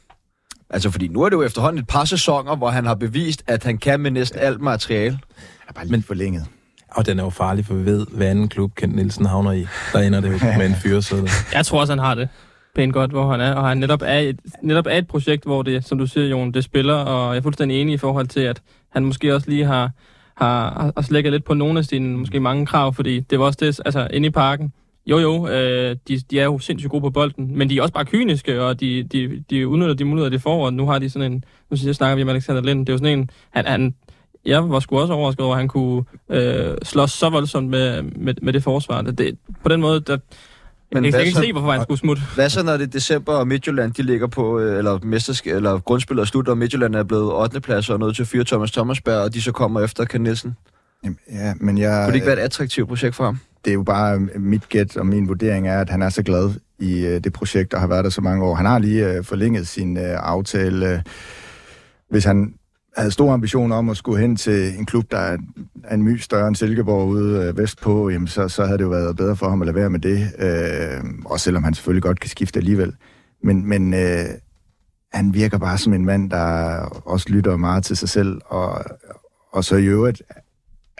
Altså, 0.69 0.91
fordi 0.91 1.07
nu 1.07 1.21
er 1.21 1.29
det 1.29 1.35
jo 1.35 1.43
efterhånden 1.43 1.79
et 1.79 1.87
par 1.87 2.05
sæsoner, 2.05 2.55
hvor 2.55 2.69
han 2.69 2.85
har 2.85 2.95
bevist, 2.95 3.43
at 3.47 3.63
han 3.63 3.77
kan 3.77 3.99
med 3.99 4.11
næsten 4.11 4.39
alt 4.39 4.61
materiale. 4.61 5.19
Han 5.59 5.69
er 5.69 5.73
bare 5.73 5.85
lidt 5.85 6.05
forlænget. 6.05 6.45
Og 6.91 7.05
den 7.05 7.19
er 7.19 7.23
jo 7.23 7.29
farlig, 7.29 7.65
for 7.65 7.73
vi 7.73 7.85
ved, 7.85 8.05
hvad 8.11 8.27
anden 8.27 8.49
klub 8.49 8.75
Kent 8.75 8.95
Nielsen 8.95 9.25
havner 9.25 9.51
i. 9.51 9.67
Der 9.93 9.99
ender 9.99 10.19
det 10.19 10.31
jo 10.31 10.39
med 10.57 10.65
en 10.65 10.75
fyresæde. 10.83 11.27
Jeg 11.53 11.65
tror 11.65 11.79
også, 11.79 11.93
han 11.93 11.99
har 11.99 12.15
det 12.15 12.29
pænt 12.75 12.93
godt, 12.93 13.11
hvor 13.11 13.31
han 13.31 13.41
er. 13.41 13.53
Og 13.53 13.67
han 13.67 13.77
netop 13.77 14.01
er, 14.05 14.19
et, 14.19 14.39
netop 14.61 14.85
er 14.85 14.97
et 14.97 15.07
projekt, 15.07 15.43
hvor 15.43 15.61
det, 15.61 15.85
som 15.85 15.97
du 15.97 16.07
siger, 16.07 16.27
Jon, 16.27 16.51
det 16.51 16.63
spiller. 16.63 16.95
Og 16.95 17.33
jeg 17.33 17.37
er 17.37 17.41
fuldstændig 17.41 17.81
enig 17.81 17.93
i 17.93 17.97
forhold 17.97 18.27
til, 18.27 18.39
at 18.39 18.61
han 18.89 19.05
måske 19.05 19.35
også 19.35 19.49
lige 19.49 19.65
har, 19.65 19.91
har, 20.35 20.91
har, 20.95 21.01
slækket 21.01 21.31
lidt 21.31 21.43
på 21.43 21.53
nogle 21.53 21.79
af 21.79 21.85
sine 21.85 22.17
måske 22.17 22.39
mange 22.39 22.65
krav, 22.65 22.93
fordi 22.93 23.19
det 23.19 23.39
var 23.39 23.45
også 23.45 23.59
det, 23.61 23.79
altså 23.85 24.07
inde 24.13 24.27
i 24.27 24.31
parken, 24.31 24.73
jo 25.05 25.19
jo, 25.19 25.47
øh, 25.47 25.95
de, 26.07 26.19
de 26.31 26.39
er 26.39 26.43
jo 26.43 26.59
sindssygt 26.59 26.91
gode 26.91 27.01
på 27.01 27.09
bolden, 27.09 27.57
men 27.57 27.69
de 27.69 27.77
er 27.77 27.81
også 27.81 27.93
bare 27.93 28.05
kyniske, 28.05 28.61
og 28.61 28.79
de, 28.79 29.03
de, 29.03 29.43
de 29.49 29.67
udnytter 29.67 29.95
de 29.95 30.05
muligheder, 30.05 30.29
de 30.29 30.39
får, 30.39 30.65
og 30.65 30.73
nu 30.73 30.85
har 30.85 30.99
de 30.99 31.09
sådan 31.09 31.31
en, 31.31 31.43
nu 31.69 31.77
siger 31.77 31.89
jeg, 31.89 31.95
snakker 31.95 32.15
vi 32.15 32.21
om 32.21 32.29
Alexander 32.29 32.61
Lind, 32.61 32.79
det 32.79 32.89
er 32.89 32.93
jo 32.93 32.97
sådan 32.97 33.19
en, 33.19 33.29
han, 33.51 33.65
han 33.65 33.95
jeg 34.45 34.69
var 34.69 34.79
sgu 34.79 34.99
også 34.99 35.13
overrasket 35.13 35.45
over, 35.45 35.55
at 35.55 35.59
han 35.59 35.67
kunne 35.67 36.03
øh, 36.29 36.77
slås 36.83 37.11
så 37.11 37.29
voldsomt 37.29 37.69
med, 37.69 38.01
med, 38.01 38.33
med 38.41 38.53
det 38.53 38.63
forsvar. 38.63 39.01
Det, 39.01 39.37
på 39.63 39.69
den 39.69 39.81
måde, 39.81 39.99
der, 39.99 40.17
men 40.93 41.05
jeg 41.05 41.13
kan 41.13 41.21
ikke 41.21 41.33
så, 41.33 41.41
se, 41.41 41.51
hvorfor 41.51 41.71
han 41.71 41.83
skulle 41.83 41.99
smutte. 41.99 42.21
Hvad 42.35 42.49
så, 42.49 42.63
når 42.63 42.77
det 42.77 42.81
er 42.81 42.87
december, 42.87 43.33
og 43.33 43.47
Midtjylland, 43.47 43.93
de 43.93 44.01
ligger 44.01 44.27
på, 44.27 44.59
øh, 44.59 44.77
eller, 44.77 44.99
mestersk, 45.03 45.47
eller 45.47 45.79
grundspiller 45.79 46.25
slut, 46.25 46.47
og 46.47 46.57
Midtjylland 46.57 46.95
er 46.95 47.03
blevet 47.03 47.33
8. 47.33 47.61
plads 47.61 47.89
og 47.89 47.99
nødt 47.99 48.15
til 48.15 48.23
at 48.23 48.27
fyre 48.27 48.43
Thomas 48.43 48.71
Thomasberg, 48.71 49.21
og 49.21 49.33
de 49.33 49.41
så 49.41 49.51
kommer 49.51 49.81
efter 49.81 50.05
Ken 50.05 50.21
Nielsen? 50.21 50.55
Jamen, 51.03 51.17
Ja, 51.31 51.53
men 51.59 51.77
jeg, 51.77 52.01
Kunne 52.03 52.07
det 52.07 52.15
ikke 52.15 52.27
være 52.27 52.39
et 52.39 52.43
attraktivt 52.43 52.87
projekt 52.87 53.15
for 53.15 53.25
ham? 53.25 53.39
det 53.65 53.71
er 53.71 53.75
jo 53.75 53.83
bare 53.83 54.15
øh, 54.35 54.41
mit 54.41 54.69
gæt 54.69 54.97
og 54.97 55.05
min 55.05 55.27
vurdering 55.27 55.67
er, 55.67 55.79
at 55.79 55.89
han 55.89 56.01
er 56.01 56.09
så 56.09 56.23
glad 56.23 56.49
i 56.79 57.05
øh, 57.05 57.23
det 57.23 57.33
projekt, 57.33 57.73
og 57.73 57.79
har 57.79 57.87
været 57.87 58.03
der 58.03 58.09
så 58.09 58.21
mange 58.21 58.45
år. 58.45 58.55
Han 58.55 58.65
har 58.65 58.79
lige 58.79 59.09
øh, 59.09 59.23
forlænget 59.23 59.67
sin 59.67 59.97
øh, 59.97 60.17
aftale. 60.19 60.89
Øh, 60.89 60.99
hvis 62.09 62.25
han 62.25 62.53
havde 62.97 63.11
store 63.11 63.33
ambitioner 63.33 63.75
om 63.75 63.89
at 63.89 63.97
skulle 63.97 64.21
hen 64.21 64.35
til 64.35 64.77
en 64.77 64.85
klub, 64.85 65.11
der 65.11 65.17
er, 65.17 65.37
en 65.91 66.03
my 66.03 66.17
større 66.17 66.47
end 66.47 66.55
Silkeborg 66.55 67.07
ude 67.07 67.47
øh, 67.47 67.57
vestpå, 67.57 68.09
jamen 68.09 68.27
så, 68.27 68.47
så 68.47 68.65
havde 68.65 68.77
det 68.77 68.83
jo 68.83 68.89
været 68.89 69.15
bedre 69.15 69.35
for 69.35 69.49
ham 69.49 69.61
at 69.61 69.65
lade 69.65 69.75
være 69.75 69.89
med 69.89 69.99
det. 69.99 70.27
Øh, 70.39 71.03
også 71.25 71.43
selvom 71.43 71.63
han 71.63 71.73
selvfølgelig 71.73 72.03
godt 72.03 72.19
kan 72.19 72.29
skifte 72.29 72.59
alligevel. 72.59 72.95
Men, 73.43 73.69
men 73.69 73.93
øh, 73.93 74.25
han 75.13 75.33
virker 75.33 75.57
bare 75.57 75.77
som 75.77 75.93
en 75.93 76.05
mand, 76.05 76.29
der 76.29 76.75
også 77.05 77.29
lytter 77.29 77.57
meget 77.57 77.83
til 77.83 77.97
sig 77.97 78.09
selv, 78.09 78.41
og, 78.45 78.85
og 79.51 79.63
så 79.63 79.75
i 79.75 79.85
øvrigt 79.85 80.21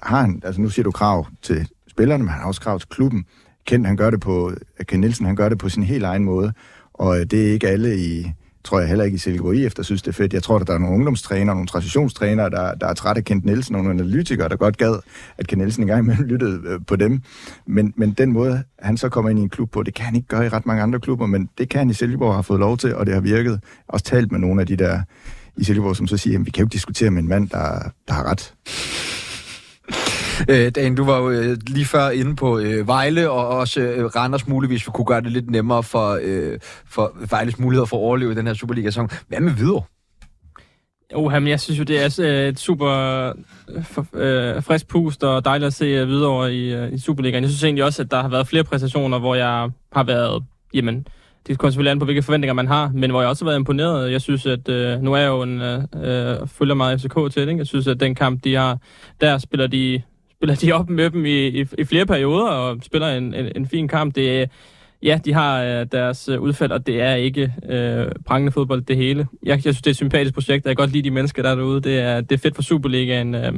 har 0.01 0.21
han, 0.21 0.41
altså 0.45 0.61
nu 0.61 0.69
siger 0.69 0.83
du 0.83 0.91
krav 0.91 1.27
til 1.41 1.69
spillerne, 1.87 2.23
men 2.23 2.31
han 2.31 2.39
har 2.39 2.47
også 2.47 2.61
krav 2.61 2.79
til 2.79 2.89
klubben. 2.89 3.25
Kent, 3.67 3.87
han 3.87 3.97
gør 3.97 4.09
det 4.09 4.21
på, 4.21 4.51
Ken 4.87 4.99
Nielsen, 4.99 5.25
han 5.25 5.35
gør 5.35 5.49
det 5.49 5.57
på 5.57 5.69
sin 5.69 5.83
helt 5.83 6.03
egen 6.03 6.23
måde, 6.23 6.53
og 6.93 7.19
øh, 7.19 7.25
det 7.25 7.47
er 7.47 7.51
ikke 7.53 7.69
alle 7.69 7.97
i, 7.97 8.31
tror 8.63 8.79
jeg 8.79 8.87
heller 8.87 9.05
ikke 9.05 9.15
i 9.15 9.17
Silkeborg 9.17 9.55
IF, 9.55 9.73
der 9.73 9.83
synes, 9.83 10.01
det 10.01 10.07
er 10.07 10.13
fedt. 10.13 10.33
Jeg 10.33 10.43
tror, 10.43 10.59
at 10.59 10.67
der 10.67 10.73
er 10.73 10.77
nogle 10.77 10.95
ungdomstrænere, 10.95 11.55
nogle 11.55 11.67
transitionstrænere, 11.67 12.49
der, 12.49 12.75
der 12.75 12.87
er 12.87 12.93
trætte 12.93 13.19
af 13.19 13.25
Kent 13.25 13.45
Nielsen, 13.45 13.75
og 13.75 13.83
nogle 13.83 14.03
analytikere, 14.03 14.49
der 14.49 14.55
godt 14.55 14.77
gad, 14.77 14.99
at 15.37 15.47
Kent 15.47 15.59
Nielsen 15.59 15.83
engang 15.83 16.03
imellem 16.03 16.25
lyttede 16.25 16.61
øh, 16.65 16.79
på 16.87 16.95
dem. 16.95 17.21
Men, 17.65 17.93
men 17.95 18.11
den 18.11 18.31
måde, 18.31 18.63
han 18.79 18.97
så 18.97 19.09
kommer 19.09 19.29
ind 19.29 19.39
i 19.39 19.41
en 19.41 19.49
klub 19.49 19.71
på, 19.71 19.83
det 19.83 19.93
kan 19.93 20.05
han 20.05 20.15
ikke 20.15 20.27
gøre 20.27 20.45
i 20.45 20.49
ret 20.49 20.65
mange 20.65 20.83
andre 20.83 20.99
klubber, 20.99 21.25
men 21.25 21.49
det 21.57 21.69
kan 21.69 21.79
han 21.79 21.89
i 21.89 21.93
Silkeborg 21.93 22.35
har 22.35 22.41
fået 22.41 22.59
lov 22.59 22.77
til, 22.77 22.95
og 22.95 23.05
det 23.05 23.13
har 23.13 23.21
virket. 23.21 23.63
Også 23.87 24.05
talt 24.05 24.31
med 24.31 24.39
nogle 24.39 24.61
af 24.61 24.67
de 24.67 24.75
der 24.75 25.01
i 25.57 25.63
Silkeborg, 25.63 25.95
som 25.95 26.07
så 26.07 26.17
siger, 26.17 26.39
at 26.39 26.45
vi 26.45 26.51
kan 26.51 26.61
jo 26.61 26.65
ikke 26.65 26.73
diskutere 26.73 27.11
med 27.11 27.21
en 27.21 27.29
mand, 27.29 27.49
der, 27.49 27.79
der 28.07 28.13
har 28.13 28.23
ret. 28.23 28.53
Øh, 30.49 30.69
Dan, 30.69 30.95
du 30.95 31.03
var 31.03 31.17
jo 31.19 31.29
øh, 31.29 31.57
lige 31.67 31.85
før 31.85 32.09
inde 32.09 32.35
på 32.35 32.59
øh, 32.59 32.87
Vejle, 32.87 33.29
og 33.29 33.47
også 33.47 33.81
øh, 33.81 34.05
Randers 34.05 34.47
muligvis 34.47 34.87
vi 34.87 34.91
kunne 34.93 35.05
gøre 35.05 35.21
det 35.21 35.31
lidt 35.31 35.49
nemmere 35.49 35.83
for, 35.83 36.19
øh, 36.21 36.59
for 36.85 37.15
Vejles 37.29 37.59
muligheder 37.59 37.85
for 37.85 37.97
at 37.97 38.01
overleve 38.01 38.31
i 38.31 38.35
den 38.35 38.47
her 38.47 38.53
Superliga-sæson. 38.53 39.09
Hvad 39.27 39.39
med 39.39 39.51
videre? 39.51 39.81
Oha, 41.15 41.39
men 41.39 41.47
jeg 41.47 41.59
synes 41.59 41.79
jo, 41.79 41.83
det 41.83 42.03
er 42.03 42.19
øh, 42.21 42.47
et 42.47 42.59
super 42.59 42.89
øh, 43.69 43.83
for, 43.83 44.07
øh, 44.13 44.63
frisk 44.63 44.87
pust 44.87 45.23
og 45.23 45.45
dejligt 45.45 45.67
at 45.67 45.73
se 45.73 45.85
øh, 45.85 46.07
videre 46.07 46.53
i, 46.53 46.73
øh, 46.73 46.93
i 46.93 46.99
Superligaen. 46.99 47.43
Jeg 47.43 47.49
synes 47.49 47.63
egentlig 47.63 47.83
også, 47.83 48.01
at 48.01 48.11
der 48.11 48.21
har 48.21 48.29
været 48.29 48.47
flere 48.47 48.63
præstationer, 48.63 49.19
hvor 49.19 49.35
jeg 49.35 49.69
har 49.93 50.03
været, 50.03 50.43
jamen, 50.73 51.07
det 51.47 51.57
kommer 51.57 51.71
selvfølgelig 51.71 51.91
an 51.91 51.99
på, 51.99 52.05
hvilke 52.05 52.23
forventninger 52.23 52.53
man 52.53 52.67
har, 52.67 52.91
men 52.93 53.09
hvor 53.09 53.21
jeg 53.21 53.29
også 53.29 53.45
har 53.45 53.49
været 53.49 53.59
imponeret. 53.59 54.11
Jeg 54.11 54.21
synes, 54.21 54.45
at 54.45 54.69
øh, 54.69 55.01
nu 55.01 55.13
er 55.13 55.17
jeg 55.17 55.27
jo 55.27 55.41
en, 55.41 55.61
øh, 55.61 55.83
øh 56.03 56.47
følger 56.47 56.75
meget 56.75 57.01
FCK 57.01 57.33
til, 57.33 57.41
ikke? 57.41 57.57
Jeg 57.57 57.67
synes, 57.67 57.87
at 57.87 57.99
den 57.99 58.15
kamp, 58.15 58.43
de 58.43 58.55
har, 58.55 58.77
der 59.21 59.37
spiller 59.37 59.67
de, 59.67 60.01
spiller 60.43 60.55
de 60.55 60.71
op 60.71 60.89
med 60.89 61.09
dem 61.09 61.25
i, 61.25 61.47
i, 61.47 61.65
i 61.77 61.83
flere 61.83 62.05
perioder 62.05 62.47
og 62.47 62.77
spiller 62.81 63.07
en, 63.07 63.33
en, 63.33 63.51
en 63.55 63.67
fin 63.67 63.87
kamp. 63.87 64.15
Det 64.15 64.41
er, 64.41 64.45
ja, 65.03 65.19
de 65.25 65.33
har 65.33 65.63
øh, 65.63 65.87
deres 65.91 66.29
øh, 66.29 66.41
udfald, 66.41 66.71
og 66.71 66.87
det 66.87 67.01
er 67.01 67.15
ikke 67.15 67.53
øh, 67.69 68.11
prangende 68.25 68.51
fodbold, 68.51 68.81
det 68.81 68.97
hele. 68.97 69.27
Jeg, 69.43 69.51
jeg 69.51 69.61
synes, 69.61 69.77
det 69.77 69.87
er 69.87 69.91
et 69.91 69.95
sympatisk 69.95 70.33
projekt, 70.33 70.65
og 70.65 70.69
jeg 70.69 70.77
kan 70.77 70.83
godt 70.83 70.91
lide 70.91 71.03
de 71.03 71.11
mennesker, 71.11 71.41
der 71.41 71.49
er 71.49 71.55
derude. 71.55 71.81
Det 71.81 71.99
er, 71.99 72.21
det 72.21 72.31
er 72.31 72.39
fedt 72.39 72.55
for 72.55 72.61
Superligaen. 72.61 73.35
Øh, 73.35 73.53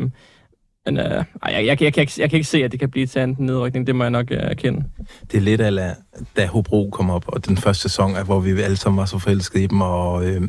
men 0.86 0.98
øh, 0.98 1.04
jeg, 1.04 1.26
jeg, 1.45 1.65
jeg, 1.65 1.82
jeg, 1.82 1.93
kan 1.93 2.02
ikke, 2.02 2.13
jeg 2.17 2.30
kan 2.30 2.38
ikke 2.38 2.50
se, 2.50 2.63
at 2.63 2.71
det 2.71 2.80
kan 2.80 2.91
blive 2.91 3.06
til 3.06 3.21
en 3.21 3.36
nedrykning. 3.39 3.88
Det 3.88 3.95
må 3.95 4.04
jeg 4.04 4.12
nok 4.12 4.32
øh, 4.32 4.38
erkende. 4.41 4.84
Det 5.32 5.38
er 5.38 5.41
lidt 5.41 5.62
af, 5.62 5.95
da 6.38 6.45
Hobro 6.45 6.89
kom 6.91 7.10
op, 7.10 7.24
og 7.28 7.45
den 7.45 7.58
første 7.58 7.82
sæson, 7.82 8.12
hvor 8.26 8.39
vi 8.39 8.62
alle 8.62 8.78
sammen 8.78 8.98
var 8.98 9.06
så 9.06 9.19
forelskede 9.19 9.63
i 9.63 9.67
dem, 9.67 9.82
og 9.82 10.26
øh, 10.26 10.41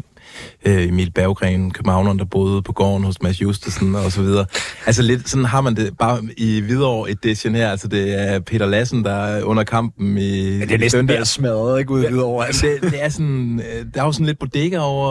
øh, 0.64 0.88
Emil 0.88 1.10
Berggren, 1.10 1.70
københavneren, 1.70 2.18
der 2.18 2.24
boede 2.24 2.62
på 2.62 2.72
gården 2.72 3.04
hos 3.04 3.22
Mads 3.22 3.42
Justesen 3.42 3.94
og 3.94 4.12
så 4.12 4.22
videre. 4.22 4.46
Altså 4.86 5.02
lidt, 5.02 5.28
sådan 5.28 5.44
har 5.44 5.60
man 5.60 5.76
det 5.76 5.98
bare 5.98 6.20
i 6.36 6.60
videre 6.60 7.10
edition 7.10 7.54
her. 7.54 7.70
Altså 7.70 7.88
det 7.88 8.20
er 8.20 8.40
Peter 8.40 8.66
Lassen, 8.66 9.04
der 9.04 9.14
er 9.14 9.42
under 9.42 9.64
kampen 9.64 10.18
i... 10.18 10.58
Ja, 10.58 10.64
det 10.64 10.72
er 10.72 10.78
næsten 10.78 11.08
der 11.08 11.24
smadret, 11.24 11.78
ikke 11.78 11.90
ud 11.90 12.04
i 12.04 12.06
videre. 12.06 12.46
Altså. 12.46 12.66
Det, 12.82 12.90
det, 12.92 13.04
er 13.04 13.08
sådan, 13.08 13.60
øh, 13.60 13.86
der 13.94 14.00
er 14.00 14.04
jo 14.04 14.12
sådan 14.12 14.26
lidt 14.26 14.38
bodega 14.38 14.78
over, 14.78 15.08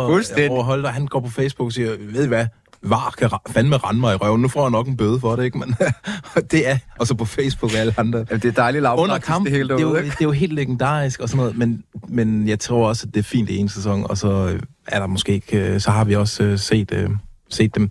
over 0.49 0.63
Holder. 0.63 0.89
Han 0.89 1.07
går 1.07 1.19
på 1.19 1.29
Facebook 1.29 1.65
og 1.65 1.73
siger, 1.73 1.91
ved 1.99 2.23
I 2.23 2.27
hvad, 2.27 2.45
var 2.89 3.13
kan 3.17 3.29
fandme 3.49 3.77
rende 3.77 3.99
mig 3.99 4.13
i 4.13 4.15
røven. 4.15 4.41
Nu 4.41 4.47
får 4.47 4.61
jeg 4.61 4.71
nok 4.71 4.87
en 4.87 4.97
bøde 4.97 5.19
for 5.19 5.35
det, 5.35 5.43
ikke? 5.43 5.57
Men 5.57 5.75
det 6.51 6.69
er, 6.69 6.77
og 6.99 7.07
så 7.07 7.15
på 7.15 7.25
Facebook 7.25 7.71
og 7.73 7.79
alle 7.79 7.93
andre. 7.97 8.25
Jamen, 8.29 8.41
det 8.41 8.45
er 8.45 8.51
dejligt 8.51 8.81
lavpraktisk, 8.81 9.13
Under 9.13 9.19
kamp, 9.19 9.45
det 9.45 9.53
hele 9.53 9.69
derude, 9.69 9.83
det, 9.83 9.99
er 9.99 10.03
jo, 10.03 10.05
det 10.05 10.21
er 10.21 10.25
jo 10.25 10.31
helt 10.31 10.53
legendarisk 10.53 11.19
og 11.19 11.29
sådan 11.29 11.37
noget, 11.37 11.57
men, 11.57 11.83
men 12.07 12.47
jeg 12.47 12.59
tror 12.59 12.87
også, 12.87 13.05
at 13.07 13.13
det 13.13 13.19
er 13.19 13.23
fint 13.23 13.49
i 13.49 13.57
en 13.57 13.69
sæson, 13.69 14.05
og 14.09 14.17
så 14.17 14.49
øh, 14.53 14.59
er 14.87 14.99
der 14.99 15.07
måske 15.07 15.33
ikke, 15.33 15.73
øh, 15.73 15.79
så 15.79 15.91
har 15.91 16.03
vi 16.03 16.15
også 16.15 16.43
øh, 16.43 16.59
set, 16.59 17.09
set 17.49 17.75
dem, 17.75 17.89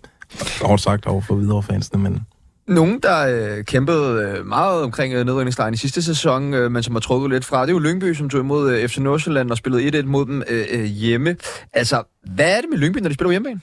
hårdt 0.61 0.81
sagt, 0.81 1.05
over 1.05 1.21
for 1.21 1.35
videre 1.35 1.63
fansene, 1.63 2.03
men... 2.03 2.21
Nogen, 2.67 2.99
der 3.03 3.27
øh, 3.27 3.63
kæmpede 3.63 4.21
øh, 4.21 4.45
meget 4.45 4.83
omkring 4.83 5.13
øh, 5.13 5.25
nedrykningslejen 5.25 5.73
i 5.73 5.77
sidste 5.77 6.01
sæson, 6.01 6.53
øh, 6.53 6.71
men 6.71 6.83
som 6.83 6.95
har 6.95 6.99
trukket 6.99 7.31
lidt 7.31 7.45
fra, 7.45 7.61
det 7.61 7.69
er 7.69 7.73
jo 7.73 7.79
Lyngby, 7.79 8.13
som 8.13 8.29
tog 8.29 8.39
imod 8.39 8.73
øh, 8.73 8.87
FC 8.87 8.97
Nordsjælland 8.97 9.51
og 9.51 9.57
spillede 9.57 9.99
1-1 9.99 10.05
mod 10.05 10.25
dem 10.25 10.43
øh, 10.49 10.65
øh, 10.71 10.83
hjemme. 10.83 11.35
Altså, 11.73 12.03
hvad 12.35 12.57
er 12.57 12.61
det 12.61 12.69
med 12.69 12.77
Lyngby, 12.77 12.97
når 12.97 13.09
de 13.09 13.13
spiller 13.13 13.31
hjemmebane? 13.31 13.61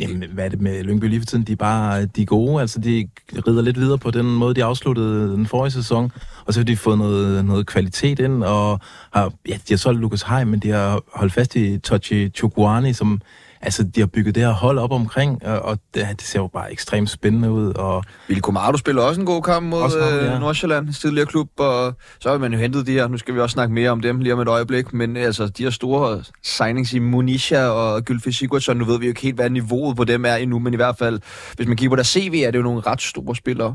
Jamen, 0.00 0.24
hvad 0.32 0.44
er 0.44 0.48
det 0.48 0.60
med 0.60 0.82
Lyngby 0.82 1.04
lige 1.04 1.20
for 1.20 1.26
tiden? 1.26 1.44
De 1.44 1.52
er 1.52 1.56
bare 1.56 2.04
de 2.06 2.22
er 2.22 2.26
gode, 2.26 2.60
altså 2.60 2.80
de 2.80 3.08
rider 3.46 3.62
lidt 3.62 3.80
videre 3.80 3.98
på 3.98 4.10
den 4.10 4.26
måde, 4.34 4.54
de 4.54 4.64
afsluttede 4.64 5.32
den 5.32 5.46
forrige 5.46 5.70
sæson, 5.70 6.12
og 6.44 6.54
så 6.54 6.60
har 6.60 6.64
de 6.64 6.76
fået 6.76 6.98
noget, 6.98 7.44
noget 7.44 7.66
kvalitet 7.66 8.18
ind, 8.18 8.44
og 8.44 8.80
har, 9.12 9.32
ja, 9.48 9.54
de 9.54 9.72
har 9.72 9.76
solgt 9.76 10.00
Lukas 10.00 10.22
Heim, 10.22 10.48
men 10.48 10.60
de 10.60 10.70
har 10.70 11.02
holdt 11.14 11.32
fast 11.32 11.56
i 11.56 11.78
Tochi 11.78 12.28
Chukwani, 12.28 12.92
som 12.92 13.20
altså, 13.62 13.82
de 13.82 14.00
har 14.00 14.06
bygget 14.06 14.34
det 14.34 14.42
her 14.42 14.50
hold 14.50 14.78
op 14.78 14.92
omkring, 14.92 15.46
og, 15.46 15.62
og 15.62 15.78
det, 15.94 16.06
det 16.10 16.22
ser 16.22 16.40
jo 16.40 16.46
bare 16.46 16.72
ekstremt 16.72 17.10
spændende 17.10 17.50
ud. 17.50 17.74
Og 17.74 18.04
Ville 18.28 18.40
Komado 18.40 18.76
spiller 18.76 19.02
også 19.02 19.20
en 19.20 19.26
god 19.26 19.42
kamp 19.42 19.66
mod 19.66 19.82
også 19.82 20.00
ham, 20.00 20.12
ja. 20.12 20.34
Øh, 20.34 20.40
Nordsjælland, 20.40 20.92
tidligere 20.92 21.26
klub, 21.26 21.48
og 21.58 21.94
så 22.20 22.30
har 22.30 22.38
man 22.38 22.52
jo 22.52 22.58
hentet 22.58 22.86
de 22.86 22.92
her, 22.92 23.08
nu 23.08 23.18
skal 23.18 23.34
vi 23.34 23.40
også 23.40 23.54
snakke 23.54 23.74
mere 23.74 23.90
om 23.90 24.00
dem 24.00 24.20
lige 24.20 24.32
om 24.32 24.40
et 24.40 24.48
øjeblik, 24.48 24.92
men 24.92 25.16
altså, 25.16 25.46
de 25.46 25.62
her 25.62 25.70
store 25.70 26.22
signings 26.42 26.92
i 26.92 26.98
Monisha 26.98 27.66
og 27.66 28.02
Gylfi 28.02 28.32
Sigurdsson, 28.32 28.76
nu 28.76 28.84
ved 28.84 28.98
vi 28.98 29.06
jo 29.06 29.10
ikke 29.10 29.20
helt, 29.20 29.34
hvad 29.34 29.50
niveauet 29.50 29.96
på 29.96 30.04
dem 30.04 30.24
er 30.24 30.34
endnu, 30.34 30.58
men 30.58 30.72
i 30.72 30.76
hvert 30.76 30.98
fald, 30.98 31.20
hvis 31.56 31.68
man 31.68 31.76
kigger 31.76 31.90
på 31.90 31.96
der 31.96 32.02
CV, 32.02 32.42
er 32.46 32.50
det 32.50 32.58
jo 32.58 32.62
nogle 32.62 32.80
ret 32.80 33.02
store 33.02 33.36
spillere 33.36 33.74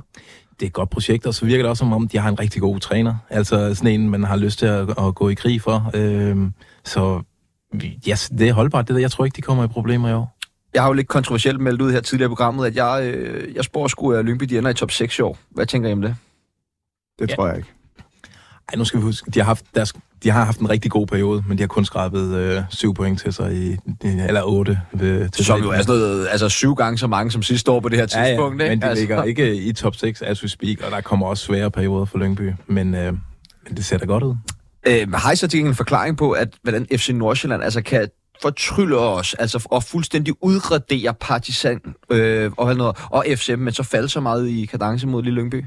det 0.59 0.65
er 0.65 0.67
et 0.67 0.73
godt 0.73 0.89
projekt, 0.89 1.25
og 1.25 1.33
så 1.33 1.45
virker 1.45 1.63
det 1.63 1.69
også 1.69 1.79
som 1.79 1.93
om, 1.93 2.07
de 2.07 2.17
har 2.17 2.29
en 2.29 2.39
rigtig 2.39 2.61
god 2.61 2.79
træner. 2.79 3.15
Altså 3.29 3.75
sådan 3.75 3.99
en, 3.99 4.09
man 4.09 4.23
har 4.23 4.37
lyst 4.37 4.59
til 4.59 4.65
at, 4.65 4.89
at 4.89 5.15
gå 5.15 5.29
i 5.29 5.33
krig 5.33 5.61
for. 5.61 5.91
Øhm, 5.93 6.53
så 6.85 7.21
yes, 8.09 8.29
det 8.37 8.49
er 8.49 8.53
holdbart. 8.53 8.87
Det 8.87 8.95
der. 8.95 9.01
Jeg 9.01 9.11
tror 9.11 9.25
ikke, 9.25 9.35
de 9.35 9.41
kommer 9.41 9.63
i 9.63 9.67
problemer 9.67 10.09
i 10.09 10.13
år. 10.13 10.37
Jeg 10.73 10.81
har 10.81 10.89
jo 10.89 10.93
lidt 10.93 11.07
kontroversielt 11.07 11.59
meldt 11.59 11.81
ud 11.81 11.91
her 11.91 12.01
tidligere 12.01 12.27
i 12.27 12.29
programmet, 12.29 12.65
at 12.65 12.75
jeg, 12.75 13.13
øh, 13.13 13.55
jeg 13.55 13.63
spår 13.63 13.87
sgu, 13.87 14.11
at 14.11 14.25
Lyngby 14.25 14.43
de 14.43 14.57
ender 14.57 14.69
i 14.69 14.73
top 14.73 14.91
6 14.91 15.19
i 15.19 15.21
år. 15.21 15.37
Hvad 15.49 15.65
tænker 15.65 15.89
I 15.89 15.93
om 15.93 16.01
det? 16.01 16.15
Det 17.19 17.29
ja. 17.29 17.35
tror 17.35 17.47
jeg 17.47 17.57
ikke. 17.57 17.69
Ej, 18.69 18.77
nu 18.77 18.85
skal 18.85 18.99
vi 18.99 19.03
huske, 19.03 19.31
de 19.31 19.39
har 19.39 19.45
haft, 19.45 19.65
deres, 19.75 19.93
de 20.23 20.29
har 20.29 20.45
haft 20.45 20.59
en 20.59 20.69
rigtig 20.69 20.91
god 20.91 21.07
periode, 21.07 21.43
men 21.47 21.57
de 21.57 21.63
har 21.63 21.67
kun 21.67 21.85
skrabet 21.85 22.35
øh, 22.35 22.63
syv 22.69 22.93
point 22.93 23.19
til 23.19 23.33
sig, 23.33 23.55
i, 23.55 23.77
eller 24.03 24.43
otte. 24.43 24.79
Ved, 24.91 25.29
til 25.29 25.45
som 25.45 25.63
jo 25.63 25.69
er 25.69 25.81
sådan 25.81 25.99
noget, 25.99 26.27
altså 26.31 26.49
syv 26.49 26.75
gange 26.75 26.97
så 26.97 27.07
mange 27.07 27.31
som 27.31 27.43
sidste 27.43 27.71
år 27.71 27.79
på 27.79 27.89
det 27.89 27.99
her 27.99 28.05
tidspunkt. 28.05 28.61
Ja, 28.61 28.65
ja. 28.65 28.71
men 28.71 28.81
de 28.81 28.85
altså. 28.85 29.01
ligger 29.01 29.23
ikke 29.23 29.55
i 29.55 29.73
top 29.73 29.95
6, 29.95 30.21
as 30.21 30.43
we 30.43 30.49
speak, 30.49 30.81
og 30.85 30.91
der 30.91 31.01
kommer 31.01 31.27
også 31.27 31.45
svære 31.45 31.71
perioder 31.71 32.05
for 32.05 32.17
Lyngby, 32.17 32.53
men, 32.67 32.95
øh, 32.95 33.13
men 33.67 33.77
det 33.77 33.85
ser 33.85 33.97
da 33.97 34.05
godt 34.05 34.23
ud. 34.23 34.35
Øh, 34.87 35.11
har 35.13 35.31
I 35.31 35.35
så 35.35 35.47
til 35.47 35.59
en 35.59 35.75
forklaring 35.75 36.17
på, 36.17 36.31
at 36.31 36.49
hvordan 36.61 36.85
FC 36.95 37.09
Nordsjælland 37.09 37.63
altså 37.63 37.81
kan 37.81 38.09
fortrylle 38.41 38.97
os, 38.97 39.33
altså 39.33 39.67
og 39.71 39.83
fuldstændig 39.83 40.33
udradere 40.41 41.13
Partisan 41.13 41.81
øh, 42.11 42.51
og, 42.57 42.75
noget, 42.75 42.97
og 43.09 43.25
FCM, 43.35 43.59
men 43.59 43.73
så 43.73 43.83
falde 43.83 44.09
så 44.09 44.19
meget 44.19 44.47
i 44.47 44.65
kadence 44.65 45.07
mod 45.07 45.23
Lille 45.23 45.41
Lyngby? 45.41 45.65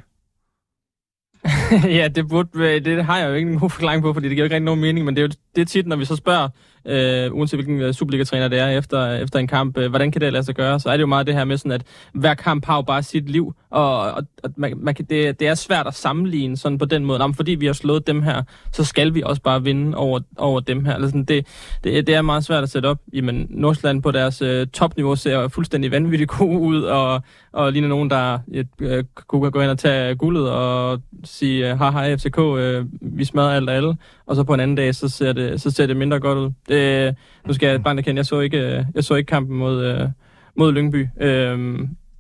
ja, 1.99 2.09
det, 2.09 2.29
burde, 2.29 2.81
det 2.81 3.05
har 3.05 3.19
jeg 3.19 3.29
jo 3.29 3.35
ikke 3.35 3.51
en 3.51 3.59
god 3.59 3.71
forklaring 3.71 4.03
på, 4.03 4.13
fordi 4.13 4.29
det 4.29 4.37
giver 4.37 4.43
jo 4.43 4.45
ikke 4.45 4.55
rigtig 4.55 4.65
nogen 4.65 4.81
mening, 4.81 5.05
men 5.05 5.17
det 5.17 5.23
er 5.23 5.27
jo 5.27 5.33
det 5.55 5.61
er 5.61 5.67
tit, 5.67 5.87
når 5.87 5.97
vi 5.97 6.05
så 6.05 6.17
spørger 6.17 6.49
øh, 6.87 7.35
uanset 7.35 7.57
hvilken 7.57 7.81
øh, 7.81 7.95
Superliga-træner 7.95 8.49
det 8.49 8.59
er 8.59 8.69
efter, 8.69 9.13
efter 9.13 9.39
en 9.39 9.47
kamp, 9.47 9.79
øh, 9.79 9.89
hvordan 9.91 10.13
kan 10.13 10.21
det 10.21 10.33
lade 10.33 10.45
sig 10.45 10.55
gøre? 10.55 10.81
Så 10.81 10.89
er 10.89 10.93
det 10.93 11.01
jo 11.01 11.07
meget 11.07 11.27
det 11.27 11.35
her 11.35 11.45
med 11.45 11.57
sådan, 11.57 11.73
at 11.73 11.83
hver 12.15 12.35
kamp 12.35 12.67
har 12.67 12.77
jo 12.77 12.83
bare 12.83 13.03
sit 13.03 13.31
liv, 13.31 13.55
og, 13.71 14.01
og, 14.01 14.23
og 14.43 14.51
man, 14.57 14.73
man 14.77 14.95
kan, 14.95 15.05
det, 15.05 15.41
det 15.41 15.49
er 15.49 15.55
svært 15.55 15.87
at 15.87 15.95
sammenligne 15.95 16.57
sådan 16.57 16.79
på 16.79 16.85
den 16.85 17.05
måde. 17.05 17.19
Nå, 17.19 17.33
fordi 17.33 17.53
vi 17.53 17.67
har 17.67 17.73
slået 17.73 18.07
dem 18.07 18.23
her, 18.23 18.43
så 18.73 18.85
skal 18.85 19.15
vi 19.15 19.23
også 19.23 19.43
bare 19.43 19.65
vinde 19.65 19.97
over, 19.97 20.21
over 20.37 20.61
dem 20.61 20.85
her. 20.85 20.95
Eller 20.95 21.09
sådan, 21.09 21.25
det, 21.25 21.47
det, 21.85 22.07
det 22.07 22.15
er 22.15 22.23
meget 22.23 22.45
svært 22.45 22.63
at 22.63 22.71
sætte 22.71 22.87
op. 22.87 22.99
Jamen, 23.13 23.47
Nordsjælland 23.51 24.03
på 24.03 24.11
deres 24.11 24.43
øh, 24.43 24.67
topniveau 24.67 25.17
ser 25.17 25.49
fuldstændig 25.49 25.91
vanvittigt 25.91 26.31
god 26.31 26.61
ud, 26.61 26.83
og, 26.83 27.23
og 27.53 27.73
ligner 27.73 27.89
nogen, 27.89 28.11
der 28.11 28.39
øh, 28.53 28.65
øh 28.81 29.05
kunne 29.27 29.51
gå 29.51 29.61
ind 29.61 29.71
og 29.71 29.79
tage 29.79 30.15
guldet 30.15 30.51
og 30.51 31.01
sige, 31.25 31.71
øh, 31.71 31.79
haha, 31.79 32.15
FCK, 32.15 32.39
øh, 32.39 32.85
vi 33.01 33.25
smadrer 33.25 33.51
alt 33.51 33.69
og 33.69 33.77
alle. 33.77 33.97
Og 34.27 34.37
så 34.37 34.45
på 34.45 34.55
en 34.55 34.61
anden 34.61 34.77
dag, 34.77 34.95
så 34.95 35.09
ser 35.09 35.33
det, 35.33 35.61
så 35.61 35.71
ser 35.71 35.87
det 35.87 35.97
mindre 35.97 36.21
godt 36.21 36.39
ud. 36.39 36.51
Det, 36.71 37.15
nu 37.47 37.53
skal 37.53 37.69
jeg 37.69 37.83
bare 37.83 37.97
erkende, 37.97 38.19
jeg 38.19 38.27
så 38.27 38.41
ikke, 38.41 38.59
øh, 38.59 38.85
jeg 38.95 39.05
så 39.05 39.15
ikke 39.15 39.29
kampen 39.29 39.59
mod, 39.59 39.85
øh, 39.85 40.09
mod 40.57 40.73
Lyngby. 40.73 41.07
Øh, 41.21 41.59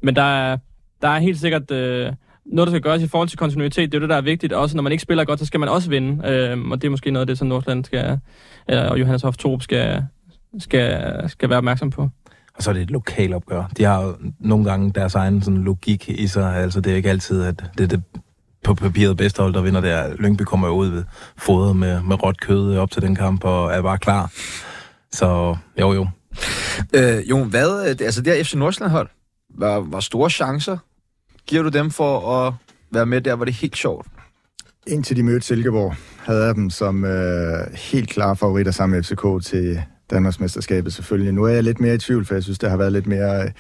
men 0.02 0.16
der 0.16 0.22
er, 0.22 0.56
der 1.02 1.08
er 1.08 1.18
helt 1.18 1.38
sikkert... 1.38 1.70
Øh, 1.70 2.12
noget, 2.52 2.66
der 2.66 2.72
skal 2.72 2.82
gøres 2.82 3.02
i 3.02 3.06
forhold 3.06 3.28
til 3.28 3.38
kontinuitet, 3.38 3.92
det 3.92 3.94
er 3.94 3.98
jo 3.98 4.02
det, 4.02 4.10
der 4.10 4.16
er 4.16 4.20
vigtigt. 4.20 4.52
Også 4.52 4.76
når 4.76 4.82
man 4.82 4.92
ikke 4.92 5.02
spiller 5.02 5.24
godt, 5.24 5.40
så 5.40 5.46
skal 5.46 5.60
man 5.60 5.68
også 5.68 5.90
vinde. 5.90 6.28
Øhm, 6.28 6.72
og 6.72 6.82
det 6.82 6.86
er 6.86 6.90
måske 6.90 7.10
noget 7.10 7.20
af 7.20 7.26
det, 7.26 7.38
som 7.38 7.48
Nordsjælland 7.48 7.84
skal, 7.84 8.18
eller, 8.68 8.88
og 8.88 9.00
Johannes 9.00 9.22
Hoff 9.22 9.36
Torup 9.36 9.62
skal, 9.62 10.04
skal, 10.58 11.14
skal 11.26 11.48
være 11.48 11.58
opmærksom 11.58 11.90
på. 11.90 12.08
Og 12.56 12.62
så 12.62 12.70
er 12.70 12.74
det 12.74 12.82
et 12.82 12.90
lokalt 12.90 13.34
opgør. 13.34 13.70
De 13.76 13.84
har 13.84 14.02
jo 14.02 14.16
nogle 14.38 14.64
gange 14.64 14.92
deres 14.94 15.14
egen 15.14 15.42
sådan, 15.42 15.64
logik 15.64 16.08
i 16.08 16.26
sig. 16.26 16.56
Altså, 16.56 16.80
det 16.80 16.92
er 16.92 16.96
ikke 16.96 17.10
altid, 17.10 17.42
at 17.42 17.64
det 17.78 17.84
er 17.84 17.88
det 17.88 18.02
på 18.64 18.75
papiret 18.75 19.16
bedste 19.16 19.42
hold, 19.42 19.55
der 19.55 19.62
vinder 19.62 19.81
der. 19.81 20.14
Lyngby 20.16 20.42
kommer 20.42 20.68
jo 20.68 20.75
ud 20.75 20.88
ved 20.88 21.05
fodret 21.37 21.77
med, 21.77 22.03
med 22.03 22.23
råt 22.23 22.40
kød 22.40 22.77
op 22.77 22.90
til 22.90 23.03
den 23.03 23.14
kamp, 23.14 23.44
og 23.44 23.73
er 23.73 23.83
bare 23.83 23.99
klar. 23.99 24.33
Så 25.12 25.57
jo, 25.81 25.92
jo. 25.92 26.09
Øh, 26.94 27.31
jo, 27.31 27.44
hvad, 27.44 28.01
altså 28.01 28.23
det 28.23 28.37
her 28.37 28.44
FC 28.44 28.55
Nordsjælland-hold, 28.55 29.09
var, 29.59 29.81
var 29.81 30.01
store 30.01 30.31
chancer 30.31 30.79
giver 31.46 31.62
du 31.62 31.68
dem 31.68 31.90
for 31.90 32.46
at 32.46 32.55
være 32.92 33.07
med 33.07 33.20
der, 33.20 33.35
hvor 33.35 33.44
det 33.44 33.53
er 33.53 33.61
helt 33.61 33.77
sjovt? 33.77 34.07
Indtil 34.87 35.16
de 35.16 35.23
mødte 35.23 35.46
Silkeborg, 35.46 35.94
havde 36.18 36.44
jeg 36.44 36.55
dem 36.55 36.70
som 36.70 37.05
øh, 37.05 37.75
helt 37.75 38.11
klare 38.11 38.37
favoritter 38.37 38.73
sammen 38.73 38.96
med 38.96 39.05
FCK 39.05 39.51
til 39.51 39.83
Danmarksmesterskabet 40.11 40.92
selvfølgelig. 40.92 41.33
Nu 41.33 41.44
er 41.44 41.49
jeg 41.49 41.62
lidt 41.62 41.81
mere 41.81 41.94
i 41.94 41.99
tvivl, 41.99 42.25
for 42.25 42.35
jeg 42.35 42.42
synes, 42.42 42.59
det 42.59 42.70
har 42.70 42.77
været 42.77 42.92
lidt 42.92 43.07
mere 43.07 43.42
øh, 43.42 43.51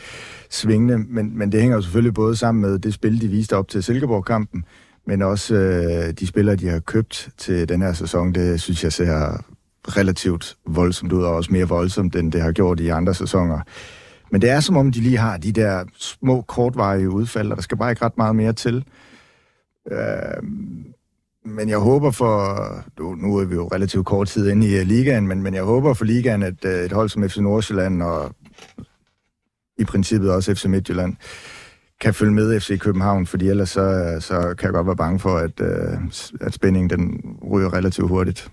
svingende, 0.50 0.98
men, 0.98 1.38
men 1.38 1.52
det 1.52 1.60
hænger 1.60 1.76
jo 1.76 1.82
selvfølgelig 1.82 2.14
både 2.14 2.36
sammen 2.36 2.62
med 2.62 2.78
det 2.78 2.94
spil, 2.94 3.20
de 3.20 3.28
viste 3.28 3.56
op 3.56 3.68
til 3.68 3.82
Silkeborg-kampen, 3.82 4.64
men 5.06 5.22
også 5.22 5.54
øh, 5.54 6.12
de 6.12 6.26
spillere, 6.26 6.56
de 6.56 6.68
har 6.68 6.78
købt 6.78 7.28
til 7.38 7.68
den 7.68 7.82
her 7.82 7.92
sæson, 7.92 8.32
det 8.32 8.60
synes 8.60 8.84
jeg 8.84 8.92
ser 8.92 9.44
relativt 9.88 10.56
voldsomt 10.66 11.12
ud, 11.12 11.22
og 11.22 11.34
også 11.34 11.52
mere 11.52 11.68
voldsomt, 11.68 12.16
end 12.16 12.32
det 12.32 12.42
har 12.42 12.52
gjort 12.52 12.80
i 12.80 12.88
andre 12.88 13.14
sæsoner. 13.14 13.60
Men 14.30 14.42
det 14.42 14.50
er 14.50 14.60
som 14.60 14.76
om, 14.76 14.92
de 14.92 15.00
lige 15.00 15.16
har 15.16 15.36
de 15.36 15.52
der 15.52 15.84
små, 15.98 16.42
kortvarige 16.42 17.10
udfald, 17.10 17.50
og 17.50 17.56
der 17.56 17.62
skal 17.62 17.78
bare 17.78 17.90
ikke 17.90 18.04
ret 18.04 18.16
meget 18.16 18.36
mere 18.36 18.52
til. 18.52 18.84
Øh, 19.90 20.42
men 21.44 21.68
jeg 21.68 21.78
håber 21.78 22.10
for, 22.10 22.56
nu 22.98 23.36
er 23.36 23.44
vi 23.44 23.54
jo 23.54 23.68
relativt 23.68 24.06
kort 24.06 24.28
tid 24.28 24.48
inde 24.48 24.68
i 24.68 24.80
uh, 24.80 24.86
ligaen, 24.86 25.26
men, 25.26 25.42
men 25.42 25.54
jeg 25.54 25.62
håber 25.62 25.94
for 25.94 26.04
ligaen, 26.04 26.42
at 26.42 26.64
uh, 26.64 26.70
et 26.70 26.92
hold 26.92 27.08
som 27.08 27.28
FC 27.28 27.36
Nordsjælland 27.36 28.02
og 28.02 28.34
i 29.78 29.84
princippet 29.84 30.30
også 30.30 30.54
FC 30.54 30.64
Midtjylland 30.64 31.16
kan 32.00 32.14
følge 32.14 32.32
med 32.32 32.60
FC 32.60 32.78
København, 32.78 33.26
fordi 33.26 33.48
ellers 33.48 33.70
så, 33.70 34.16
så 34.20 34.54
kan 34.58 34.66
jeg 34.66 34.72
godt 34.72 34.86
være 34.86 34.96
bange 34.96 35.18
for, 35.18 35.36
at, 35.36 35.60
øh, 35.60 35.98
at 36.40 36.54
spændingen 36.54 36.90
den 36.90 37.20
ryger 37.50 37.74
relativt 37.74 38.08
hurtigt. 38.08 38.50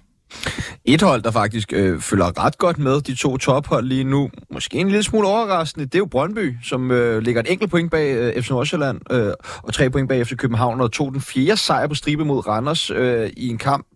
Et 0.86 1.02
hold, 1.02 1.22
der 1.22 1.32
faktisk 1.32 1.74
øh, 1.74 2.00
følger 2.00 2.46
ret 2.46 2.58
godt 2.58 2.78
med, 2.78 3.02
de 3.02 3.16
to 3.16 3.38
tophold 3.38 3.86
lige 3.86 4.04
nu, 4.04 4.30
måske 4.52 4.78
en 4.78 4.88
lille 4.88 5.04
smule 5.04 5.28
overraskende, 5.28 5.86
det 5.86 5.96
er 5.96 6.00
jo 6.00 6.06
Brøndby, 6.06 6.56
som 6.64 6.92
øh, 6.92 7.22
ligger 7.22 7.42
et 7.42 7.52
enkelt 7.52 7.72
point 7.72 7.92
bag 7.92 8.16
øh, 8.16 8.44
FC 8.44 8.50
Nordsjælland, 8.50 9.02
øh, 9.12 9.34
og 9.64 9.74
tre 9.74 9.90
point 9.90 10.10
bag 10.10 10.28
FC 10.28 10.36
København, 10.36 10.82
og 10.82 10.92
tog 10.92 11.14
den 11.14 11.22
fjerde 11.22 11.58
sejr 11.58 11.88
på 11.88 11.96
stribe 11.96 12.26
mod 12.26 12.48
Randers 12.48 12.90
øh, 12.90 13.30
i 13.38 13.48
en 13.48 13.58
kamp. 13.58 13.88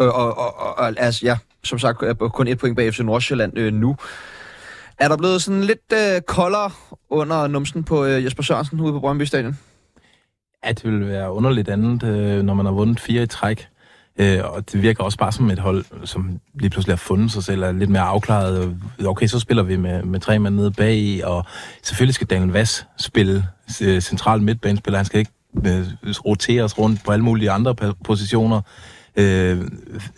Øh, 0.00 0.08
og, 0.08 0.38
og, 0.38 0.78
og 0.78 1.00
altså, 1.00 1.20
ja, 1.26 1.36
som 1.64 1.78
sagt, 1.78 1.98
kun 2.18 2.48
et 2.48 2.58
point 2.58 2.76
bag 2.76 2.94
FC 2.94 3.00
Nordsjælland 3.00 3.58
øh, 3.58 3.72
nu. 3.72 3.96
Er 4.98 5.08
der 5.08 5.16
blevet 5.16 5.42
sådan 5.42 5.64
lidt 5.64 5.92
øh, 5.92 6.20
koldere 6.20 6.70
under 7.10 7.46
numsen 7.46 7.84
på 7.84 8.04
øh, 8.04 8.24
Jesper 8.24 8.42
Sørensen 8.42 8.80
ude 8.80 8.92
på 8.92 9.00
Brøndby 9.00 9.22
Stadion? 9.22 9.58
Ja, 10.64 10.72
det 10.72 10.84
vil 10.84 11.08
være 11.08 11.32
underligt 11.32 11.68
andet, 11.68 12.02
øh, 12.02 12.42
når 12.42 12.54
man 12.54 12.66
har 12.66 12.72
vundet 12.72 13.00
fire 13.00 13.22
i 13.22 13.26
træk. 13.26 13.68
Øh, 14.18 14.38
og 14.44 14.72
det 14.72 14.82
virker 14.82 15.04
også 15.04 15.18
bare 15.18 15.32
som 15.32 15.50
et 15.50 15.58
hold, 15.58 16.06
som 16.06 16.40
lige 16.54 16.70
pludselig 16.70 16.92
har 16.92 16.98
fundet 16.98 17.32
sig 17.32 17.44
selv, 17.44 17.62
er 17.62 17.72
lidt 17.72 17.90
mere 17.90 18.02
afklaret. 18.02 18.76
Øh, 19.00 19.06
okay, 19.06 19.26
så 19.26 19.38
spiller 19.38 19.62
vi 19.62 19.76
med, 19.76 20.02
med 20.02 20.20
tre 20.20 20.38
mænd 20.38 20.54
nede 20.54 20.70
bag, 20.70 21.20
og 21.24 21.44
selvfølgelig 21.82 22.14
skal 22.14 22.26
Daniel 22.26 22.50
Vass 22.50 22.86
spille 22.98 23.44
øh, 23.82 24.00
central 24.00 24.42
midtbanespiller. 24.42 24.98
Han 24.98 25.06
skal 25.06 25.18
ikke 25.18 25.32
øh, 25.66 25.86
roteres 26.26 26.78
rundt 26.78 27.04
på 27.04 27.12
alle 27.12 27.24
mulige 27.24 27.50
andre 27.50 27.74
positioner. 28.04 28.60
Øh, 29.16 29.60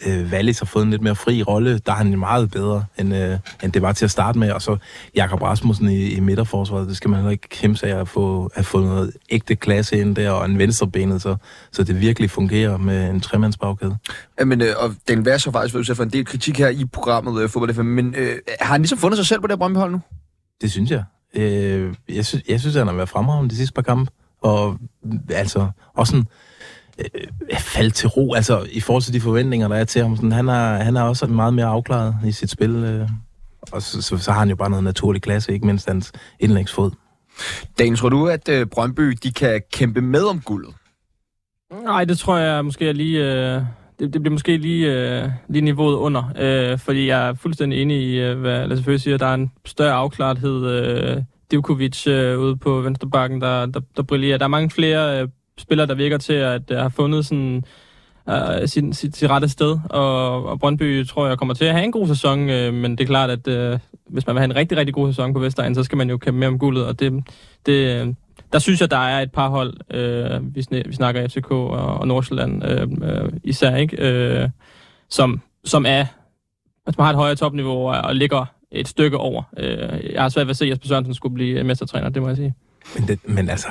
øh, 0.06 0.32
Wallis 0.32 0.58
har 0.58 0.66
fået 0.66 0.82
en 0.82 0.90
lidt 0.90 1.02
mere 1.02 1.14
fri 1.14 1.42
rolle. 1.42 1.78
Der 1.78 1.92
er 1.92 1.96
han 1.96 2.18
meget 2.18 2.50
bedre, 2.50 2.84
end, 2.98 3.14
øh, 3.14 3.38
end 3.62 3.72
det 3.72 3.82
var 3.82 3.92
til 3.92 4.04
at 4.04 4.10
starte 4.10 4.38
med. 4.38 4.50
Og 4.52 4.62
så 4.62 4.76
Jakob 5.14 5.42
Rasmussen 5.42 5.88
i, 5.88 6.08
i 6.08 6.20
midterforsvaret. 6.20 6.88
Det 6.88 6.96
skal 6.96 7.10
man 7.10 7.18
heller 7.18 7.30
ikke 7.30 7.48
kæmpe 7.48 7.78
sig 7.78 7.90
at 7.90 8.08
få, 8.08 8.50
at 8.54 8.66
få 8.66 8.80
noget 8.80 9.12
ægte 9.30 9.56
klasse 9.56 9.98
ind 9.98 10.16
der, 10.16 10.30
og 10.30 10.44
en 10.44 10.58
venstrebenet, 10.58 11.22
så, 11.22 11.36
så 11.72 11.84
det 11.84 12.00
virkelig 12.00 12.30
fungerer 12.30 12.76
med 12.76 13.10
en 13.10 13.20
tremandsbagkæde. 13.20 13.96
men, 14.44 14.60
øh, 14.60 14.68
og 14.78 14.94
den 15.08 15.24
Værs 15.24 15.44
har 15.44 15.52
faktisk 15.52 15.74
været 15.74 15.96
for 15.96 16.04
en 16.04 16.10
del 16.10 16.24
kritik 16.24 16.58
her 16.58 16.68
i 16.68 16.84
programmet 16.84 17.42
øh, 17.42 17.48
Fodbold 17.48 17.74
FM, 17.74 17.84
men 17.84 18.14
øh, 18.18 18.36
har 18.60 18.72
han 18.72 18.80
ligesom 18.80 18.98
fundet 18.98 19.18
sig 19.18 19.26
selv 19.26 19.40
på 19.40 19.46
det 19.46 19.58
her 19.58 19.88
nu? 19.88 20.00
Det 20.60 20.70
synes 20.70 20.90
jeg. 20.90 21.04
Øh, 21.36 21.94
jeg, 22.08 22.26
synes, 22.26 22.44
jeg 22.48 22.60
synes, 22.60 22.76
han 22.76 22.86
har 22.86 22.94
været 22.94 23.08
fremragende 23.08 23.50
de 23.50 23.56
sidste 23.56 23.74
par 23.74 23.82
kampe. 23.82 24.10
Og 24.42 24.78
altså, 25.30 25.68
også 25.94 26.10
sådan, 26.10 26.26
øh, 26.98 27.58
faldt 27.58 27.94
til 27.94 28.08
ro, 28.08 28.34
altså 28.34 28.66
i 28.70 28.80
forhold 28.80 29.02
til 29.02 29.14
de 29.14 29.20
forventninger, 29.20 29.68
der 29.68 29.76
er 29.76 29.84
til 29.84 30.02
ham. 30.02 30.16
Sådan, 30.16 30.32
han, 30.32 30.48
er, 30.48 30.76
han 30.76 30.96
er 30.96 31.02
også 31.02 31.26
meget 31.26 31.54
mere 31.54 31.66
afklaret 31.66 32.16
i 32.26 32.32
sit 32.32 32.50
spil, 32.50 32.70
øh, 32.70 33.08
og 33.72 33.82
så, 33.82 34.02
så, 34.02 34.18
så 34.18 34.32
har 34.32 34.38
han 34.38 34.48
jo 34.48 34.56
bare 34.56 34.70
noget 34.70 34.84
naturlig 34.84 35.22
klasse, 35.22 35.52
ikke 35.52 35.66
mindst 35.66 35.88
hans 35.88 36.12
indlægsfod. 36.40 36.90
Dan, 37.78 37.96
tror 37.96 38.08
du, 38.08 38.26
at 38.26 38.48
øh, 38.48 38.66
Brøndby 38.66 39.18
de 39.22 39.32
kan 39.32 39.60
kæmpe 39.72 40.00
med 40.00 40.22
om 40.22 40.40
guldet? 40.40 40.74
Nej, 41.84 42.04
det 42.04 42.18
tror 42.18 42.36
jeg 42.36 42.64
måske 42.64 42.88
er 42.88 42.92
lige... 42.92 43.44
Øh 43.54 43.62
det, 43.98 44.12
det 44.12 44.22
bliver 44.22 44.32
måske 44.32 44.56
lige, 44.56 44.92
øh, 44.92 45.30
lige 45.48 45.62
niveauet 45.62 45.94
under, 45.94 46.32
øh, 46.38 46.78
fordi 46.78 47.06
jeg 47.06 47.28
er 47.28 47.34
fuldstændig 47.34 47.82
enig 47.82 48.02
i, 48.02 48.20
øh, 48.20 48.40
hvad 48.40 48.66
Lasse 48.66 48.84
Føge 48.84 48.98
siger, 48.98 49.18
der 49.18 49.26
er 49.26 49.34
en 49.34 49.52
større 49.64 49.92
afklarethed. 49.92 50.66
Øh, 50.66 51.22
Divkovic 51.50 52.06
øh, 52.06 52.38
ude 52.38 52.56
på 52.56 52.80
Venstrebakken, 52.80 53.40
der, 53.40 53.66
der, 53.66 53.80
der 53.96 54.02
brillerer. 54.02 54.38
Der 54.38 54.44
er 54.44 54.48
mange 54.48 54.70
flere 54.70 55.20
øh, 55.22 55.28
spiller, 55.58 55.86
der 55.86 55.94
virker 55.94 56.18
til 56.18 56.32
at 56.32 56.70
uh, 56.70 56.76
have 56.76 56.90
fundet 56.90 57.26
sådan, 57.26 57.64
øh, 58.28 58.34
uh, 58.62 58.66
sit, 58.66 58.96
sit, 58.96 59.16
sit 59.16 59.30
rette 59.30 59.48
sted. 59.48 59.78
Og, 59.90 60.44
og 60.46 60.60
Brøndby 60.60 61.06
tror 61.06 61.26
jeg 61.26 61.38
kommer 61.38 61.54
til 61.54 61.64
at 61.64 61.72
have 61.72 61.84
en 61.84 61.92
god 61.92 62.08
sæson, 62.08 62.40
uh, 62.40 62.74
men 62.74 62.90
det 62.90 63.00
er 63.00 63.06
klart, 63.06 63.30
at 63.30 63.72
uh, 63.72 63.78
hvis 64.08 64.26
man 64.26 64.34
vil 64.34 64.40
have 64.40 64.50
en 64.50 64.56
rigtig, 64.56 64.78
rigtig 64.78 64.94
god 64.94 65.12
sæson 65.12 65.32
på 65.32 65.38
Vestegn, 65.38 65.74
så 65.74 65.82
skal 65.82 65.98
man 65.98 66.10
jo 66.10 66.16
kæmpe 66.16 66.38
mere 66.38 66.48
om 66.48 66.58
guldet, 66.58 66.86
og 66.86 67.00
det, 67.00 67.24
det, 67.66 68.16
der 68.52 68.58
synes 68.58 68.80
jeg, 68.80 68.90
der 68.90 68.96
er 68.96 69.22
et 69.22 69.32
par 69.32 69.48
hold, 69.48 69.74
uh, 69.94 70.54
vi, 70.54 70.66
vi 70.86 70.94
snakker 70.94 71.28
FCK 71.28 71.50
og, 71.50 71.70
og 71.70 72.08
Nordsjælland 72.08 72.64
uh, 72.64 73.08
uh, 73.08 73.32
især, 73.44 73.76
ikke? 73.76 74.42
Uh, 74.42 74.50
som, 75.10 75.40
som 75.64 75.86
er, 75.86 76.06
altså 76.86 76.98
man 76.98 77.04
har 77.04 77.10
et 77.10 77.16
højere 77.16 77.36
topniveau 77.36 77.88
og, 77.88 78.00
og 78.00 78.14
ligger 78.14 78.44
et 78.70 78.88
stykke 78.88 79.16
over. 79.16 79.42
Uh, 79.52 80.12
jeg 80.12 80.22
har 80.22 80.28
svært 80.28 80.46
ved 80.46 80.50
at 80.50 80.56
se, 80.56 80.64
at 80.64 80.70
Jesper 80.70 80.88
Sørensen 80.88 81.14
skulle 81.14 81.34
blive 81.34 81.64
mestertræner, 81.64 82.08
det 82.08 82.22
må 82.22 82.28
jeg 82.28 82.36
sige. 82.36 82.54
Men, 82.94 83.08
det, 83.08 83.18
men 83.28 83.48
altså, 83.48 83.68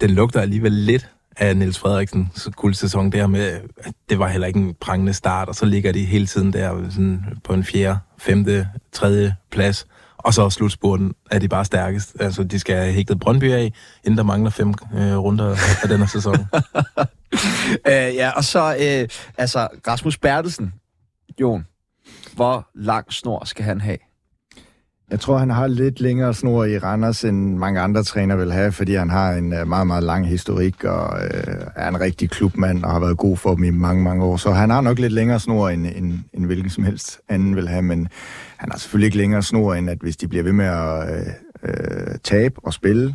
den 0.00 0.10
lugter 0.10 0.40
alligevel 0.40 0.72
lidt 0.72 1.08
af 1.36 1.56
Niels 1.56 1.78
Frederiksens 1.78 2.48
guldsæson 2.56 3.12
der 3.12 3.26
med, 3.26 3.60
at 3.78 3.94
det 4.08 4.18
var 4.18 4.28
heller 4.28 4.46
ikke 4.46 4.60
en 4.60 4.74
prangende 4.80 5.12
start, 5.12 5.48
og 5.48 5.54
så 5.54 5.66
ligger 5.66 5.92
de 5.92 6.04
hele 6.04 6.26
tiden 6.26 6.52
der 6.52 6.90
sådan 6.90 7.24
på 7.44 7.54
en 7.54 7.64
fjerde, 7.64 7.98
femte, 8.18 8.68
tredje 8.92 9.34
plads. 9.50 9.86
Og 10.16 10.34
så 10.34 10.50
slutspurten 10.50 11.14
er 11.30 11.38
de 11.38 11.48
bare 11.48 11.64
stærkest. 11.64 12.16
Altså, 12.20 12.44
de 12.44 12.58
skal 12.58 12.76
have 12.76 12.92
hægtet 12.92 13.20
Brøndby 13.20 13.52
af, 13.52 13.72
inden 14.04 14.18
der 14.18 14.24
mangler 14.24 14.50
fem 14.50 14.74
øh, 14.94 15.16
runder 15.16 15.56
af 15.82 15.88
denne 15.88 16.08
sæson. 16.08 16.34
øh, 17.90 18.14
ja, 18.14 18.30
og 18.30 18.44
så 18.44 18.76
øh, 18.80 19.08
altså 19.38 19.68
Rasmus 19.86 20.18
Bertelsen. 20.18 20.72
Jon, 21.40 21.66
hvor 22.34 22.68
lang 22.74 23.12
snor 23.12 23.44
skal 23.44 23.64
han 23.64 23.80
have? 23.80 23.98
Jeg 25.12 25.20
tror, 25.20 25.38
han 25.38 25.50
har 25.50 25.66
lidt 25.66 26.00
længere 26.00 26.34
snor 26.34 26.64
i 26.64 26.78
Randers, 26.78 27.24
end 27.24 27.56
mange 27.56 27.80
andre 27.80 28.02
træner 28.02 28.36
vil 28.36 28.52
have, 28.52 28.72
fordi 28.72 28.94
han 28.94 29.10
har 29.10 29.32
en 29.32 29.52
øh, 29.52 29.68
meget, 29.68 29.86
meget 29.86 30.02
lang 30.02 30.28
historik 30.28 30.84
og 30.84 31.24
øh, 31.24 31.66
er 31.76 31.88
en 31.88 32.00
rigtig 32.00 32.30
klubmand 32.30 32.84
og 32.84 32.90
har 32.90 33.00
været 33.00 33.16
god 33.16 33.36
for 33.36 33.54
dem 33.54 33.64
i 33.64 33.70
mange, 33.70 34.02
mange 34.02 34.24
år. 34.24 34.36
Så 34.36 34.50
han 34.50 34.70
har 34.70 34.80
nok 34.80 34.98
lidt 34.98 35.12
længere 35.12 35.40
snor, 35.40 35.68
end, 35.68 35.86
end, 35.86 36.18
end 36.34 36.46
hvilken 36.46 36.70
som 36.70 36.84
helst 36.84 37.20
anden 37.28 37.56
vil 37.56 37.68
have, 37.68 37.82
men 37.82 38.08
han 38.56 38.68
har 38.72 38.78
selvfølgelig 38.78 39.06
ikke 39.06 39.16
længere 39.16 39.42
snor, 39.42 39.74
end 39.74 39.90
at 39.90 39.98
hvis 40.00 40.16
de 40.16 40.28
bliver 40.28 40.44
ved 40.44 40.52
med 40.52 40.66
at 40.66 41.14
øh, 41.14 41.26
øh, 41.62 42.18
tabe 42.24 42.54
og 42.62 42.72
spille 42.72 43.14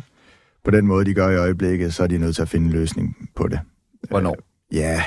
på 0.64 0.70
den 0.70 0.86
måde, 0.86 1.04
de 1.04 1.14
gør 1.14 1.30
i 1.30 1.36
øjeblikket, 1.36 1.94
så 1.94 2.02
er 2.02 2.06
de 2.06 2.18
nødt 2.18 2.34
til 2.34 2.42
at 2.42 2.48
finde 2.48 2.66
en 2.66 2.72
løsning 2.72 3.28
på 3.36 3.48
det. 3.48 3.60
Hvornår? 4.08 4.36
Øh, 4.72 4.78
ja, 4.78 5.02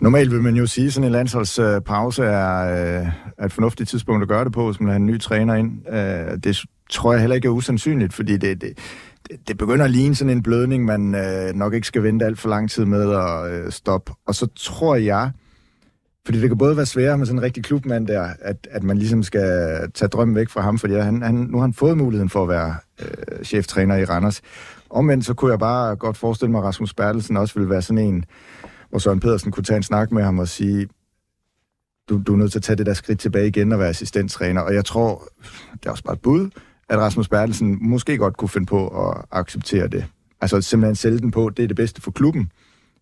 Normalt 0.00 0.30
vil 0.30 0.42
man 0.42 0.56
jo 0.56 0.66
sige, 0.66 0.86
at 0.86 0.92
sådan 0.92 1.06
en 1.06 1.12
landsholdspause 1.12 2.24
er, 2.24 3.00
øh, 3.00 3.08
er 3.38 3.44
et 3.44 3.52
fornuftigt 3.52 3.88
tidspunkt 3.88 4.22
at 4.22 4.28
gøre 4.28 4.44
det 4.44 4.52
på, 4.52 4.66
hvis 4.66 4.80
man 4.80 4.88
har 4.88 4.96
en 4.96 5.06
ny 5.06 5.20
træner 5.20 5.54
ind. 5.54 5.88
Øh, 5.88 6.38
det 6.44 6.60
tror 6.90 7.12
jeg 7.12 7.20
heller 7.20 7.34
ikke 7.34 7.48
er 7.48 7.52
usandsynligt, 7.52 8.12
fordi 8.12 8.36
det, 8.36 8.60
det, 8.60 8.78
det 9.48 9.58
begynder 9.58 9.84
at 9.84 9.90
ligne 9.90 10.14
sådan 10.14 10.30
en 10.30 10.42
blødning, 10.42 10.84
man 10.84 11.14
øh, 11.14 11.54
nok 11.54 11.74
ikke 11.74 11.86
skal 11.86 12.02
vente 12.02 12.24
alt 12.24 12.38
for 12.38 12.48
lang 12.48 12.70
tid 12.70 12.84
med 12.84 13.12
at 13.12 13.52
øh, 13.52 13.72
stoppe. 13.72 14.12
Og 14.26 14.34
så 14.34 14.48
tror 14.56 14.94
jeg, 14.94 15.30
fordi 16.24 16.40
det 16.40 16.48
kan 16.50 16.58
både 16.58 16.76
være 16.76 16.86
sværere 16.86 17.18
med 17.18 17.26
sådan 17.26 17.38
en 17.38 17.42
rigtig 17.42 17.64
klubmand 17.64 18.06
der, 18.06 18.28
at, 18.40 18.68
at 18.70 18.82
man 18.82 18.98
ligesom 18.98 19.22
skal 19.22 19.78
tage 19.94 20.08
drømmen 20.08 20.36
væk 20.36 20.48
fra 20.48 20.60
ham, 20.60 20.78
fordi 20.78 20.94
han, 20.94 21.22
han, 21.22 21.34
nu 21.34 21.56
har 21.56 21.62
han 21.62 21.74
fået 21.74 21.98
muligheden 21.98 22.30
for 22.30 22.42
at 22.42 22.48
være 22.48 22.74
øh, 23.02 23.44
cheftræner 23.44 23.96
i 23.96 24.04
Randers. 24.04 24.40
Omvendt 24.90 25.26
så 25.26 25.34
kunne 25.34 25.50
jeg 25.50 25.58
bare 25.58 25.96
godt 25.96 26.16
forestille 26.16 26.50
mig, 26.50 26.58
at 26.58 26.64
Rasmus 26.64 26.94
Bertelsen 26.94 27.36
også 27.36 27.54
ville 27.54 27.70
være 27.70 27.82
sådan 27.82 28.04
en, 28.04 28.24
hvor 28.96 29.00
Søren 29.00 29.20
Pedersen 29.20 29.52
kunne 29.52 29.64
tage 29.64 29.76
en 29.76 29.82
snak 29.82 30.12
med 30.12 30.22
ham 30.22 30.38
og 30.38 30.48
sige, 30.48 30.88
du, 32.08 32.22
du 32.26 32.32
er 32.32 32.36
nødt 32.36 32.52
til 32.52 32.58
at 32.58 32.62
tage 32.62 32.76
det 32.76 32.86
der 32.86 32.94
skridt 32.94 33.18
tilbage 33.18 33.48
igen 33.48 33.72
og 33.72 33.78
være 33.78 33.88
assistenttræner. 33.88 34.60
Og 34.60 34.74
jeg 34.74 34.84
tror, 34.84 35.28
det 35.72 35.86
er 35.86 35.90
også 35.90 36.04
bare 36.04 36.14
et 36.14 36.20
bud, 36.20 36.50
at 36.88 36.98
Rasmus 36.98 37.28
Bertelsen 37.28 37.78
måske 37.80 38.16
godt 38.16 38.36
kunne 38.36 38.48
finde 38.48 38.66
på 38.66 39.08
at 39.08 39.24
acceptere 39.30 39.88
det. 39.88 40.04
Altså 40.40 40.60
simpelthen 40.60 40.96
sælge 40.96 41.18
den 41.18 41.30
på, 41.30 41.50
det 41.50 41.62
er 41.62 41.66
det 41.66 41.76
bedste 41.76 42.02
for 42.02 42.10
klubben. 42.10 42.50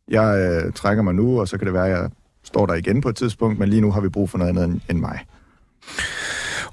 Jeg 0.08 0.62
øh, 0.66 0.72
trækker 0.72 1.02
mig 1.02 1.14
nu, 1.14 1.40
og 1.40 1.48
så 1.48 1.58
kan 1.58 1.66
det 1.66 1.74
være, 1.74 1.86
at 1.86 2.00
jeg 2.00 2.10
står 2.44 2.66
der 2.66 2.74
igen 2.74 3.00
på 3.00 3.08
et 3.08 3.16
tidspunkt, 3.16 3.58
men 3.58 3.68
lige 3.68 3.80
nu 3.80 3.90
har 3.90 4.00
vi 4.00 4.08
brug 4.08 4.30
for 4.30 4.38
noget 4.38 4.48
andet 4.48 4.64
end, 4.64 4.80
end 4.90 4.98
mig. 4.98 5.18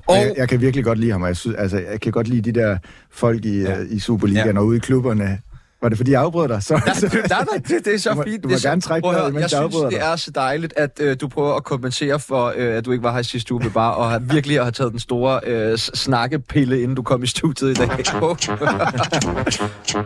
Og 0.07 0.15
jeg, 0.15 0.33
jeg 0.37 0.49
kan 0.49 0.61
virkelig 0.61 0.85
godt 0.85 0.99
lide 0.99 1.11
ham, 1.11 1.23
jeg, 1.23 1.37
synes, 1.37 1.57
altså, 1.57 1.77
jeg 1.77 2.01
kan 2.01 2.11
godt 2.11 2.27
lide 2.27 2.51
de 2.51 2.59
der 2.59 2.77
folk 3.11 3.45
i, 3.45 3.61
ja. 3.61 3.81
uh, 3.81 3.91
i 3.91 3.99
Superligaen 3.99 4.55
ja. 4.55 4.59
og 4.59 4.65
ude 4.65 4.77
i 4.77 4.79
klubberne, 4.79 5.39
var 5.81 5.89
det 5.89 5.97
fordi, 5.97 6.11
jeg 6.11 6.21
afbrød 6.21 6.47
dig? 6.47 6.63
Så, 6.63 6.73
nej, 6.73 6.83
nej, 7.29 7.45
nej, 7.51 7.61
det, 7.67 7.85
det 7.85 7.93
er 7.93 7.99
så 7.99 8.09
du 8.09 8.15
må, 8.15 8.23
fint. 8.23 8.43
Du 8.43 8.49
må 8.49 8.55
det 8.55 8.63
gerne 8.63 8.81
trække 8.81 9.07
dig, 9.07 9.33
Jeg, 9.33 9.41
jeg 9.41 9.49
synes, 9.49 9.75
det 9.75 10.01
er 10.01 10.15
så 10.15 10.31
dejligt, 10.31 10.73
at 10.77 10.99
øh, 10.99 11.17
du 11.21 11.27
prøver 11.27 11.55
at 11.55 11.63
kompensere 11.63 12.19
for, 12.19 12.53
øh, 12.55 12.77
at 12.77 12.85
du 12.85 12.91
ikke 12.91 13.03
var 13.03 13.13
her 13.13 13.19
i 13.19 13.23
sidste 13.23 13.53
uge, 13.53 13.71
bare 13.73 13.95
og 13.95 14.09
har 14.09 14.19
virkelig 14.19 14.63
har 14.63 14.71
taget 14.71 14.91
den 14.91 14.99
store 14.99 15.39
øh, 15.47 15.77
snakkepille, 15.77 16.81
inden 16.81 16.95
du 16.95 17.01
kom 17.01 17.23
i 17.23 17.27
studiet 17.27 17.69
i 17.69 17.73
dag. 17.73 17.87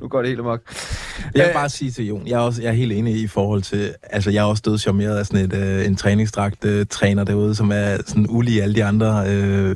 nu 0.02 0.08
går 0.08 0.22
det 0.22 0.30
helt 0.30 0.40
amok. 0.40 0.62
Jeg 1.36 1.46
vil 1.46 1.54
bare 1.54 1.70
sige 1.70 1.92
til 1.92 2.08
Jon, 2.08 2.28
jeg 2.28 2.36
er, 2.36 2.40
også, 2.40 2.62
jeg 2.62 2.70
er 2.70 2.74
helt 2.74 2.92
enig 2.92 3.16
i 3.16 3.28
forhold 3.28 3.62
til, 3.62 3.94
altså 4.04 4.32
jeg 4.32 4.42
er 4.42 4.46
også 4.46 4.64
død 4.66 4.78
charmeret 4.78 5.18
af 5.18 5.26
sådan 5.26 5.46
et, 5.46 5.54
øh, 5.54 5.86
en 5.86 5.96
træningsdragt 5.96 6.66
øh, 6.66 6.86
træner 6.86 7.24
derude, 7.24 7.56
som 7.56 7.72
er 7.72 7.98
sådan 8.06 8.26
ulig 8.30 8.64
alle 8.64 8.76
de 8.76 8.84
andre, 8.84 9.24
øh, 9.28 9.76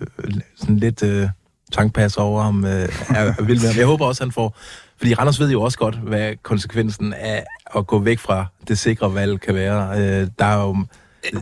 sådan 0.56 0.78
lidt 0.78 1.04
øh, 1.04 1.30
tankpas 1.72 2.18
over 2.18 2.42
ham, 2.42 2.66
øh, 2.66 2.72
er, 2.72 2.88
er 3.10 3.44
vild 3.44 3.62
med 3.62 3.68
ham. 3.68 3.78
Jeg 3.78 3.86
håber 3.86 4.06
også, 4.06 4.24
han 4.24 4.32
får 4.32 4.58
fordi 5.00 5.14
Randers 5.14 5.40
ved 5.40 5.52
jo 5.52 5.62
også 5.62 5.78
godt, 5.78 5.96
hvad 5.96 6.36
konsekvensen 6.44 7.14
af 7.14 7.46
at 7.76 7.88
gå 7.88 8.00
væk 8.00 8.20
fra 8.20 8.46
det 8.68 8.80
sikre 8.80 9.14
valg 9.14 9.42
kan 9.42 9.56
være. 9.56 10.00
Øh, 10.00 10.28
der 10.40 10.46
er 10.46 10.62
jo, 10.62 10.78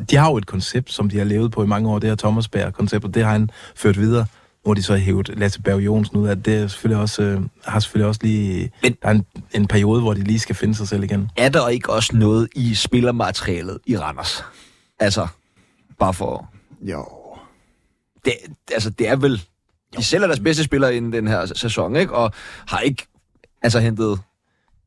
de 0.10 0.16
har 0.16 0.30
jo 0.30 0.38
et 0.38 0.46
koncept, 0.46 0.92
som 0.92 1.10
de 1.10 1.18
har 1.18 1.26
levet 1.26 1.52
på 1.52 1.64
i 1.64 1.68
mange 1.68 1.90
år, 1.90 2.00
det 2.00 2.10
her 2.10 2.16
Thomas 2.16 2.48
Berg-koncept, 2.48 3.06
og 3.06 3.14
det 3.14 3.24
har 3.24 3.32
han 3.32 3.50
ført 3.76 4.00
videre 4.00 4.26
hvor 4.68 4.74
de 4.74 4.84
så 4.84 4.94
har 4.94 5.00
hævet 5.00 5.30
Lasse 5.38 5.62
Berg 5.62 5.80
Jonsen 5.80 6.18
ud 6.18 6.28
af, 6.28 6.44
det 6.44 6.56
er 6.56 6.68
selvfølgelig 6.68 7.02
også, 7.02 7.22
øh, 7.22 7.42
har 7.66 7.80
selvfølgelig 7.80 8.08
også 8.08 8.20
lige 8.24 8.72
Men, 8.84 8.98
der 9.02 9.08
er 9.08 9.12
en, 9.12 9.26
en 9.54 9.68
periode, 9.68 10.02
hvor 10.02 10.14
de 10.14 10.24
lige 10.24 10.40
skal 10.40 10.56
finde 10.56 10.76
sig 10.76 10.88
selv 10.88 11.04
igen. 11.04 11.32
Er 11.36 11.50
der 11.50 11.68
ikke 11.68 11.94
også 11.94 12.16
noget 12.16 12.50
i 12.56 12.76
spillermaterialet 12.76 13.80
i 13.86 13.98
Randers? 13.98 14.44
Altså, 15.00 15.28
bare 16.00 16.14
for... 16.14 16.50
Jo. 16.82 17.06
Det, 18.26 18.34
altså, 18.74 18.90
det 18.90 19.08
er 19.08 19.16
vel... 19.16 19.42
De 19.98 20.04
selv 20.04 20.24
er 20.24 20.28
deres 20.28 20.40
bedste 20.40 20.64
spiller 20.64 20.90
i 20.90 20.96
den 20.96 21.28
her 21.28 21.46
sæson, 21.46 21.96
ikke? 21.96 22.14
Og 22.14 22.32
har 22.68 22.80
ikke 22.80 23.08
altså 23.68 23.80
hentet... 23.80 24.20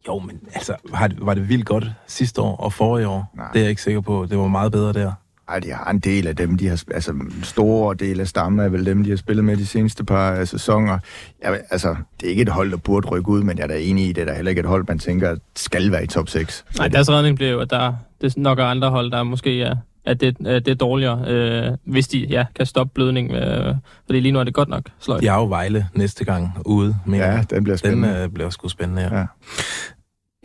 Jo, 0.09 0.19
men 0.19 0.41
altså, 0.55 0.75
var 0.91 1.07
det, 1.07 1.19
var 1.21 1.35
det 1.35 1.49
vildt 1.49 1.67
godt 1.67 1.85
sidste 2.07 2.41
år 2.41 2.57
og 2.57 2.73
forrige 2.73 3.09
år? 3.09 3.33
Nej. 3.37 3.47
Det 3.53 3.59
er 3.59 3.63
jeg 3.63 3.71
ikke 3.71 3.83
sikker 3.83 4.01
på. 4.01 4.27
Det 4.31 4.39
var 4.39 4.49
meget 4.49 4.73
bedre 4.73 4.93
der. 4.93 5.13
Nej, 5.49 5.59
de 5.59 5.73
har 5.73 5.91
en 5.91 5.99
del 5.99 6.27
af 6.27 6.37
dem, 6.37 6.57
de 6.57 6.69
har, 6.69 6.83
altså 6.95 7.11
en 7.11 7.43
stor 7.43 7.93
del 7.93 8.21
af 8.21 8.29
stammen 8.29 8.61
er 8.61 8.69
vel 8.69 8.87
dem, 8.87 9.05
de 9.05 9.11
har 9.11 9.17
spillet 9.17 9.45
med 9.45 9.57
de 9.57 9.67
seneste 9.67 10.05
par 10.05 10.41
uh, 10.41 10.47
sæsoner. 10.47 10.99
Ja, 11.45 11.55
altså, 11.71 11.97
det 12.21 12.27
er 12.27 12.31
ikke 12.31 12.43
et 12.43 12.49
hold, 12.49 12.71
der 12.71 12.77
burde 12.77 13.09
rykke 13.09 13.29
ud, 13.29 13.43
men 13.43 13.59
jeg 13.59 13.63
er 13.63 13.69
da 13.69 13.81
enig 13.81 14.09
i, 14.09 14.13
det 14.13 14.29
er 14.29 14.35
heller 14.35 14.51
ikke 14.51 14.61
et 14.61 14.67
hold, 14.67 14.85
man 14.89 14.99
tænker, 14.99 15.37
skal 15.57 15.93
være 15.93 16.05
i 16.05 16.07
top 16.07 16.29
6. 16.29 16.65
Nej, 16.79 16.89
deres 16.89 17.11
redning 17.11 17.37
bliver 17.37 17.51
jo, 17.51 17.61
at 17.61 17.71
der 17.71 17.93
det 18.21 18.37
nok 18.37 18.59
er 18.59 18.65
andre 18.65 18.91
hold, 18.91 19.11
der 19.11 19.23
måske 19.23 19.63
er, 19.63 19.77
at 20.05 20.21
det, 20.21 20.39
det 20.39 20.69
er 20.69 20.75
dårligere, 20.75 21.25
øh, 21.29 21.77
hvis 21.85 22.09
de 22.09 22.19
ja, 22.19 22.47
kan 22.57 22.67
stoppe 22.67 22.95
blødning. 22.95 23.33
Øh, 23.33 23.75
fordi 24.07 24.21
lige 24.21 24.33
nu 24.33 24.39
er 24.39 24.45
det 24.45 24.55
godt 24.55 24.69
nok 24.69 24.83
sløjt. 24.99 25.23
Jeg 25.23 25.35
er 25.35 25.39
jo 25.39 25.47
Vejle 25.47 25.87
næste 25.95 26.25
gang 26.25 26.63
ude. 26.67 26.97
Men 27.07 27.21
ja, 27.21 27.45
den 27.51 27.65
bliver 27.65 27.77
spændende. 27.77 28.09
Den 28.09 28.17
øh, 28.17 28.29
bliver 28.29 28.51
sgu 28.51 28.69
spændende, 28.69 29.03
ja. 29.03 29.19
ja. 29.19 29.27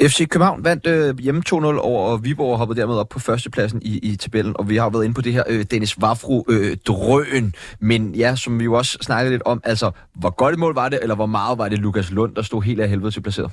FC 0.01 0.27
København 0.27 0.63
vandt 0.63 0.87
øh, 0.87 1.17
hjemme 1.17 1.43
2-0 1.49 1.55
over 1.55 2.11
og 2.11 2.23
Viborg 2.23 2.51
og 2.51 2.57
hoppede 2.57 2.79
dermed 2.79 2.95
op 2.95 3.09
på 3.09 3.19
førstepladsen 3.19 3.81
i, 3.81 3.97
i 3.97 4.15
tabellen, 4.15 4.55
og 4.57 4.69
vi 4.69 4.77
har 4.77 4.89
været 4.89 5.03
inde 5.03 5.13
på 5.15 5.21
det 5.21 5.33
her 5.33 5.43
øh, 5.49 5.65
Dennis 5.71 6.01
Vafru 6.01 6.43
øh, 6.49 6.77
drøen, 6.87 7.55
men 7.79 8.15
ja, 8.15 8.35
som 8.35 8.59
vi 8.59 8.63
jo 8.63 8.73
også 8.73 8.97
snakkede 9.01 9.33
lidt 9.33 9.43
om, 9.45 9.61
altså, 9.63 9.91
hvor 10.13 10.29
godt 10.29 10.53
et 10.53 10.59
mål 10.59 10.75
var 10.75 10.89
det, 10.89 10.99
eller 11.01 11.15
hvor 11.15 11.25
meget 11.25 11.57
var 11.57 11.69
det 11.69 11.79
Lukas 11.79 12.11
Lund, 12.11 12.35
der 12.35 12.41
stod 12.41 12.63
helt 12.63 12.81
af 12.81 12.89
helvede 12.89 13.11
til 13.11 13.21
placeret? 13.21 13.51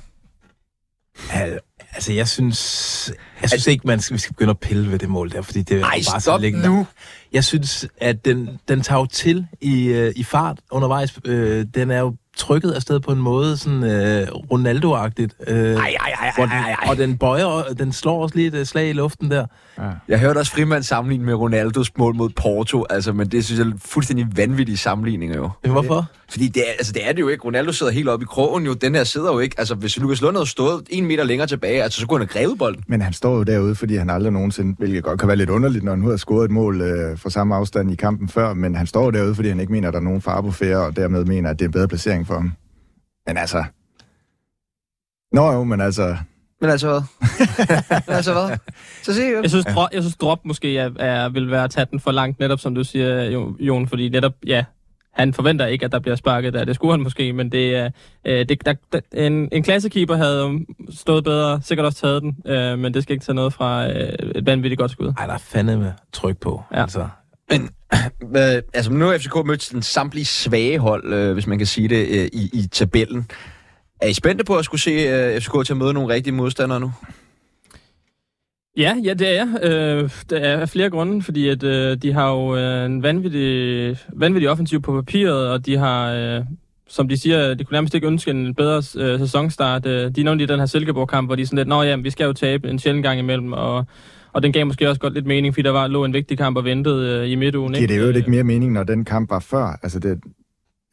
Altså, 1.95 2.13
jeg 2.13 2.27
synes, 2.27 3.11
jeg 3.41 3.49
synes 3.49 3.67
ikke, 3.67 3.87
man 3.87 3.99
skal, 4.01 4.13
vi 4.13 4.19
skal 4.19 4.33
begynde 4.33 4.49
at 4.49 4.59
pille 4.59 4.91
ved 4.91 4.99
det 4.99 5.09
mål 5.09 5.31
der, 5.31 5.41
fordi 5.41 5.61
det 5.61 5.79
er 5.81 5.85
Ej, 5.85 6.01
bare 6.11 6.21
så 6.21 6.37
længe. 6.37 6.61
nu! 6.67 6.87
Jeg 7.33 7.43
synes, 7.43 7.87
at 7.97 8.25
den, 8.25 8.59
den 8.67 8.81
tager 8.81 8.99
jo 8.99 9.05
til 9.05 9.47
i, 9.61 9.83
øh, 9.85 10.13
i 10.15 10.23
fart 10.23 10.59
undervejs. 10.71 11.19
Øh, 11.25 11.65
den 11.75 11.91
er 11.91 11.99
jo 11.99 12.15
trykket 12.43 12.71
afsted 12.71 12.99
på 12.99 13.11
en 13.11 13.19
måde, 13.19 13.57
sådan 13.57 13.83
øh, 13.83 14.27
Ronaldo-agtigt. 14.51 15.33
Øh, 15.47 15.75
ej, 15.75 15.95
ej, 15.99 16.11
ej, 16.21 16.31
ej, 16.37 16.45
ej, 16.45 16.71
ej. 16.71 16.89
Og 16.89 16.97
den 16.97 17.17
bøjer, 17.17 17.73
den 17.79 17.91
slår 17.91 18.23
også 18.23 18.35
lige 18.35 18.59
et 18.61 18.67
slag 18.67 18.89
i 18.89 18.93
luften 18.93 19.31
der. 19.31 19.45
Ja. 19.77 19.83
Jeg 20.07 20.19
hørte 20.19 20.37
også 20.37 20.51
frimand 20.51 20.83
sammenligne 20.83 21.25
med 21.25 21.33
Ronaldos 21.33 21.97
mål 21.97 22.15
mod 22.15 22.29
Porto, 22.29 22.85
altså, 22.89 23.13
men 23.13 23.27
det 23.27 23.45
synes 23.45 23.59
jeg 23.59 23.67
er 23.67 23.71
fuldstændig 23.85 24.27
vanvittige 24.35 24.77
sammenligninger 24.77 25.37
jo. 25.37 25.49
Hvorfor? 25.71 26.05
Fordi 26.29 26.47
det 26.47 26.61
er, 26.61 26.71
altså, 26.77 26.93
det 26.93 27.07
er 27.07 27.11
det 27.11 27.19
jo 27.19 27.27
ikke. 27.27 27.43
Ronaldo 27.43 27.71
sidder 27.71 27.91
helt 27.91 28.09
oppe 28.09 28.23
i 28.23 28.25
krogen 28.25 28.65
jo. 28.65 28.73
Den 28.73 28.95
her 28.95 29.03
sidder 29.03 29.33
jo 29.33 29.39
ikke. 29.39 29.55
Altså, 29.57 29.75
hvis 29.75 29.99
Lukas 29.99 30.21
Lund 30.21 30.35
havde 30.35 30.49
stået 30.49 30.81
en 30.89 31.05
meter 31.05 31.23
længere 31.23 31.47
tilbage, 31.47 31.83
altså, 31.83 31.99
så 31.99 32.07
kunne 32.07 32.19
han 32.19 32.29
have 32.33 32.43
grebet 32.43 32.57
bolden. 32.57 32.83
Men 32.87 33.01
han 33.01 33.13
står 33.13 33.35
jo 33.37 33.43
derude, 33.43 33.75
fordi 33.75 33.95
han 33.95 34.09
aldrig 34.09 34.33
nogensinde, 34.33 34.75
hvilket 34.79 35.03
godt 35.03 35.19
kan 35.19 35.27
være 35.27 35.37
lidt 35.37 35.49
underligt, 35.49 35.83
når 35.83 35.91
han 35.91 35.99
nu 35.99 36.09
har 36.09 36.17
scoret 36.17 36.45
et 36.45 36.51
mål 36.51 36.81
øh, 36.81 37.17
fra 37.17 37.29
samme 37.29 37.55
afstand 37.55 37.91
i 37.91 37.95
kampen 37.95 38.29
før, 38.29 38.53
men 38.53 38.75
han 38.75 38.87
står 38.87 39.11
derude, 39.11 39.35
fordi 39.35 39.49
han 39.49 39.59
ikke 39.59 39.71
mener, 39.71 39.87
at 39.87 39.93
der 39.93 39.99
er 39.99 40.03
nogen 40.03 40.21
far 40.21 40.41
på 40.41 40.51
færre, 40.51 40.85
og 40.85 40.95
dermed 40.95 41.25
mener, 41.25 41.49
at 41.49 41.59
det 41.59 41.65
er 41.65 41.69
en 41.69 41.71
bedre 41.71 41.87
placering 41.87 42.27
for 42.27 42.32
ham. 42.33 42.53
Men 43.27 43.37
altså... 43.37 43.63
Nå 45.31 45.51
jo, 45.51 45.63
men 45.63 45.81
altså... 45.81 46.17
Men 46.61 46.69
altså 46.69 46.87
hvad? 46.87 47.01
men 48.07 48.15
altså 48.15 48.33
hvad? 48.33 48.57
Så 49.03 49.13
sig 49.13 49.23
jeg 49.41 49.49
synes, 49.49 49.65
drop, 49.65 49.89
jeg 49.93 50.03
synes, 50.03 50.15
drop 50.15 50.45
måske 50.45 50.77
er, 50.77 50.89
er, 50.99 51.29
vil 51.29 51.51
være 51.51 51.63
at 51.63 51.71
tage 51.71 51.87
den 51.91 51.99
for 51.99 52.11
langt, 52.11 52.39
netop 52.39 52.59
som 52.59 52.75
du 52.75 52.83
siger, 52.83 53.23
Jon, 53.59 53.87
fordi 53.87 54.09
netop, 54.09 54.33
ja, 54.45 54.63
han 55.13 55.33
forventer 55.33 55.65
ikke, 55.65 55.85
at 55.85 55.91
der 55.91 55.99
bliver 55.99 56.15
sparket 56.15 56.53
der. 56.53 56.65
Det 56.65 56.75
skulle 56.75 56.93
han 56.93 57.03
måske, 57.03 57.33
men 57.33 57.51
det 57.51 57.75
er 57.75 57.89
øh, 58.25 58.49
det, 58.49 58.65
der, 58.65 58.73
der, 58.93 58.99
en, 59.13 59.49
en 59.51 59.63
klassekeeper 59.63 60.15
havde 60.15 60.65
stået 60.89 61.23
bedre, 61.23 61.61
sikkert 61.61 61.85
også 61.85 61.99
taget 61.99 62.21
den, 62.21 62.37
øh, 62.45 62.79
men 62.79 62.93
det 62.93 63.03
skal 63.03 63.13
ikke 63.13 63.25
tage 63.25 63.35
noget 63.35 63.53
fra 63.53 63.87
øh, 63.89 64.31
et 64.35 64.45
vanvittigt 64.45 64.79
godt 64.79 64.91
skud. 64.91 65.13
Ej, 65.17 65.25
der 65.25 65.33
er 65.33 65.37
fandeme 65.37 65.93
tryk 66.13 66.37
på. 66.37 66.63
Ja. 66.71 66.81
Altså. 66.81 67.07
Men 67.49 67.69
øh, 68.21 68.61
altså, 68.73 68.91
nu 68.91 69.05
har 69.05 69.17
FCK 69.17 69.45
mødt 69.45 69.69
den 69.71 69.81
samtlige 69.81 70.25
svage 70.25 70.79
hold, 70.79 71.13
øh, 71.13 71.33
hvis 71.33 71.47
man 71.47 71.57
kan 71.57 71.67
sige 71.67 71.87
det, 71.87 72.07
øh, 72.07 72.29
i, 72.33 72.49
i 72.53 72.67
tabellen. 72.71 73.27
Er 74.01 74.07
I 74.07 74.13
spændte 74.13 74.43
på 74.43 74.55
at 74.55 74.65
skulle 74.65 74.81
se 74.81 74.91
øh, 74.91 75.41
FCK 75.41 75.65
til 75.65 75.73
at 75.73 75.77
møde 75.77 75.93
nogle 75.93 76.13
rigtige 76.13 76.33
modstandere 76.33 76.79
nu? 76.79 76.91
Ja, 78.77 78.95
ja, 79.03 79.13
det 79.13 79.27
er 79.27 79.33
jeg. 79.33 79.63
Øh, 79.63 80.09
der 80.29 80.37
er 80.37 80.65
flere 80.65 80.89
grunde, 80.89 81.21
fordi 81.21 81.49
at, 81.49 81.63
øh, 81.63 81.97
de 81.97 82.13
har 82.13 82.31
jo 82.31 82.55
øh, 82.55 82.85
en 82.85 83.03
vanvittig, 83.03 83.97
vanvittig 84.13 84.49
offensiv 84.49 84.81
på 84.81 84.93
papiret, 85.01 85.49
og 85.49 85.65
de 85.65 85.77
har, 85.77 86.11
øh, 86.11 86.41
som 86.87 87.07
de 87.07 87.17
siger, 87.17 87.53
de 87.53 87.63
kunne 87.63 87.75
nærmest 87.75 87.95
ikke 87.95 88.07
ønske 88.07 88.31
en 88.31 88.55
bedre 88.55 88.77
øh, 88.97 89.19
sæsonstart. 89.19 89.85
Øh, 89.85 90.11
de 90.15 90.23
nævnte 90.23 90.43
i 90.43 90.47
den 90.47 90.59
her 90.59 90.65
Silkeborg-kamp, 90.65 91.27
hvor 91.27 91.35
de 91.35 91.41
er 91.41 91.45
sådan 91.45 91.57
lidt, 91.57 91.67
nå 91.67 91.81
ja, 91.81 91.95
vi 91.95 92.09
skal 92.09 92.25
jo 92.25 92.33
tabe 92.33 92.69
en 92.69 92.79
sjældent 92.79 93.05
gang 93.05 93.19
imellem, 93.19 93.53
og 93.53 93.85
og 94.33 94.43
den 94.43 94.51
gav 94.53 94.65
måske 94.65 94.89
også 94.89 95.01
godt 95.01 95.13
lidt 95.13 95.25
mening, 95.25 95.53
fordi 95.53 95.63
der 95.63 95.71
var, 95.71 95.87
lå 95.87 96.05
en 96.05 96.13
vigtig 96.13 96.37
kamp 96.37 96.57
og 96.57 96.65
ventede 96.65 97.19
øh, 97.19 97.31
i 97.31 97.35
midtugen. 97.35 97.75
Ikke? 97.75 97.87
Det 97.87 97.97
er 97.97 98.07
jo 98.07 98.09
ikke 98.09 98.29
mere 98.29 98.43
mening, 98.43 98.71
når 98.71 98.83
den 98.83 99.05
kamp 99.05 99.29
var 99.29 99.39
før. 99.39 99.79
Altså 99.83 99.99
det, 99.99 100.19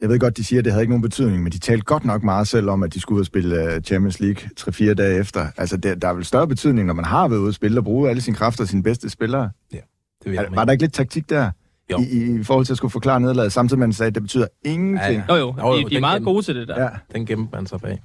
jeg 0.01 0.09
ved 0.09 0.19
godt, 0.19 0.37
de 0.37 0.43
siger, 0.43 0.59
at 0.59 0.65
det 0.65 0.73
havde 0.73 0.83
ikke 0.83 0.91
nogen 0.91 1.01
betydning, 1.01 1.43
men 1.43 1.51
de 1.51 1.59
talte 1.59 1.85
godt 1.85 2.05
nok 2.05 2.23
meget 2.23 2.47
selv 2.47 2.69
om, 2.69 2.83
at 2.83 2.93
de 2.93 2.99
skulle 2.99 3.15
ud 3.15 3.21
og 3.21 3.25
spille 3.25 3.73
øh, 3.73 3.81
Champions 3.81 4.19
League 4.19 4.49
3-4 4.59 4.93
dage 4.93 5.19
efter. 5.19 5.47
Altså, 5.57 5.77
det, 5.77 6.01
der 6.01 6.07
er 6.07 6.13
vel 6.13 6.25
større 6.25 6.47
betydning, 6.47 6.87
når 6.87 6.93
man 6.93 7.05
har 7.05 7.27
været 7.27 7.39
ude 7.39 7.49
og 7.49 7.53
spille 7.53 7.79
og 7.79 7.83
bruge 7.83 8.09
alle 8.09 8.21
sine 8.21 8.35
kræfter 8.35 8.63
og 8.63 8.67
sine 8.67 8.83
bedste 8.83 9.09
spillere. 9.09 9.49
Ja, 9.73 9.77
det 9.77 10.31
vil 10.31 10.33
jeg 10.33 10.45
er, 10.45 10.55
Var 10.55 10.65
der 10.65 10.71
ikke 10.71 10.83
lidt 10.83 10.93
taktik 10.93 11.29
der? 11.29 11.51
I, 11.99 12.39
I 12.39 12.43
forhold 12.43 12.65
til 12.65 12.73
at 12.73 12.77
skulle 12.77 12.91
forklare 12.91 13.19
nederlaget, 13.19 13.53
samtidig 13.53 13.79
med, 13.79 13.85
at 13.85 13.87
man 13.87 13.93
sagde, 13.93 14.07
at 14.07 14.15
det 14.15 14.23
betyder 14.23 14.47
ingenting. 14.65 15.23
Ja, 15.29 15.33
ja. 15.33 15.39
Jo, 15.39 15.55
jo, 15.59 15.77
de, 15.77 15.89
de 15.89 15.95
er 15.95 15.99
meget 15.99 16.23
gode 16.23 16.45
til 16.45 16.55
det 16.55 16.67
der. 16.67 16.81
Ja. 16.83 16.89
Den 17.13 17.25
gemte 17.25 17.55
man 17.55 17.67
sig 17.67 17.81
bag. 17.81 18.01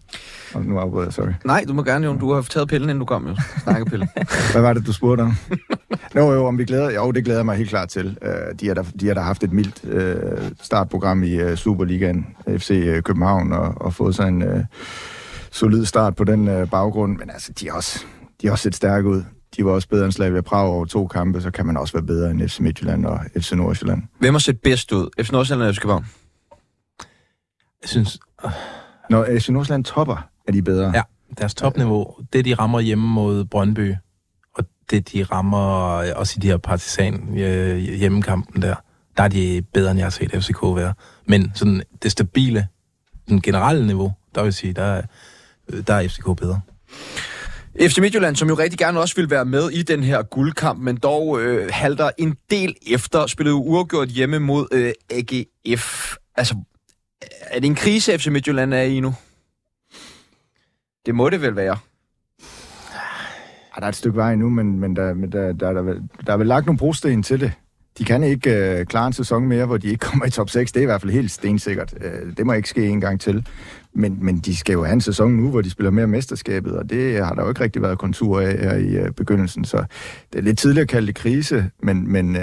Og 0.54 0.64
nu 0.64 0.78
afbryder 0.78 1.06
jeg, 1.06 1.12
sorry. 1.12 1.32
Nej, 1.44 1.64
du 1.68 1.72
må 1.72 1.82
gerne, 1.82 2.06
Jon. 2.06 2.18
Du 2.18 2.32
har 2.32 2.42
taget 2.42 2.68
pillen, 2.68 2.90
inden 2.90 3.00
du 3.00 3.04
kom, 3.04 3.26
jo. 3.26 3.36
Snakkepille. 3.62 4.08
Hvad 4.52 4.62
var 4.62 4.72
det, 4.72 4.86
du 4.86 4.92
spurgte 4.92 5.22
om? 5.22 5.32
Nå 6.14 6.32
jo, 6.32 6.46
om 6.46 6.58
vi 6.58 6.64
glæder... 6.64 6.90
Jo, 6.90 7.10
det 7.10 7.24
glæder 7.24 7.42
mig 7.42 7.56
helt 7.56 7.70
klart 7.70 7.88
til. 7.88 8.18
Uh, 8.22 8.58
de, 8.60 8.66
har 8.66 8.74
da, 8.74 8.84
de 9.00 9.06
har 9.06 9.14
da 9.14 9.20
haft 9.20 9.44
et 9.44 9.52
mildt 9.52 9.84
uh, 9.84 10.48
startprogram 10.60 11.22
i 11.22 11.42
uh, 11.42 11.54
Superligaen, 11.54 12.26
FC 12.58 12.92
uh, 12.96 13.02
København, 13.02 13.52
og, 13.52 13.74
og 13.76 13.94
fået 13.94 14.14
sig 14.14 14.28
en 14.28 14.42
uh, 14.42 14.60
solid 15.50 15.84
start 15.84 16.16
på 16.16 16.24
den 16.24 16.48
uh, 16.48 16.70
baggrund. 16.70 17.18
Men 17.18 17.30
altså, 17.30 17.52
de 17.60 17.68
er 17.68 17.72
også, 17.72 18.04
de 18.42 18.46
er 18.46 18.50
også 18.50 18.62
set 18.62 18.74
stærke 18.74 19.08
ud 19.08 19.22
de 19.56 19.64
var 19.64 19.70
også 19.72 19.88
bedre 19.88 20.04
end 20.04 20.12
Slavia 20.12 20.40
Prag 20.40 20.68
over 20.68 20.84
to 20.84 21.06
kampe, 21.06 21.40
så 21.40 21.50
kan 21.50 21.66
man 21.66 21.76
også 21.76 21.92
være 21.92 22.02
bedre 22.02 22.30
end 22.30 22.48
FC 22.48 22.60
Midtjylland 22.60 23.06
og 23.06 23.20
FC 23.40 23.52
Nordsjælland. 23.52 24.02
Hvem 24.18 24.34
har 24.34 24.38
set 24.38 24.60
bedst 24.60 24.92
ud? 24.92 25.08
FC 25.24 25.30
Nordsjælland 25.30 25.62
eller 25.62 25.72
FC 25.74 25.80
København? 25.80 26.06
Jeg 27.82 27.88
synes, 27.88 28.18
Når 29.10 29.26
FC 29.38 29.48
Nordsjælland 29.48 29.84
topper, 29.84 30.28
er 30.48 30.52
de 30.52 30.62
bedre. 30.62 30.90
Ja. 30.94 31.02
deres 31.38 31.54
topniveau, 31.54 32.14
det 32.32 32.44
de 32.44 32.54
rammer 32.54 32.80
hjemme 32.80 33.08
mod 33.08 33.44
Brøndby, 33.44 33.94
og 34.54 34.64
det 34.90 35.12
de 35.12 35.22
rammer 35.24 35.92
øh, 35.94 36.08
også 36.16 36.34
i 36.36 36.40
de 36.40 36.46
her 36.46 36.56
partisan 36.56 37.38
øh, 37.38 37.76
hjemmekampen 37.76 38.62
der, 38.62 38.74
der 39.16 39.22
er 39.22 39.28
de 39.28 39.62
bedre, 39.74 39.90
end 39.90 39.98
jeg 39.98 40.04
har 40.06 40.10
set 40.10 40.30
FCK 40.42 40.62
være. 40.62 40.94
Men 41.26 41.52
sådan 41.54 41.82
det 42.02 42.12
stabile, 42.12 42.66
den 43.28 43.40
generelle 43.42 43.86
niveau, 43.86 44.12
der 44.34 44.40
vil 44.40 44.46
jeg 44.46 44.54
sige, 44.54 44.72
der, 44.72 44.82
er- 44.82 45.02
øh, 45.68 45.82
der 45.86 45.94
er 45.94 46.08
FCK 46.08 46.24
bedre. 46.24 46.60
FC 47.80 47.98
Midtjylland, 47.98 48.36
som 48.36 48.48
jo 48.48 48.54
rigtig 48.54 48.78
gerne 48.78 49.00
også 49.00 49.16
vil 49.16 49.30
være 49.30 49.44
med 49.44 49.70
i 49.70 49.82
den 49.82 50.02
her 50.02 50.22
guldkamp, 50.22 50.80
men 50.80 50.96
dog 50.96 51.42
øh, 51.42 51.68
halter 51.72 52.10
en 52.18 52.36
del 52.50 52.74
efter, 52.86 53.26
spillede 53.26 53.56
jo 53.56 53.62
uafgjort 53.62 54.08
hjemme 54.08 54.38
mod 54.38 54.66
øh, 54.72 54.92
AGF. 55.10 56.16
Altså, 56.36 56.56
er 57.40 57.60
det 57.60 57.66
en 57.66 57.74
krise, 57.74 58.18
FC 58.18 58.26
Midtjylland 58.26 58.74
er 58.74 58.82
i 58.82 59.00
nu? 59.00 59.14
Det 61.06 61.14
må 61.14 61.30
det 61.30 61.42
vel 61.42 61.56
være. 61.56 61.78
Ja, 63.76 63.80
der 63.80 63.84
er 63.84 63.88
et 63.88 63.96
stykke 63.96 64.16
vej 64.16 64.34
nu, 64.34 64.48
men, 64.48 64.80
men, 64.80 64.96
der, 64.96 65.14
men 65.14 65.32
der, 65.32 65.52
der, 65.52 65.72
der, 65.72 65.82
der, 65.82 65.94
der 66.26 66.32
er 66.32 66.36
vel 66.36 66.46
lagt 66.46 66.66
nogle 66.66 66.78
brosten 66.78 67.22
til 67.22 67.40
det. 67.40 67.52
De 67.98 68.04
kan 68.04 68.22
ikke 68.22 68.78
øh, 68.78 68.86
klare 68.86 69.06
en 69.06 69.12
sæson 69.12 69.46
mere, 69.46 69.66
hvor 69.66 69.76
de 69.76 69.88
ikke 69.88 70.06
kommer 70.06 70.26
i 70.26 70.30
top 70.30 70.50
6. 70.50 70.72
Det 70.72 70.80
er 70.80 70.82
i 70.82 70.86
hvert 70.86 71.00
fald 71.00 71.12
helt 71.12 71.30
stensikkert. 71.30 71.94
Øh, 72.00 72.36
det 72.36 72.46
må 72.46 72.52
ikke 72.52 72.68
ske 72.68 72.88
en 72.88 73.00
gang 73.00 73.20
til. 73.20 73.46
Men, 73.96 74.18
men 74.24 74.38
de 74.38 74.56
skal 74.56 74.72
jo 74.72 74.84
have 74.84 74.92
en 74.92 75.00
sæson 75.00 75.32
nu, 75.32 75.50
hvor 75.50 75.60
de 75.60 75.70
spiller 75.70 75.90
mere 75.90 76.06
mesterskabet, 76.06 76.72
og 76.72 76.90
det 76.90 77.24
har 77.24 77.34
der 77.34 77.42
jo 77.42 77.48
ikke 77.48 77.60
rigtig 77.60 77.82
været 77.82 77.98
kontur 77.98 78.40
af 78.40 78.58
her 78.58 78.74
i 78.76 78.96
øh, 78.96 79.12
begyndelsen. 79.12 79.64
Så 79.64 79.84
det 80.32 80.38
er 80.38 80.42
lidt 80.42 80.58
tidligere 80.58 80.82
at 80.82 80.88
kalde 80.88 81.06
det 81.06 81.14
krise, 81.14 81.70
men, 81.82 82.12
men 82.12 82.36
øh, 82.36 82.42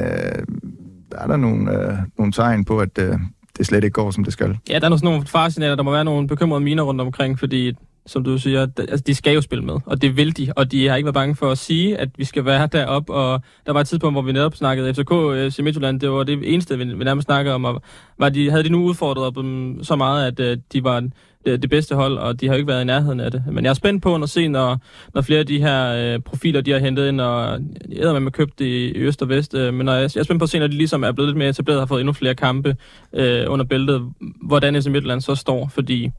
der 1.11 1.19
er 1.19 1.27
der 1.27 1.37
nogle, 1.37 1.71
øh, 1.71 1.97
nogle 2.17 2.31
tegn 2.31 2.65
på, 2.65 2.79
at 2.79 2.97
øh, 2.99 3.15
det 3.57 3.65
slet 3.65 3.83
ikke 3.83 3.93
går, 3.93 4.11
som 4.11 4.23
det 4.23 4.33
skal. 4.33 4.57
Ja, 4.69 4.79
der 4.79 4.89
er 4.89 4.95
sådan 4.95 5.05
nogle 5.05 5.27
faresignaler, 5.27 5.75
der 5.75 5.83
må 5.83 5.91
være 5.91 6.05
nogle 6.05 6.27
bekymrede 6.27 6.63
miner 6.63 6.83
rundt 6.83 7.01
omkring, 7.01 7.39
fordi 7.39 7.73
som 8.05 8.23
du 8.23 8.37
siger, 8.37 8.67
altså, 8.77 9.03
de 9.07 9.15
skal 9.15 9.33
jo 9.33 9.41
spille 9.41 9.65
med, 9.65 9.75
og 9.85 10.01
det 10.01 10.17
vil 10.17 10.37
de, 10.37 10.53
og 10.55 10.71
de 10.71 10.87
har 10.87 10.95
ikke 10.95 11.05
været 11.05 11.13
bange 11.13 11.35
for 11.35 11.51
at 11.51 11.57
sige, 11.57 11.97
at 11.97 12.09
vi 12.17 12.23
skal 12.23 12.45
være 12.45 12.67
deroppe, 12.67 13.13
og 13.13 13.41
der 13.65 13.73
var 13.73 13.81
et 13.81 13.87
tidspunkt, 13.87 14.15
hvor 14.15 14.21
vi 14.21 14.31
netop 14.31 14.55
snakkede 14.55 14.93
FCK, 14.93 15.09
FC 15.51 15.59
øh, 15.59 15.63
Midtjylland, 15.63 15.99
det 15.99 16.11
var 16.11 16.23
det 16.23 16.53
eneste, 16.53 16.77
vi, 16.77 16.83
vi 16.83 17.03
nærmest 17.03 17.25
snakkede 17.25 17.55
om, 17.55 17.65
og 17.65 17.81
var 18.19 18.29
de, 18.29 18.49
havde 18.49 18.63
de 18.63 18.69
nu 18.69 18.83
udfordret 18.83 19.35
dem 19.35 19.79
så 19.83 19.95
meget, 19.95 20.27
at 20.27 20.39
øh, 20.39 20.57
de 20.73 20.83
var 20.83 20.99
det, 21.45 21.61
det 21.61 21.69
bedste 21.69 21.95
hold, 21.95 22.17
og 22.17 22.41
de 22.41 22.47
har 22.47 22.53
jo 22.53 22.57
ikke 22.57 22.67
været 22.67 22.81
i 22.81 22.85
nærheden 22.85 23.19
af 23.19 23.31
det. 23.31 23.43
Men 23.51 23.63
jeg 23.63 23.69
er 23.69 23.73
spændt 23.73 24.03
på 24.03 24.15
at 24.15 24.29
se, 24.29 24.47
når, 24.47 24.79
når 25.13 25.21
flere 25.21 25.39
af 25.39 25.45
de 25.45 25.59
her 25.59 25.93
øh, 25.93 26.19
profiler, 26.19 26.61
de 26.61 26.71
har 26.71 26.79
hentet 26.79 27.07
ind, 27.07 27.21
og 27.21 27.59
jeg 27.89 28.21
med 28.21 28.31
købt 28.31 28.59
det 28.59 28.65
i 28.65 28.97
øst 28.97 29.21
og 29.21 29.29
vest, 29.29 29.55
øh, 29.55 29.73
men 29.73 29.85
når 29.85 29.93
jeg, 29.93 30.09
jeg 30.15 30.19
er 30.19 30.23
spændt 30.23 30.39
på 30.39 30.43
at 30.43 30.49
se, 30.49 30.59
når 30.59 30.67
de 30.67 30.77
ligesom 30.77 31.03
er 31.03 31.11
blevet 31.11 31.29
lidt 31.29 31.37
mere 31.37 31.49
etableret, 31.49 31.81
har 31.81 31.85
fået 31.85 31.99
endnu 31.99 32.13
flere 32.13 32.35
kampe 32.35 32.75
øh, 33.13 33.45
under 33.47 33.65
bæltet, 33.65 34.01
hvordan 34.41 34.81
FC 34.81 34.87
Midtjylland 34.87 35.21
så 35.21 35.35
står, 35.35 35.67
fordi 35.67 36.11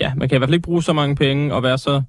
ja, 0.00 0.14
man 0.14 0.28
kan 0.28 0.36
i 0.36 0.38
hvert 0.38 0.48
fald 0.48 0.54
ikke 0.54 0.64
bruge 0.64 0.82
så 0.82 0.92
mange 0.92 1.16
penge 1.16 1.54
og 1.54 1.62
være 1.62 1.78
så 1.78 2.02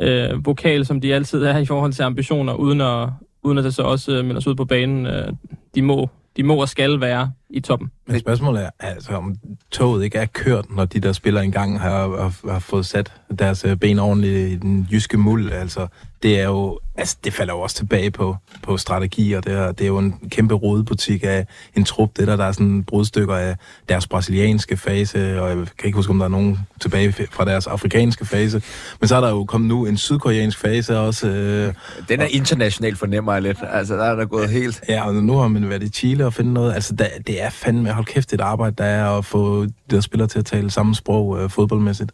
øh, 0.00 0.46
vokal, 0.46 0.86
som 0.86 1.00
de 1.00 1.14
altid 1.14 1.42
er 1.42 1.58
i 1.58 1.66
forhold 1.66 1.92
til 1.92 2.02
ambitioner, 2.02 2.54
uden 2.54 2.80
at, 2.80 3.08
uden 3.42 3.58
at 3.58 3.64
det 3.64 3.74
så 3.74 3.82
også 3.82 4.12
øh, 4.12 4.24
melder 4.24 4.40
sig 4.40 4.50
ud 4.50 4.56
på 4.56 4.64
banen. 4.64 5.06
Øh, 5.06 5.32
de, 5.74 5.82
må, 5.82 6.08
de 6.36 6.42
må 6.42 6.60
og 6.60 6.68
skal 6.68 7.00
være 7.00 7.32
i 7.50 7.60
toppen. 7.60 7.90
Men 8.06 8.20
spørgsmålet 8.20 8.62
er, 8.62 8.70
altså, 8.80 9.12
om 9.12 9.36
toget 9.70 10.04
ikke 10.04 10.18
er 10.18 10.26
kørt, 10.26 10.64
når 10.70 10.84
de 10.84 11.00
der 11.00 11.12
spillere 11.12 11.44
engang 11.44 11.80
har, 11.80 12.22
har, 12.22 12.52
har 12.52 12.58
fået 12.58 12.86
sat 12.86 13.12
deres 13.38 13.64
øh, 13.64 13.76
ben 13.76 13.98
ordentligt 13.98 14.52
i 14.52 14.56
den 14.56 14.88
jyske 14.92 15.16
muld. 15.16 15.52
Altså, 15.52 15.86
det 16.22 16.40
er 16.40 16.44
jo, 16.44 16.78
altså, 16.96 17.16
det 17.24 17.32
falder 17.32 17.54
jo 17.54 17.60
også 17.60 17.76
tilbage 17.76 18.10
på, 18.10 18.36
på 18.62 18.76
strategier. 18.76 19.40
Det 19.40 19.52
er, 19.52 19.72
det 19.72 19.84
er 19.84 19.88
jo 19.88 19.98
en 19.98 20.14
kæmpe 20.30 20.54
rodebutik 20.54 21.24
af 21.24 21.46
en 21.74 21.84
trup, 21.84 22.10
det 22.16 22.26
der, 22.26 22.36
der 22.36 22.44
er 22.44 22.52
sådan 22.52 22.84
brudstykker 22.84 23.34
af 23.34 23.56
deres 23.88 24.08
brasilianske 24.08 24.76
fase, 24.76 25.40
og 25.40 25.48
jeg 25.48 25.56
kan 25.56 25.86
ikke 25.86 25.96
huske, 25.96 26.10
om 26.10 26.18
der 26.18 26.24
er 26.24 26.30
nogen 26.30 26.58
tilbage 26.80 27.12
fra 27.12 27.44
deres 27.44 27.66
afrikanske 27.66 28.24
fase. 28.24 28.62
Men 29.00 29.08
så 29.08 29.16
er 29.16 29.20
der 29.20 29.30
jo 29.30 29.44
kommet 29.44 29.68
nu 29.68 29.86
en 29.86 29.96
sydkoreansk 29.96 30.58
fase 30.58 30.98
også. 30.98 31.28
Øh, 31.28 31.74
Den 32.08 32.20
er 32.20 32.26
international 32.26 32.96
fornemmer 32.96 33.32
jeg 33.32 33.42
lidt. 33.42 33.58
Altså, 33.72 33.94
der 33.94 34.04
er 34.04 34.16
der 34.16 34.24
gået 34.24 34.50
helt... 34.50 34.82
Ja, 34.88 35.06
og 35.06 35.14
nu 35.14 35.36
har 35.36 35.48
man 35.48 35.68
været 35.68 35.82
i 35.82 35.88
Chile 35.88 36.26
og 36.26 36.34
finde 36.34 36.52
noget. 36.52 36.74
Altså, 36.74 36.94
der, 36.94 37.06
det 37.26 37.35
er 37.40 37.50
fandme, 37.50 37.92
hold 37.92 38.06
kæft, 38.06 38.32
et 38.32 38.40
arbejde, 38.40 38.76
der 38.78 38.84
er 38.84 39.18
at 39.18 39.24
få 39.24 39.64
de 39.64 39.72
der 39.90 40.00
spillere 40.00 40.28
til 40.28 40.38
at 40.38 40.44
tale 40.46 40.70
samme 40.70 40.94
sprog 40.94 41.42
øh, 41.42 41.50
fodboldmæssigt. 41.50 42.12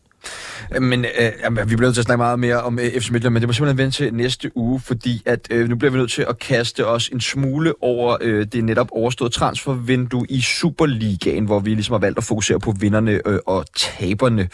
Men 0.80 1.04
øh, 1.04 1.56
vi 1.68 1.76
bliver 1.76 1.80
nødt 1.80 1.94
til 1.94 2.00
at 2.00 2.04
snakke 2.04 2.18
meget 2.18 2.38
mere 2.38 2.62
om 2.62 2.78
øh, 2.78 2.84
FC 3.00 3.10
Midtjylland, 3.10 3.32
men 3.32 3.40
det 3.42 3.48
må 3.48 3.52
simpelthen 3.52 3.78
vente 3.78 3.96
til 3.96 4.14
næste 4.14 4.56
uge, 4.56 4.80
fordi 4.80 5.22
at 5.26 5.48
øh, 5.50 5.68
nu 5.68 5.76
bliver 5.76 5.90
vi 5.92 5.98
nødt 5.98 6.10
til 6.10 6.26
at 6.28 6.38
kaste 6.38 6.86
os 6.86 7.08
en 7.08 7.20
smule 7.20 7.74
over 7.82 8.16
øh, 8.20 8.46
det 8.52 8.64
netop 8.64 8.88
overståede 8.92 9.32
transfervindue 9.32 10.26
i 10.28 10.40
Superligaen, 10.40 11.44
hvor 11.44 11.60
vi 11.60 11.74
ligesom 11.74 11.92
har 11.92 11.98
valgt 11.98 12.18
at 12.18 12.24
fokusere 12.24 12.60
på 12.60 12.72
vinderne 12.80 13.20
øh, 13.26 13.38
og 13.46 13.64
taberne. 13.76 14.48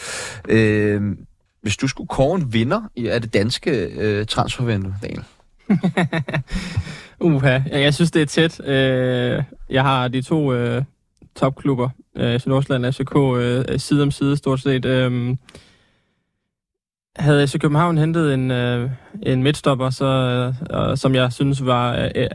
Øh, 0.49 1.03
hvis 1.63 1.77
du 1.77 1.89
skulle 1.89 2.09
kåre 2.09 2.37
en 2.41 2.53
vinder 2.53 2.81
i- 2.97 3.07
af 3.07 3.21
det 3.23 3.35
danske 3.35 3.71
øh, 3.71 4.27
transfervindue, 4.27 4.95
Daniel? 5.03 5.25
Uha, 7.21 7.61
jeg 7.73 7.95
synes, 7.95 8.11
det 8.11 8.23
er 8.23 8.27
tæt. 8.27 8.61
Øh, 8.67 9.43
jeg 9.71 9.83
har 9.83 10.09
de 10.09 10.23
to 10.23 10.53
øh, 10.53 10.83
topklubber, 11.37 11.89
øh, 12.17 12.41
FC 12.41 12.47
Nordsjælland 12.47 12.87
og 12.87 12.95
FCK, 12.95 13.17
øh, 13.17 13.79
side 13.79 14.03
om 14.03 14.11
side 14.11 14.37
stort 14.37 14.61
set. 14.61 14.85
Øh, 14.85 15.37
havde 17.17 17.49
FC 17.49 17.59
København 17.61 17.99
hentet 17.99 18.35
en, 18.35 18.51
øh, 18.51 18.91
en 19.23 19.43
midtstopper, 19.43 19.91
så, 19.91 20.07
øh, 20.75 20.97
som 20.97 21.15
jeg 21.15 21.33
synes 21.33 21.67
var 21.67 21.93
af, 21.93 22.29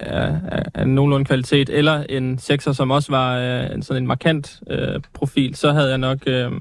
øh, 0.78 0.86
nogenlunde 0.86 1.26
kvalitet, 1.26 1.70
eller 1.70 2.04
en 2.10 2.38
sekser, 2.38 2.72
som 2.72 2.92
også 2.92 3.12
var 3.12 3.38
øh, 3.38 3.76
en, 3.76 3.84
sådan 3.84 4.04
en 4.04 4.08
markant 4.08 4.62
øh, 4.70 5.02
profil, 5.14 5.56
så 5.56 5.72
havde 5.72 5.90
jeg 5.90 5.98
nok 5.98 6.18
øh, 6.28 6.52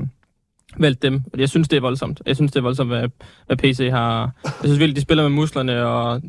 valgt 0.78 1.02
dem. 1.02 1.22
Jeg 1.36 1.48
synes, 1.48 1.68
det 1.68 1.76
er 1.76 1.80
voldsomt. 1.80 2.22
Jeg 2.26 2.36
synes, 2.36 2.52
det 2.52 2.58
er 2.58 2.62
voldsomt, 2.62 2.90
hvad, 2.90 3.08
hvad 3.46 3.56
PC 3.56 3.88
har... 3.90 4.30
Jeg 4.44 4.52
synes 4.64 4.78
virkelig, 4.78 4.96
de 4.96 5.02
spiller 5.02 5.22
med 5.22 5.30
musklerne, 5.30 5.86
og 5.86 6.22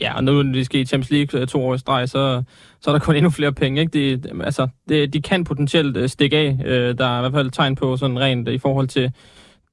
Ja, 0.00 0.16
og 0.16 0.24
nu 0.24 0.42
når 0.42 0.52
de 0.52 0.64
skal 0.64 0.80
i 0.80 0.84
Champions 0.84 1.10
League 1.10 1.40
øh, 1.40 1.46
to 1.46 1.66
år 1.66 1.74
i 1.74 1.78
streg, 1.78 2.08
så, 2.08 2.42
så 2.80 2.90
er 2.90 2.94
der 2.94 3.00
kun 3.00 3.16
endnu 3.16 3.30
flere 3.30 3.52
penge. 3.52 3.80
Ikke? 3.80 4.18
De, 4.18 4.30
altså, 4.44 4.68
det, 4.88 5.12
de 5.12 5.22
kan 5.22 5.44
potentielt 5.44 5.96
øh, 5.96 6.08
stikke 6.08 6.36
af. 6.36 6.58
Øh, 6.64 6.98
der 6.98 7.06
er 7.06 7.18
i 7.18 7.20
hvert 7.20 7.32
fald 7.32 7.50
tegn 7.50 7.74
på 7.74 7.96
sådan 7.96 8.20
rent 8.20 8.48
i 8.48 8.58
forhold 8.58 8.88
til 8.88 9.12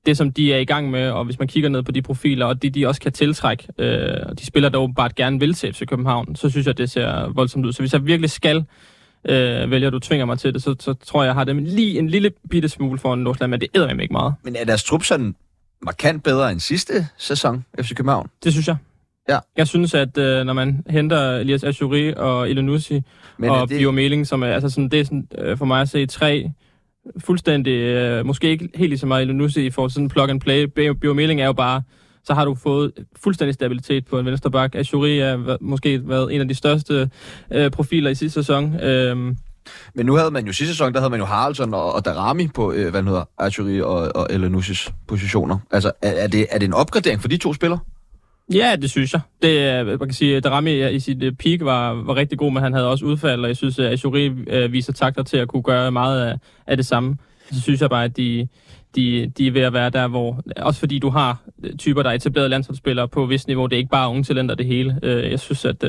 det, 0.06 0.18
som 0.18 0.32
de 0.32 0.54
er 0.54 0.58
i 0.58 0.66
gang 0.66 0.92
med, 0.92 1.10
og 1.10 1.26
hvis 1.26 1.40
man 1.40 1.48
kigger 1.48 1.70
ned 1.70 1.84
på 1.84 1.92
de 1.92 2.02
profiler, 2.02 2.46
og 2.46 2.62
det, 2.62 2.76
de 2.76 2.88
også 2.88 3.02
kan 3.02 3.12
tiltrække, 3.12 3.68
øh, 3.78 4.26
og 4.26 4.40
de 4.40 4.46
spiller 4.46 4.70
der 4.70 4.78
åbenbart 4.78 5.16
gerne 5.16 5.40
vil 5.40 5.54
til 5.54 5.74
FC 5.74 5.86
København, 5.86 6.36
så 6.36 6.50
synes 6.50 6.68
jeg, 6.68 6.78
det 6.78 6.90
ser 6.92 7.34
voldsomt 7.34 7.66
ud. 7.66 7.74
Så 7.74 7.82
hvis 7.82 7.94
jeg 7.94 8.06
virkelig 8.06 8.30
skal 8.30 8.66
øh, 9.26 9.72
vælge, 9.72 9.88
at 9.88 9.94
du 9.94 10.00
tvinger 10.00 10.26
mig 10.26 10.40
til 10.40 10.54
det, 10.54 10.64
så, 10.64 10.76
så 10.80 10.94
tror 10.94 11.24
jeg, 11.24 11.28
jeg 11.28 11.36
har 11.36 11.44
dem 11.44 11.58
lige 11.58 12.00
en 12.00 12.10
lille 12.10 12.32
bitte 12.50 12.70
smule 12.70 13.00
foran 13.00 13.20
Nordsjælland, 13.20 13.50
men 13.50 13.62
det 13.62 13.70
æder 13.76 13.94
mig 13.94 14.04
ikke 14.04 14.14
meget. 14.14 14.34
Men 14.44 14.56
er 14.56 14.66
deres 14.66 14.84
trup 14.84 15.04
sådan 15.04 15.36
markant 15.82 16.24
bedre 16.24 16.52
end 16.52 16.60
sidste 16.60 17.08
sæson, 17.18 17.66
FC 17.82 17.96
København? 17.96 18.30
Det 18.44 18.52
synes 18.52 18.68
jeg. 18.68 18.78
Ja. 19.30 19.40
Jeg 19.58 19.68
synes, 19.68 19.94
at 19.94 20.18
øh, 20.18 20.46
når 20.46 20.54
man 20.54 20.84
henter 20.90 21.32
Elias 21.32 21.64
Ashuri 21.64 22.14
og 22.14 22.50
Elenussi, 22.50 23.02
Men 23.38 23.50
og 23.50 23.70
det, 23.70 23.78
Bio 23.78 23.92
Meling, 23.92 24.28
som 24.28 24.44
er, 24.44 24.48
altså 24.48 24.70
sådan, 24.70 24.90
det 24.90 25.00
er 25.00 25.04
sådan, 25.04 25.28
øh, 25.38 25.58
for 25.58 25.66
mig 25.66 25.82
at 25.82 25.90
se 25.90 26.06
tre 26.06 26.52
fuldstændig, 27.20 27.72
øh, 27.72 28.26
måske 28.26 28.50
ikke 28.50 28.70
helt 28.76 28.90
lige 28.90 29.00
så 29.00 29.06
meget 29.06 29.22
Elenussi 29.22 29.66
i 29.66 29.70
forhold 29.70 29.92
til 29.92 29.94
sådan 29.94 30.10
plug 30.10 30.30
and 30.30 30.42
play. 30.42 30.64
Bio, 31.02 31.14
Meling 31.14 31.42
er 31.42 31.46
jo 31.46 31.54
bare, 31.54 31.82
så 32.24 32.34
har 32.34 32.46
du 32.46 32.56
fået 32.56 32.92
fuldstændig 33.24 33.54
stabilitet 33.54 34.06
på 34.06 34.20
en 34.20 34.26
venstre 34.26 34.52
bak. 34.52 34.76
Ashuri 34.76 35.20
er 35.20 35.58
måske 35.62 36.10
været 36.10 36.36
en 36.36 36.42
af 36.42 36.48
de 36.48 36.56
største 36.56 37.10
øh, 37.52 37.72
profiler 37.72 38.10
i 38.10 38.16
sidste 38.16 38.44
sæson. 38.44 38.80
Øhm, 38.80 39.38
men 39.94 40.06
nu 40.06 40.16
havde 40.16 40.32
man 40.32 40.46
jo 40.46 40.54
sidste 40.54 40.74
sæson, 40.74 40.94
der 40.94 41.00
havde 41.00 41.10
man 41.10 41.20
jo 41.20 41.26
Haraldsson 41.26 41.74
og, 41.74 41.94
og 41.94 42.06
Darami 42.06 42.48
på, 42.48 42.72
øh, 42.72 42.90
hvad 42.90 43.02
den 43.02 43.08
hedder, 43.08 43.30
Archery 43.38 43.82
og, 43.82 44.16
og 44.16 44.28
Elenussis 44.30 44.92
positioner. 45.08 45.58
Altså, 45.72 45.92
er, 46.02 46.12
er, 46.12 46.28
det, 46.28 46.48
er 46.52 46.60
det 46.60 46.66
en 46.66 46.74
opgradering 46.74 47.22
for 47.22 47.28
de 47.28 47.38
to 47.38 47.54
spillere? 47.54 47.80
Ja, 48.54 48.76
det 48.76 48.90
synes 48.90 49.14
jeg. 49.14 49.22
Det, 49.42 49.80
øh, 49.80 49.88
man 49.88 50.00
kan 50.00 50.14
sige, 50.14 50.38
at 50.38 50.44
Darami 50.44 50.90
i 50.90 51.00
sit 51.00 51.24
øh, 51.24 51.34
peak 51.34 51.60
var, 51.62 51.94
var 51.94 52.16
rigtig 52.16 52.38
god, 52.38 52.52
men 52.52 52.64
han 52.64 52.74
havde 52.74 52.90
også 52.90 53.06
udfald, 53.06 53.42
og 53.42 53.48
jeg 53.48 53.58
synes, 53.58 53.80
øh, 53.80 53.86
at 53.86 53.92
Ashuri 53.92 54.28
viser 54.70 54.94
takter 54.94 55.24
til 55.24 55.38
at 55.38 55.48
kunne 55.48 55.64
gøre 55.64 55.92
meget 55.92 56.26
af, 56.26 56.38
af 56.68 56.78
det 56.78 56.86
samme. 56.86 57.18
Så 57.52 57.62
synes 57.62 57.82
jeg 57.82 57.90
bare, 57.90 58.04
at 58.04 58.18
de, 58.18 58.48
de, 58.96 59.32
de 59.38 59.48
er 59.48 59.52
ved 59.52 59.62
at 59.62 59.74
være 59.74 59.90
der, 59.90 60.08
hvor... 60.08 60.44
Også 60.58 60.80
fordi 60.80 61.00
du 61.00 61.10
har 61.10 61.42
typer, 61.78 62.04
der 62.04 62.10
er 62.10 62.14
etablerede 62.14 62.50
landsholdsspillere 62.50 63.08
på 63.08 63.26
vis 63.26 63.48
niveau. 63.48 63.66
Det 63.66 63.74
er 63.74 63.78
ikke 63.78 63.90
bare 63.90 64.10
unge 64.10 64.24
talenter, 64.24 64.56
det 64.56 64.66
hele. 64.66 65.00
Jeg 65.04 65.40
synes, 65.40 65.66
at 65.66 65.84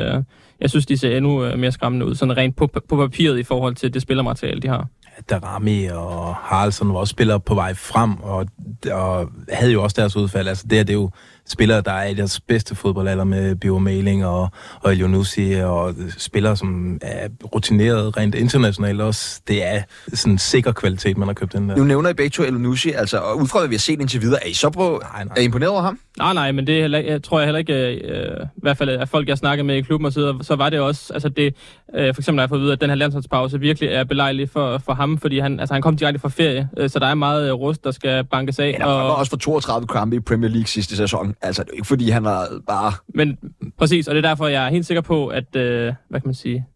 jeg 0.61 0.71
synes, 0.71 0.87
de 0.87 0.99
ser 0.99 1.17
endnu 1.17 1.57
mere 1.57 1.73
skræmmende 1.73 2.07
ud, 2.07 2.15
sådan 2.15 2.37
rent 2.37 2.57
på, 2.57 2.67
på 2.67 2.97
papiret 2.97 3.39
i 3.39 3.43
forhold 3.43 3.75
til 3.75 3.95
det 3.95 4.03
spillermateriale, 4.03 4.61
de 4.61 4.69
har. 4.69 4.87
Darami 5.31 5.87
og 5.87 6.35
Haraldsson 6.35 6.89
var 6.89 6.95
også 6.95 7.11
spillere 7.11 7.41
på 7.41 7.55
vej 7.55 7.75
frem, 7.75 8.17
og, 8.23 8.47
og 8.93 9.31
havde 9.53 9.73
jo 9.73 9.83
også 9.83 9.95
deres 10.01 10.17
udfald. 10.17 10.49
Altså 10.49 10.67
det, 10.71 10.79
her, 10.79 10.85
det 10.85 10.93
er 10.93 10.99
jo 10.99 11.11
spillere, 11.49 11.81
der 11.81 11.93
er 11.93 12.07
i 12.07 12.15
deres 12.15 12.41
bedste 12.41 12.75
fodboldalder 12.75 13.25
med 13.25 13.55
Bio 13.55 13.79
Mailing 13.79 14.27
og, 14.27 14.49
og 14.81 14.93
Elionussi, 14.93 15.53
og 15.53 15.95
spillere, 16.19 16.57
som 16.57 16.99
er 17.03 17.29
rutineret 17.55 18.17
rent 18.17 18.35
internationalt 18.35 19.01
også. 19.01 19.41
Det 19.49 19.67
er 19.67 19.83
sådan 20.15 20.33
en 20.33 20.39
sikker 20.39 20.73
kvalitet, 20.73 21.19
man 21.19 21.29
har 21.29 21.35
købt 21.35 21.53
den 21.53 21.69
der. 21.69 21.77
Nu 21.77 21.85
nævner 21.85 22.11
I 22.11 22.15
begge 22.15 22.31
to 22.31 22.43
Elionussi, 22.43 22.91
altså, 22.91 23.19
og 23.19 23.39
ud 23.39 23.47
fra 23.47 23.59
hvad 23.59 23.69
vi 23.69 23.75
har 23.75 23.79
set 23.79 24.01
indtil 24.01 24.21
videre, 24.23 24.45
er 24.45 24.49
I 24.49 24.53
så 24.55 24.71
på, 24.71 25.03
Nej, 25.13 25.25
nej. 25.25 25.35
er 25.37 25.41
I 25.41 25.45
imponeret 25.45 25.71
over 25.73 25.83
ham? 25.83 25.99
Nej, 26.19 26.35
nej, 26.35 26.53
men 26.53 26.67
det 26.67 26.77
er 26.77 26.81
heller, 26.81 26.99
jeg 26.99 27.23
tror 27.23 27.39
jeg 27.39 27.47
heller 27.47 27.59
ikke, 27.59 27.75
øh, 27.75 28.47
i 28.57 28.61
hvert 28.63 28.77
fald 28.77 28.89
af 28.89 29.09
folk, 29.09 29.29
jeg 29.29 29.39
snakker 29.39 29.65
med 29.65 29.77
i 29.77 29.81
klubben 29.81 30.07
og 30.07 30.13
så, 30.13 30.21
videre, 30.21 30.39
så 30.43 30.57
var 30.57 30.71
det 30.71 30.81
også, 30.81 31.13
altså 31.13 31.29
det, 31.29 31.55
øh, 31.95 32.15
for 32.15 32.21
eksempel 32.21 32.39
har 32.39 32.43
jeg 32.43 32.49
fået 32.49 32.59
at 32.59 32.63
vide, 32.63 32.73
at 32.73 32.81
den 32.81 32.91
her 32.91 32.95
landsholdspause 32.97 33.61
virkelig 33.61 33.89
er 33.89 34.05
belejlig 34.05 34.51
for, 34.51 34.79
for 34.79 34.93
ham, 34.93 35.19
fordi 35.19 35.39
han, 35.39 35.61
altså 35.61 35.75
han 35.75 35.83
kom 35.83 35.97
direkte 35.97 36.21
fra 36.21 36.29
ferie, 36.29 36.69
øh, 36.77 36.91
så 36.91 36.99
der 36.99 37.07
er 37.07 37.15
meget 37.15 37.49
øh, 37.49 37.53
rust, 37.53 37.85
der 37.85 37.91
skal 37.91 38.25
bankes 38.25 38.59
af. 38.59 38.65
Men 38.79 38.81
han 38.81 38.91
var 38.91 39.01
også 39.03 39.31
for 39.31 39.37
32 39.37 39.87
kampe 39.87 40.17
i 40.17 40.21
Premier 40.21 40.51
League 40.51 40.67
sidste 40.67 40.97
sæson. 40.97 41.35
Altså, 41.41 41.63
det 41.63 41.71
er 41.71 41.75
ikke 41.75 41.87
fordi, 41.87 42.11
han 42.11 42.25
var 42.25 42.49
bare... 42.67 42.93
Men 43.09 43.39
præcis, 43.79 44.09
og 44.09 44.15
det 44.15 44.25
er 44.25 44.29
derfor, 44.29 44.47
jeg 44.47 44.67
er 44.67 44.71
helt 44.71 44.87
sikker 44.87 45.01
på, 45.01 45.27
at, 45.27 45.57
øh, 45.57 45.95
hvad 46.09 46.21
kan 46.21 46.29
man 46.29 46.35
sige, 46.35 46.67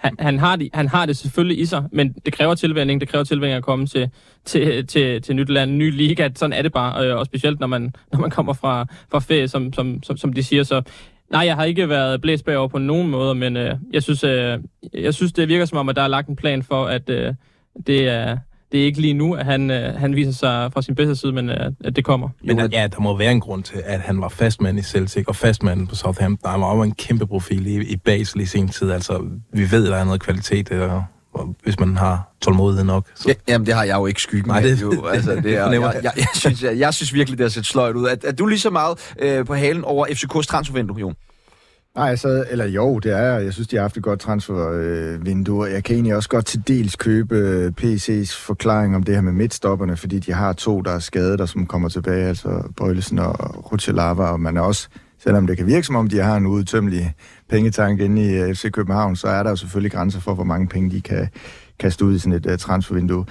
han, 0.00 0.16
han, 0.18 0.38
har 0.38 0.56
det, 0.56 0.68
han 0.74 0.88
har 0.88 1.06
det 1.06 1.16
selvfølgelig 1.16 1.60
i 1.60 1.64
sig, 1.64 1.84
men 1.92 2.12
det 2.24 2.32
kræver 2.32 2.54
tilvænning, 2.54 3.00
det 3.00 3.08
kræver 3.08 3.24
tilvænning 3.24 3.56
at 3.56 3.62
komme 3.62 3.86
til, 3.86 4.10
til, 4.44 4.86
til, 4.86 5.22
til 5.22 5.36
nyt 5.36 5.48
land, 5.48 5.70
ny 5.70 5.96
liga, 5.96 6.28
sådan 6.34 6.52
er 6.52 6.62
det 6.62 6.72
bare, 6.72 7.06
øh, 7.06 7.16
og 7.16 7.26
specielt 7.26 7.60
når 7.60 7.66
man, 7.66 7.82
når 8.12 8.18
man 8.18 8.30
kommer 8.30 8.52
fra, 8.52 8.86
fra 9.10 9.18
ferie, 9.18 9.48
som, 9.48 9.72
som, 9.72 10.02
som, 10.02 10.16
som 10.16 10.32
de 10.32 10.42
siger, 10.42 10.62
så 10.62 10.82
nej, 11.30 11.46
jeg 11.46 11.56
har 11.56 11.64
ikke 11.64 11.88
været 11.88 12.20
blæst 12.20 12.44
bagover 12.44 12.68
på 12.68 12.78
nogen 12.78 13.10
måde, 13.10 13.34
men 13.34 13.56
øh, 13.56 13.76
jeg, 13.92 14.02
synes, 14.02 14.24
øh, 14.24 14.58
jeg 14.94 15.14
synes, 15.14 15.32
det 15.32 15.48
virker 15.48 15.64
som 15.64 15.78
om, 15.78 15.88
at 15.88 15.96
der 15.96 16.02
er 16.02 16.08
lagt 16.08 16.28
en 16.28 16.36
plan 16.36 16.62
for, 16.62 16.84
at 16.84 17.10
øh, 17.10 17.34
det 17.86 18.08
er... 18.08 18.38
Det 18.72 18.80
er 18.80 18.84
ikke 18.84 19.00
lige 19.00 19.14
nu, 19.14 19.34
at 19.34 19.44
han, 19.44 19.70
øh, 19.70 19.94
han 19.94 20.16
viser 20.16 20.32
sig 20.32 20.72
fra 20.72 20.82
sin 20.82 20.94
bedste 20.94 21.16
side, 21.16 21.32
men 21.32 21.50
øh, 21.50 21.72
at 21.84 21.96
det 21.96 22.04
kommer. 22.04 22.28
Men 22.44 22.70
ja, 22.72 22.86
der 22.86 23.00
må 23.00 23.16
være 23.16 23.32
en 23.32 23.40
grund 23.40 23.62
til, 23.62 23.82
at 23.84 24.00
han 24.00 24.20
var 24.20 24.28
fastmand 24.28 24.78
i 24.78 24.82
Celtic 24.82 25.24
og 25.28 25.36
fastmand 25.36 25.88
på 25.88 25.94
Southampton. 25.94 26.50
Han 26.50 26.60
var 26.60 26.74
jo 26.76 26.82
en 26.82 26.92
kæmpe 26.94 27.26
profil 27.26 27.66
i, 27.66 27.92
i 27.92 27.96
Basel 27.96 28.40
i 28.40 28.46
sin 28.46 28.68
tid. 28.68 28.90
Altså, 28.90 29.22
vi 29.52 29.70
ved, 29.70 29.84
at 29.86 29.90
der 29.92 29.96
er 29.98 30.04
noget 30.04 30.20
kvalitet, 30.22 30.70
og, 30.72 31.04
og 31.34 31.56
hvis 31.62 31.80
man 31.80 31.96
har 31.96 32.32
tålmodighed 32.40 32.84
nok. 32.84 33.06
Så. 33.14 33.24
Ja, 33.28 33.34
jamen, 33.52 33.66
det 33.66 33.74
har 33.74 33.84
jeg 33.84 33.94
jo 33.96 34.06
ikke 34.06 34.22
skyggen 34.22 34.48
Nej, 34.48 34.60
det- 34.60 34.82
jo. 34.82 35.04
Altså, 35.14 35.34
det 35.34 35.56
er, 35.56 35.70
jeg, 35.70 35.80
jeg. 35.82 36.00
jeg, 36.02 36.12
jeg, 36.16 36.26
synes, 36.34 36.62
jeg, 36.62 36.78
jeg 36.78 36.94
synes 36.94 37.14
virkelig, 37.14 37.38
det 37.38 37.44
har 37.44 37.50
set 37.50 37.66
sløjt 37.66 37.96
ud. 37.96 38.04
Er, 38.04 38.16
er 38.24 38.32
du 38.32 38.46
lige 38.46 38.58
så 38.58 38.70
meget 38.70 38.98
øh, 39.18 39.46
på 39.46 39.54
halen 39.54 39.84
over 39.84 40.06
FCK's 40.06 40.42
transfervindue, 40.42 40.98
Jon? 41.00 41.14
Nej, 42.00 42.16
så, 42.16 42.44
eller 42.50 42.66
jo, 42.66 42.98
det 42.98 43.12
er 43.12 43.38
jeg. 43.38 43.52
Synes, 43.52 43.68
de 43.68 43.76
har 43.76 43.82
haft 43.82 43.96
et 43.96 44.02
godt 44.02 44.20
transfervindue. 44.20 45.64
Jeg 45.64 45.84
kan 45.84 45.94
egentlig 45.94 46.14
også 46.16 46.28
godt 46.28 46.46
til 46.46 46.62
dels 46.68 46.96
købe 46.96 47.36
øh, 47.36 47.72
PC's 47.80 48.36
forklaring 48.36 48.96
om 48.96 49.02
det 49.02 49.14
her 49.14 49.22
med 49.22 49.32
midtstopperne, 49.32 49.96
fordi 49.96 50.18
de 50.18 50.32
har 50.32 50.52
to, 50.52 50.80
der 50.80 50.90
er 50.90 50.98
skadet 50.98 51.40
og 51.40 51.48
som 51.48 51.66
kommer 51.66 51.88
tilbage, 51.88 52.26
altså 52.26 52.72
Bøjlesen 52.76 53.18
og 53.18 53.72
Ruchelava, 53.72 54.22
og 54.22 54.40
man 54.40 54.56
er 54.56 54.60
også, 54.60 54.88
selvom 55.18 55.46
det 55.46 55.56
kan 55.56 55.66
virke 55.66 55.86
som 55.86 55.96
om, 55.96 56.08
de 56.08 56.18
har 56.18 56.36
en 56.36 56.46
udtømmelig 56.46 57.14
pengetank 57.48 58.00
inde 58.00 58.24
i 58.24 58.34
øh, 58.34 58.54
FC 58.54 58.70
København, 58.70 59.16
så 59.16 59.28
er 59.28 59.42
der 59.42 59.50
jo 59.50 59.56
selvfølgelig 59.56 59.92
grænser 59.92 60.20
for, 60.20 60.34
hvor 60.34 60.44
mange 60.44 60.68
penge 60.68 60.90
de 60.90 61.00
kan 61.00 61.28
kaste 61.78 62.04
ud 62.04 62.14
i 62.14 62.18
sådan 62.18 62.32
et 62.32 62.46
øh, 62.50 62.58
transfervindue. 62.58 63.26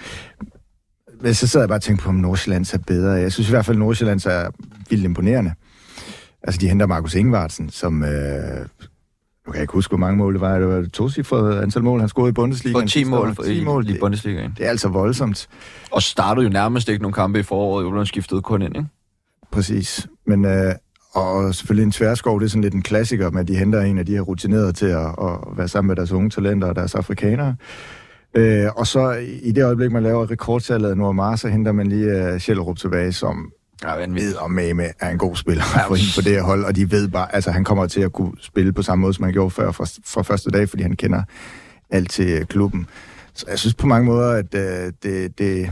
Men 1.22 1.34
så 1.34 1.48
sidder 1.48 1.64
jeg 1.64 1.70
bare 1.70 1.78
og 1.78 1.82
tænker 1.82 2.04
på, 2.04 2.10
om 2.10 2.16
Nordsjælland 2.16 2.74
er 2.74 2.78
bedre. 2.88 3.12
Jeg 3.12 3.32
synes 3.32 3.50
i 3.50 3.52
hvert 3.52 3.66
fald, 3.66 3.78
at 3.78 3.80
Nordsjælland 3.80 4.26
er 4.26 4.50
vildt 4.90 5.06
imponerende. 5.06 5.54
Altså, 6.44 6.62
de 6.62 6.68
henter 6.70 6.86
Markus 6.86 7.16
Ingvartsen, 7.16 7.70
som... 7.70 8.04
Øh, 8.04 8.10
nu 9.48 9.52
kan 9.52 9.56
jeg 9.56 9.64
ikke 9.64 9.74
huske, 9.74 9.92
hvor 9.92 9.98
mange 9.98 10.18
mål 10.18 10.34
det 10.34 10.42
var. 10.42 10.60
Det 10.60 10.68
var 10.68 10.86
to 10.94 11.10
cifrede 11.10 11.62
antal 11.62 11.84
mål, 11.84 12.00
han 12.00 12.10
scorede 12.10 12.30
i 12.30 12.34
Bundesliga. 12.34 12.80
For 12.80 12.86
10 12.88 13.04
mål, 13.04 13.36
for, 13.36 13.44
10 13.44 13.60
i, 13.60 13.64
mål. 13.64 13.90
i 13.90 13.92
Det, 13.94 14.00
Bundesligaen. 14.00 14.54
det 14.58 14.66
er 14.66 14.70
altså 14.70 14.88
voldsomt. 14.88 15.50
Og 15.92 16.02
startede 16.02 16.46
jo 16.46 16.52
nærmest 16.52 16.90
ikke 16.90 17.02
nogen 17.02 17.14
kampe 17.14 17.40
i 17.40 17.44
foråret, 17.44 17.98
han 17.98 18.06
skiftet 18.06 18.44
kun 18.44 18.62
ind, 18.62 18.76
ikke? 18.76 18.88
Præcis. 19.52 20.08
Men, 20.28 20.46
øh, 20.46 20.74
og 21.14 21.56
selvfølgelig 21.56 21.84
en 21.86 21.92
tværskov, 21.92 22.40
det 22.40 22.46
er 22.46 22.50
sådan 22.50 22.62
lidt 22.62 22.74
en 22.74 22.82
klassiker, 22.82 23.30
med 23.30 23.42
at 23.42 23.48
de 23.48 23.56
henter 23.56 23.82
en 23.82 23.98
af 23.98 24.06
de 24.06 24.12
her 24.12 24.22
rutinerede 24.22 24.74
til 24.74 24.86
at, 24.86 25.06
at 25.08 25.58
være 25.58 25.68
sammen 25.68 25.88
med 25.88 25.96
deres 25.96 26.12
unge 26.12 26.30
talenter 26.30 26.68
og 26.68 26.76
deres 26.76 26.96
afrikanere. 26.96 27.56
Øh, 28.34 28.66
og 28.76 28.88
så 28.88 29.12
i 29.44 29.52
det 29.52 29.64
øjeblik, 29.64 29.92
man 29.92 30.04
laver 30.04 30.32
rekordtallet 30.32 30.90
af 30.90 30.98
Nordmar, 30.98 31.36
så 31.36 31.48
henter 31.48 31.72
man 31.72 31.88
lige 31.88 32.34
uh, 32.34 32.40
Sjællerup 32.40 32.78
tilbage, 32.78 33.14
som 33.14 33.52
Ja, 33.84 33.96
vanvittigt. 33.96 34.30
ved 34.30 34.36
og 34.36 34.52
med, 34.52 34.74
med 34.74 34.90
er 35.00 35.10
en 35.10 35.18
god 35.18 35.36
spiller 35.36 35.64
for 35.64 35.96
hende 35.96 36.12
på 36.16 36.22
det 36.22 36.32
her 36.32 36.44
hold, 36.44 36.66
og 36.66 36.76
de 36.76 36.92
ved 36.92 37.08
bare, 37.08 37.36
altså 37.36 37.52
han 37.52 37.64
kommer 37.64 37.88
til 37.88 38.02
at 38.02 38.14
kunne 38.14 38.34
spille 38.42 38.74
på 38.74 38.82
samme 38.82 39.02
måde, 39.02 39.14
som 39.14 39.24
han 39.24 39.34
gjorde 39.34 39.52
før 39.52 39.72
fra, 39.72 39.86
fra 40.06 40.22
første 40.22 40.52
dag, 40.52 40.70
fordi 40.70 40.84
han 40.84 40.96
kender 40.96 41.24
alt 41.90 42.12
til 42.12 42.46
klubben. 42.46 42.88
Så 43.34 43.46
jeg 43.50 43.60
synes 43.60 43.74
på 43.74 43.88
mange 43.88 44.06
måder, 44.06 44.32
at 44.32 44.56
øh, 44.56 44.94
det, 45.04 45.40
det, 45.40 45.72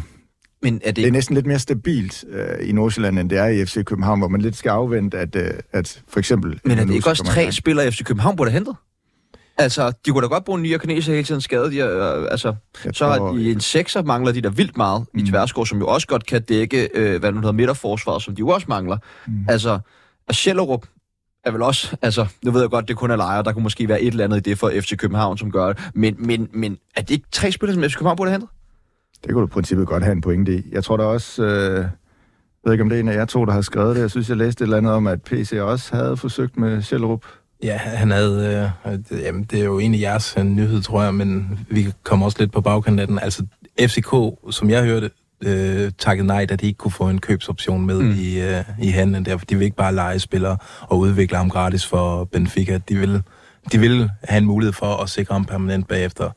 Men 0.62 0.76
er 0.76 0.80
det, 0.88 0.96
det 0.96 1.08
er 1.08 1.12
næsten 1.12 1.36
lidt 1.36 1.46
mere 1.46 1.60
stabilt 1.60 2.26
øh, 2.30 2.70
i 2.70 2.72
Nordsjælland, 2.72 3.20
end 3.20 3.30
det 3.30 3.38
er 3.38 3.48
i 3.48 3.66
FC 3.66 3.84
København, 3.86 4.20
hvor 4.20 4.28
man 4.28 4.42
lidt 4.42 4.56
skal 4.56 4.70
afvente, 4.70 5.18
at, 5.18 5.36
øh, 5.36 5.52
at 5.74 6.04
for 6.08 6.20
eksempel... 6.20 6.60
men 6.64 6.80
er 6.80 6.86
det 6.86 6.94
ikke 6.94 7.10
også 7.10 7.24
i 7.24 7.28
tre 7.28 7.52
spillere, 7.52 7.92
FC 7.92 8.04
København 8.04 8.36
burde 8.36 8.52
have 8.52 8.58
hentet? 8.58 8.76
Altså, 9.58 9.92
de 10.06 10.12
kunne 10.12 10.22
da 10.22 10.28
godt 10.28 10.46
bruge 10.46 10.68
en 10.68 10.74
og 10.74 10.82
kineser 10.82 11.12
hele 11.14 11.24
tiden 11.24 11.42
skadet. 11.42 11.72
De, 11.72 11.80
er, 11.80 12.18
øh, 12.22 12.28
altså, 12.32 12.56
Jeg 12.86 12.96
så 12.96 13.16
tror- 13.18 13.32
de 13.32 13.52
en 13.52 13.60
sekser, 13.60 14.04
mangler 14.04 14.32
de 14.32 14.42
der 14.42 14.50
vildt 14.50 14.78
meget 14.78 15.06
mm. 15.14 15.20
i 15.20 15.28
Tværsgaard, 15.30 15.66
som 15.68 15.80
jo 15.80 15.88
også 15.88 16.08
godt 16.08 16.26
kan 16.26 16.42
dække, 16.42 16.90
øh, 16.94 17.20
hvad 17.20 17.32
nu 17.32 17.38
hedder, 17.40 17.52
midterforsvaret, 17.52 18.22
som 18.24 18.36
de 18.36 18.40
jo 18.40 18.48
også 18.48 18.66
mangler. 18.70 18.98
Mm. 19.28 19.34
Altså, 19.50 19.80
og 20.28 20.36
Schellerup 20.36 20.86
er 21.46 21.52
vel 21.52 21.62
også, 21.62 21.98
altså, 22.02 22.26
nu 22.44 22.52
ved 22.52 22.62
jeg 22.62 22.70
godt, 22.70 22.88
det 22.88 22.96
kun 22.96 23.12
er 23.12 23.16
lejre, 23.16 23.44
der 23.44 23.52
kunne 23.54 23.64
måske 23.64 23.88
være 23.90 24.02
et 24.02 24.08
eller 24.08 24.24
andet 24.24 24.38
i 24.38 24.50
det 24.50 24.58
for 24.58 24.72
FC 24.82 24.98
København, 24.98 25.38
som 25.38 25.52
gør 25.52 25.68
det. 25.68 25.78
Men, 25.94 26.16
men, 26.20 26.50
men 26.54 26.78
er 26.96 27.02
det 27.02 27.10
ikke 27.12 27.26
tre 27.32 27.52
spillere, 27.52 27.74
som 27.76 27.84
FC 27.90 27.94
København 27.96 28.18
burde 28.18 28.32
have 28.32 28.36
hentet? 28.40 28.50
Det 29.24 29.32
kunne 29.34 29.42
du 29.42 29.48
i 29.48 29.50
princippet 29.50 29.88
godt 29.88 30.04
have 30.04 30.12
en 30.12 30.22
pointe 30.22 30.56
i. 30.58 30.64
Jeg 30.72 30.84
tror 30.84 30.98
da 30.98 31.04
også... 31.04 31.44
Øh, 31.44 31.76
jeg 31.80 31.90
ved 32.70 32.74
ikke, 32.74 32.82
om 32.84 32.90
det 32.90 32.96
er 32.96 33.00
en 33.00 33.08
af 33.10 33.16
jer 33.16 33.26
to, 33.26 33.46
der 33.46 33.52
har 33.52 33.62
skrevet 33.62 33.96
det. 33.96 34.02
Jeg 34.02 34.12
synes, 34.12 34.30
jeg 34.30 34.38
læste 34.38 34.62
et 34.62 34.66
eller 34.66 34.78
andet 34.78 34.94
om, 34.94 35.08
at 35.08 35.22
PC 35.22 35.54
også 35.62 35.96
havde 35.96 36.18
forsøgt 36.18 36.58
med 36.58 36.82
Sjællerup. 36.82 37.26
Ja, 37.64 37.78
han 37.78 38.12
havde... 38.12 38.72
Øh, 38.86 38.92
det, 38.92 39.22
jamen, 39.22 39.44
det 39.44 39.60
er 39.60 39.64
jo 39.64 39.80
egentlig 39.80 40.02
jeres 40.02 40.36
øh, 40.38 40.44
nyhed, 40.44 40.82
tror 40.82 41.04
jeg, 41.04 41.14
men 41.16 41.60
vi 41.70 41.92
kommer 42.04 42.26
også 42.26 42.38
lidt 42.40 42.52
på 42.52 42.62
bagkanten 42.62 43.00
af 43.00 43.08
den. 43.08 43.20
Altså, 43.20 43.46
FCK, 43.82 44.12
som 44.52 44.70
jeg 44.70 44.84
hørte, 44.84 45.10
øh, 45.44 45.92
takkede 45.98 46.28
nej, 46.28 46.46
da 46.46 46.56
de 46.56 46.66
ikke 46.66 46.78
kunne 46.78 46.92
få 46.92 47.10
en 47.10 47.20
købsoption 47.20 47.86
med 47.86 48.00
mm. 48.00 48.12
i, 48.20 48.40
øh, 48.42 48.64
i 48.82 48.88
handlen 48.88 49.26
der, 49.26 49.38
for 49.38 49.46
de 49.46 49.56
vil 49.56 49.66
ikke 49.66 49.78
bare 49.78 49.96
lege 49.96 50.20
spillere 50.20 50.58
og 50.82 51.00
udvikle 51.00 51.38
ham 51.38 51.50
gratis 51.50 51.86
for 51.86 52.24
Benfica. 52.24 52.80
De 52.90 52.96
vil, 52.98 53.22
de 53.72 53.80
vil 53.80 54.10
have 54.24 54.38
en 54.38 54.46
mulighed 54.46 54.74
for 54.74 55.04
at 55.04 55.10
sikre 55.10 55.34
ham 55.34 55.46
permanent 55.46 55.88
bagefter. 55.88 56.30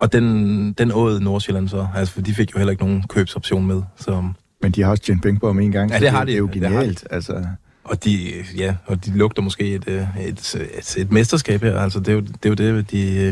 Og 0.00 0.12
den, 0.12 0.72
den 0.72 0.92
åede 0.92 1.24
Nordsjælland 1.24 1.68
så, 1.68 1.86
altså, 1.94 2.14
for 2.14 2.20
de 2.20 2.34
fik 2.34 2.54
jo 2.54 2.58
heller 2.58 2.70
ikke 2.70 2.84
nogen 2.84 3.02
købsoption 3.08 3.66
med, 3.66 3.82
så... 3.96 4.24
Men 4.62 4.72
de 4.72 4.82
har 4.82 4.90
også 4.90 5.02
tjent 5.02 5.22
penge 5.22 5.40
på 5.40 5.46
ham 5.46 5.60
en 5.60 5.72
gang. 5.72 5.90
Ja, 5.90 5.98
det 5.98 6.10
har 6.10 6.20
de. 6.20 6.26
Det 6.26 6.34
er 6.34 6.38
jo 6.38 6.46
Det 6.46 6.62
har 6.62 6.68
de. 6.68 6.74
genialt. 6.74 7.06
Altså, 7.10 7.46
Og 7.84 8.04
de, 8.04 8.44
ja, 8.56 8.74
og 8.86 9.04
de 9.04 9.18
lugter 9.18 9.42
måske 9.42 9.74
et, 9.74 9.84
øh, 9.88 10.06
et, 10.20 10.54
et, 10.54 10.96
et 10.98 11.12
mesterskab 11.12 11.62
her. 11.62 11.78
Altså, 11.78 12.00
det 12.00 12.08
er 12.08 12.12
jo 12.12 12.20
det, 12.20 12.44
er 12.44 12.48
jo 12.48 12.54
det 12.54 12.90
de, 12.90 13.26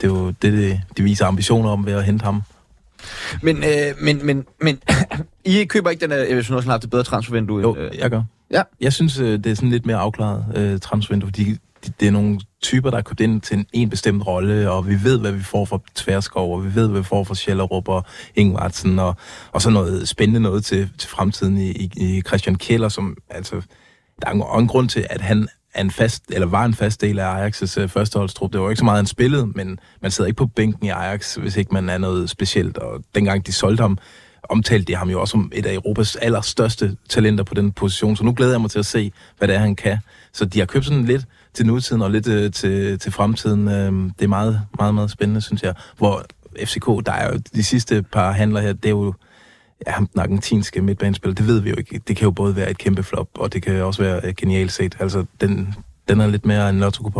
det, 0.00 0.06
er 0.06 0.08
jo 0.08 0.30
det, 0.30 0.52
de, 0.52 0.80
de 0.96 1.02
viser 1.02 1.26
ambitioner 1.26 1.70
om 1.70 1.86
ved 1.86 1.92
at 1.92 2.04
hente 2.04 2.24
ham. 2.24 2.42
Men, 3.42 3.56
øh, 3.56 3.94
men, 4.00 4.26
men, 4.26 4.46
men 4.60 4.78
I 5.44 5.64
køber 5.64 5.90
ikke 5.90 6.00
den 6.00 6.10
her, 6.10 6.34
hvis 6.34 6.50
Nordsjælland 6.50 6.64
har 6.64 6.72
haft 6.72 6.84
et 6.84 6.90
bedre 6.90 7.04
transfervindue? 7.04 7.60
Jo, 7.60 7.76
øh, 7.76 7.98
jeg 7.98 8.10
gør. 8.10 8.22
Ja. 8.50 8.62
Jeg 8.80 8.92
synes, 8.92 9.18
øh, 9.18 9.44
det 9.44 9.46
er 9.46 9.54
sådan 9.54 9.70
lidt 9.70 9.86
mere 9.86 9.96
afklaret 9.96 10.44
øh, 10.56 10.80
transfervindue, 10.80 11.26
fordi 11.26 11.44
de, 11.86 11.92
det 12.00 12.08
er 12.08 12.12
nogle 12.12 12.40
typer, 12.62 12.90
der 12.90 12.98
er 12.98 13.02
købt 13.02 13.20
ind 13.20 13.40
til 13.40 13.58
en, 13.58 13.66
en 13.72 13.90
bestemt 13.90 14.26
rolle, 14.26 14.70
og 14.70 14.88
vi 14.88 15.04
ved, 15.04 15.20
hvad 15.20 15.32
vi 15.32 15.42
får 15.42 15.64
fra 15.64 15.78
Tverskov, 15.94 16.54
og 16.54 16.64
vi 16.64 16.74
ved, 16.74 16.88
hvad 16.88 17.00
vi 17.00 17.04
får 17.04 17.24
fra 17.24 17.34
Schellerup 17.34 17.88
og 17.88 18.04
Ingvartsen, 18.36 18.98
og, 18.98 19.16
og 19.52 19.62
så 19.62 19.70
noget 19.70 20.08
spændende 20.08 20.40
noget 20.40 20.64
til, 20.64 20.90
til 20.98 21.08
fremtiden 21.08 21.58
i, 21.58 21.70
i, 21.70 21.90
i 21.96 22.22
Christian 22.26 22.56
Keller, 22.56 22.88
som 22.88 23.16
altså, 23.30 23.62
der 24.22 24.28
er 24.28 24.58
en, 24.58 24.68
grund 24.68 24.88
til, 24.88 25.06
at 25.10 25.20
han 25.20 25.48
er 25.74 25.80
en 25.80 25.90
fast, 25.90 26.22
eller 26.28 26.46
var 26.46 26.64
en 26.64 26.74
fast 26.74 27.00
del 27.00 27.18
af 27.18 27.48
Ajax' 27.48 27.80
øh, 27.80 27.88
førsteholdstrup. 27.88 28.52
Det 28.52 28.60
var 28.60 28.70
ikke 28.70 28.78
så 28.78 28.84
meget, 28.84 28.98
han 28.98 29.06
spillede, 29.06 29.46
men 29.46 29.78
man 30.02 30.10
sidder 30.10 30.28
ikke 30.28 30.38
på 30.38 30.46
bænken 30.46 30.86
i 30.86 30.88
Ajax, 30.88 31.34
hvis 31.34 31.56
ikke 31.56 31.74
man 31.74 31.88
er 31.88 31.98
noget 31.98 32.30
specielt. 32.30 32.78
Og 32.78 33.04
dengang 33.14 33.46
de 33.46 33.52
solgte 33.52 33.80
ham, 33.80 33.98
omtalte 34.50 34.84
de 34.84 34.96
ham 34.96 35.10
jo 35.10 35.20
også 35.20 35.32
som 35.32 35.52
et 35.54 35.66
af 35.66 35.74
Europas 35.74 36.16
allerstørste 36.16 36.96
talenter 37.08 37.44
på 37.44 37.54
den 37.54 37.72
position. 37.72 38.16
Så 38.16 38.24
nu 38.24 38.32
glæder 38.36 38.52
jeg 38.52 38.60
mig 38.60 38.70
til 38.70 38.78
at 38.78 38.86
se, 38.86 39.12
hvad 39.38 39.48
det 39.48 39.56
er, 39.56 39.60
han 39.60 39.76
kan. 39.76 39.98
Så 40.32 40.44
de 40.44 40.58
har 40.58 40.66
købt 40.66 40.84
sådan 40.84 41.04
lidt 41.04 41.24
til 41.54 41.66
nutiden 41.66 42.02
og 42.02 42.10
lidt 42.10 42.28
øh, 42.28 42.52
til, 42.52 42.98
til 42.98 43.12
fremtiden. 43.12 43.68
Øh, 43.68 43.92
det 44.18 44.24
er 44.24 44.28
meget, 44.28 44.60
meget, 44.78 44.94
meget 44.94 45.10
spændende, 45.10 45.40
synes 45.40 45.62
jeg. 45.62 45.74
Hvor 45.96 46.24
FCK, 46.64 46.86
der 47.06 47.12
er 47.12 47.32
jo 47.32 47.40
de 47.54 47.64
sidste 47.64 48.02
par 48.02 48.32
handler 48.32 48.60
her, 48.60 48.72
det 48.72 48.84
er 48.84 48.90
jo 48.90 49.14
ja, 49.86 49.92
ham 49.92 50.06
den 50.06 50.20
argentinske 50.20 50.82
midtbanespiller, 50.82 51.34
det 51.34 51.46
ved 51.46 51.60
vi 51.60 51.70
jo 51.70 51.76
ikke. 51.76 52.00
Det 52.08 52.16
kan 52.16 52.24
jo 52.24 52.30
både 52.30 52.56
være 52.56 52.70
et 52.70 52.78
kæmpe 52.78 53.02
flop, 53.02 53.28
og 53.34 53.52
det 53.52 53.62
kan 53.62 53.82
også 53.82 54.02
være 54.02 54.20
øh, 54.24 54.34
genialt 54.36 54.72
set. 54.72 54.96
Altså, 55.00 55.24
den, 55.40 55.74
den 56.08 56.20
er 56.20 56.26
lidt 56.26 56.46
mere 56.46 56.70
en 56.70 56.80
lotto 56.80 57.10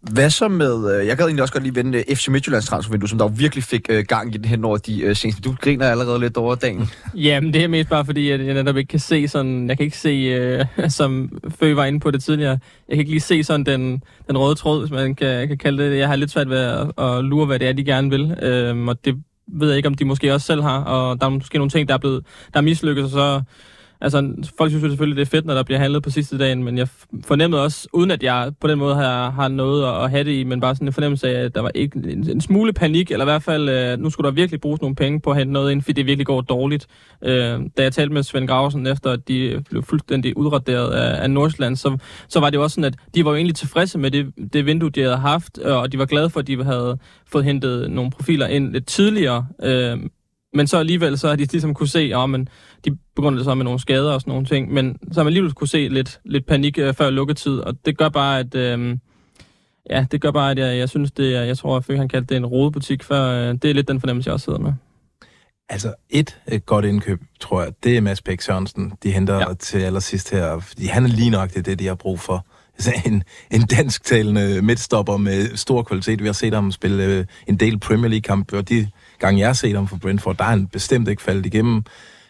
Hvad 0.00 0.30
så 0.30 0.48
med, 0.48 1.00
øh, 1.00 1.06
jeg 1.06 1.16
gad 1.16 1.24
egentlig 1.24 1.42
også 1.42 1.54
godt 1.54 1.64
lige 1.64 1.74
vende 1.74 1.98
øh, 1.98 2.16
FC 2.16 2.28
Midtjyllands 2.28 2.66
transfervindue, 2.66 3.08
som 3.08 3.18
der 3.18 3.24
jo 3.24 3.32
virkelig 3.36 3.64
fik 3.64 3.90
gang 4.08 4.34
i 4.34 4.38
den 4.38 4.44
hen 4.44 4.64
over 4.64 4.76
de 4.76 5.14
seneste. 5.14 5.42
Du 5.42 5.54
griner 5.60 5.90
allerede 5.90 6.20
lidt 6.20 6.36
over 6.36 6.54
dagen. 6.54 6.90
Jamen, 7.14 7.54
det 7.54 7.64
er 7.64 7.68
mest 7.68 7.88
bare 7.88 8.04
fordi, 8.04 8.30
at 8.30 8.46
jeg 8.46 8.54
netop 8.54 8.76
ikke 8.76 8.88
kan 8.88 9.00
se 9.00 9.28
sådan... 9.28 9.68
Jeg 9.68 9.76
kan 9.76 9.84
ikke 9.84 9.98
se, 9.98 10.08
øh, 10.08 10.90
som 10.98 11.38
Fø 11.60 11.74
var 11.74 11.84
inde 11.84 12.00
på 12.00 12.10
det 12.10 12.22
tidligere, 12.22 12.58
jeg 12.88 12.96
kan 12.96 12.98
ikke 12.98 13.10
lige 13.10 13.20
se 13.20 13.44
sådan 13.44 13.66
den, 13.66 14.02
den 14.28 14.38
røde 14.38 14.54
tråd, 14.54 14.80
hvis 14.80 14.90
man 14.90 15.14
kan, 15.14 15.48
kan 15.48 15.58
kalde 15.58 15.90
det. 15.90 15.98
Jeg 15.98 16.08
har 16.08 16.16
lidt 16.16 16.30
svært 16.30 16.48
ved 16.48 16.58
at, 16.58 16.92
at 16.98 17.24
lure, 17.24 17.46
hvad 17.46 17.58
det 17.58 17.68
er, 17.68 17.72
de 17.72 17.84
gerne 17.84 18.10
vil. 18.10 18.36
Øhm, 18.42 18.88
og 18.88 19.04
det 19.04 19.14
ved 19.48 19.68
jeg 19.68 19.76
ikke, 19.76 19.86
om 19.86 19.94
de 19.94 20.04
måske 20.04 20.34
også 20.34 20.46
selv 20.46 20.62
har. 20.62 20.84
Og 20.84 21.20
der 21.20 21.26
er 21.26 21.30
måske 21.30 21.58
nogle 21.58 21.70
ting, 21.70 21.88
der 21.88 21.94
er 21.94 21.98
blevet 21.98 22.24
der 22.52 22.58
er 22.58 22.64
mislykket, 22.64 23.04
og 23.04 23.10
så 23.10 23.42
Altså, 24.00 24.34
folk 24.58 24.70
synes 24.70 24.84
jo 24.84 24.88
selvfølgelig, 24.88 25.16
det 25.16 25.22
er 25.22 25.30
fedt, 25.30 25.46
når 25.46 25.54
der 25.54 25.62
bliver 25.62 25.78
handlet 25.78 26.02
på 26.02 26.10
sidste 26.10 26.38
dagen, 26.38 26.64
men 26.64 26.78
jeg 26.78 26.88
fornemmede 27.24 27.62
også, 27.62 27.88
uden 27.92 28.10
at 28.10 28.22
jeg 28.22 28.52
på 28.60 28.68
den 28.68 28.78
måde 28.78 28.94
har, 28.94 29.30
har 29.30 29.48
noget 29.48 30.04
at 30.04 30.10
have 30.10 30.24
det 30.24 30.32
i, 30.32 30.44
men 30.44 30.60
bare 30.60 30.74
sådan 30.74 30.88
en 30.88 30.92
fornemmelse 30.92 31.28
af, 31.28 31.44
at 31.44 31.54
der 31.54 31.60
var 31.60 31.70
ikke 31.74 31.96
en, 31.96 32.30
en 32.30 32.40
smule 32.40 32.72
panik, 32.72 33.10
eller 33.10 33.24
i 33.24 33.30
hvert 33.30 33.42
fald, 33.42 33.68
øh, 33.68 33.98
nu 33.98 34.10
skulle 34.10 34.28
der 34.28 34.34
virkelig 34.34 34.60
bruges 34.60 34.80
nogle 34.80 34.96
penge 34.96 35.20
på 35.20 35.30
at 35.30 35.36
hente 35.36 35.52
noget 35.52 35.72
ind, 35.72 35.82
fordi 35.82 35.92
det 35.92 36.06
virkelig 36.06 36.26
går 36.26 36.40
dårligt. 36.40 36.86
Øh, 37.22 37.60
da 37.76 37.82
jeg 37.82 37.92
talte 37.92 38.14
med 38.14 38.22
Svend 38.22 38.48
Grausen 38.48 38.86
efter, 38.86 39.10
at 39.10 39.28
de 39.28 39.64
blev 39.70 39.82
fuldstændig 39.82 40.36
udraderet 40.36 40.92
af, 40.92 41.22
af 41.22 41.30
Nordsjælland, 41.30 41.76
så, 41.76 41.98
så 42.28 42.40
var 42.40 42.50
det 42.50 42.56
jo 42.56 42.62
også 42.62 42.74
sådan, 42.74 42.92
at 42.92 43.14
de 43.14 43.24
var 43.24 43.30
jo 43.30 43.36
egentlig 43.36 43.56
tilfredse 43.56 43.98
med 43.98 44.10
det, 44.10 44.26
det 44.52 44.66
vindue, 44.66 44.90
de 44.90 45.00
havde 45.00 45.16
haft, 45.16 45.58
øh, 45.64 45.76
og 45.76 45.92
de 45.92 45.98
var 45.98 46.06
glade 46.06 46.30
for, 46.30 46.40
at 46.40 46.46
de 46.46 46.64
havde 46.64 46.98
fået 47.26 47.44
hentet 47.44 47.90
nogle 47.90 48.10
profiler 48.10 48.46
ind 48.46 48.72
lidt 48.72 48.86
tidligere. 48.86 49.46
Øh, 49.62 49.98
men 50.54 50.66
så 50.66 50.78
alligevel, 50.78 51.18
så 51.18 51.28
har 51.28 51.36
de 51.36 51.44
ligesom 51.44 51.74
kunne 51.74 51.88
se, 51.88 52.12
at 52.14 52.30
men 52.30 52.48
de 52.84 52.98
begyndte 53.16 53.44
så 53.44 53.54
med 53.54 53.64
nogle 53.64 53.80
skader 53.80 54.12
og 54.12 54.20
sådan 54.20 54.30
nogle 54.30 54.46
ting, 54.46 54.72
men 54.72 54.98
så 55.12 55.20
har 55.20 55.24
man 55.24 55.28
alligevel 55.28 55.52
kunne 55.52 55.68
se 55.68 55.88
lidt, 55.88 56.20
lidt 56.24 56.46
panik 56.46 56.78
øh, 56.78 56.94
før 56.94 57.10
lukketid, 57.10 57.58
og 57.58 57.74
det 57.84 57.98
gør 57.98 58.08
bare, 58.08 58.38
at... 58.38 58.54
Øh, 58.54 58.96
ja, 59.90 60.06
det 60.10 60.20
gør 60.20 60.30
bare, 60.30 60.50
at 60.50 60.58
jeg, 60.58 60.78
jeg 60.78 60.88
synes, 60.88 61.12
det 61.12 61.36
er, 61.36 61.42
jeg 61.42 61.58
tror, 61.58 61.76
at 61.76 61.96
han 61.98 62.08
kaldte 62.08 62.34
det 62.34 62.36
en 62.36 62.46
rodebutik 62.46 63.04
før. 63.04 63.48
Øh, 63.48 63.54
det 63.62 63.70
er 63.70 63.74
lidt 63.74 63.88
den 63.88 64.00
fornemmelse, 64.00 64.28
jeg 64.28 64.34
også 64.34 64.44
sidder 64.44 64.58
med. 64.58 64.72
Altså, 65.68 65.94
et, 66.10 66.38
et 66.48 66.66
godt 66.66 66.84
indkøb, 66.84 67.20
tror 67.40 67.62
jeg, 67.62 67.72
det 67.84 67.96
er 67.96 68.00
Mads 68.00 68.22
Bæk 68.22 68.40
Sørensen, 68.40 68.92
de 69.02 69.12
henter 69.12 69.36
ja. 69.36 69.54
til 69.54 69.78
allersidst 69.78 70.30
her, 70.30 70.58
fordi 70.60 70.86
han 70.86 71.04
er 71.04 71.08
lige 71.08 71.30
nok 71.30 71.54
det, 71.54 71.66
det, 71.66 71.78
de 71.78 71.86
har 71.86 71.94
brug 71.94 72.20
for. 72.20 72.46
Altså, 72.74 72.92
en, 73.06 73.22
en 73.50 73.66
dansktalende 73.66 74.62
midtstopper 74.62 75.16
med 75.16 75.56
stor 75.56 75.82
kvalitet. 75.82 76.20
Vi 76.20 76.26
har 76.26 76.32
set 76.32 76.54
ham 76.54 76.72
spille 76.72 77.04
øh, 77.04 77.24
en 77.46 77.56
del 77.56 77.78
Premier 77.78 78.08
League-kamp, 78.08 78.52
og 78.52 78.68
de 78.68 78.88
gange, 79.18 79.40
jeg 79.40 79.48
har 79.48 79.52
set 79.52 79.74
ham 79.74 79.88
for 79.88 79.96
Brentford, 79.96 80.36
der 80.36 80.44
er 80.44 80.48
han 80.48 80.66
bestemt 80.66 81.08
ikke 81.08 81.22
faldet 81.22 81.46
igennem. 81.46 81.82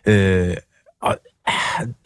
Øh, 0.07 0.57
og, 1.03 1.19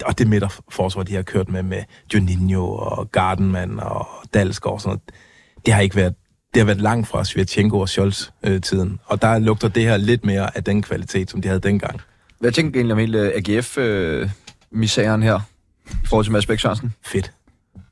og 0.04 0.18
det 0.18 0.26
midterforsvar, 0.28 1.02
de 1.02 1.14
har 1.14 1.22
kørt 1.22 1.48
med, 1.48 1.62
med 1.62 1.82
Juninho 2.14 2.74
og 2.74 3.12
Gardenman 3.12 3.80
og 3.80 4.08
Dalsgaard 4.34 4.74
og 4.74 4.80
sådan 4.80 4.88
noget, 4.88 5.02
det 5.66 5.74
har 5.74 5.80
ikke 5.80 5.96
været 5.96 6.14
det 6.54 6.60
har 6.60 6.64
været 6.64 6.80
langt 6.80 7.08
fra 7.08 7.24
Svirchenko 7.24 7.78
og 7.78 7.88
Scholz-tiden. 7.88 8.92
Øh, 8.92 8.98
og 9.06 9.22
der 9.22 9.38
lugter 9.38 9.68
det 9.68 9.82
her 9.82 9.96
lidt 9.96 10.24
mere 10.24 10.56
af 10.56 10.64
den 10.64 10.82
kvalitet, 10.82 11.30
som 11.30 11.42
de 11.42 11.48
havde 11.48 11.60
dengang. 11.60 12.00
Hvad 12.40 12.52
tænker 12.52 12.72
du 12.72 12.78
egentlig 12.78 12.92
om 12.92 12.98
hele 12.98 13.32
AGF-misæren 13.36 15.22
øh, 15.22 15.28
her, 15.28 15.40
i 15.90 16.06
forhold 16.06 16.24
til 16.24 16.32
Mads 16.32 16.46
Bæk 16.46 16.58
Sørensen? 16.58 16.94
Fedt. 17.04 17.32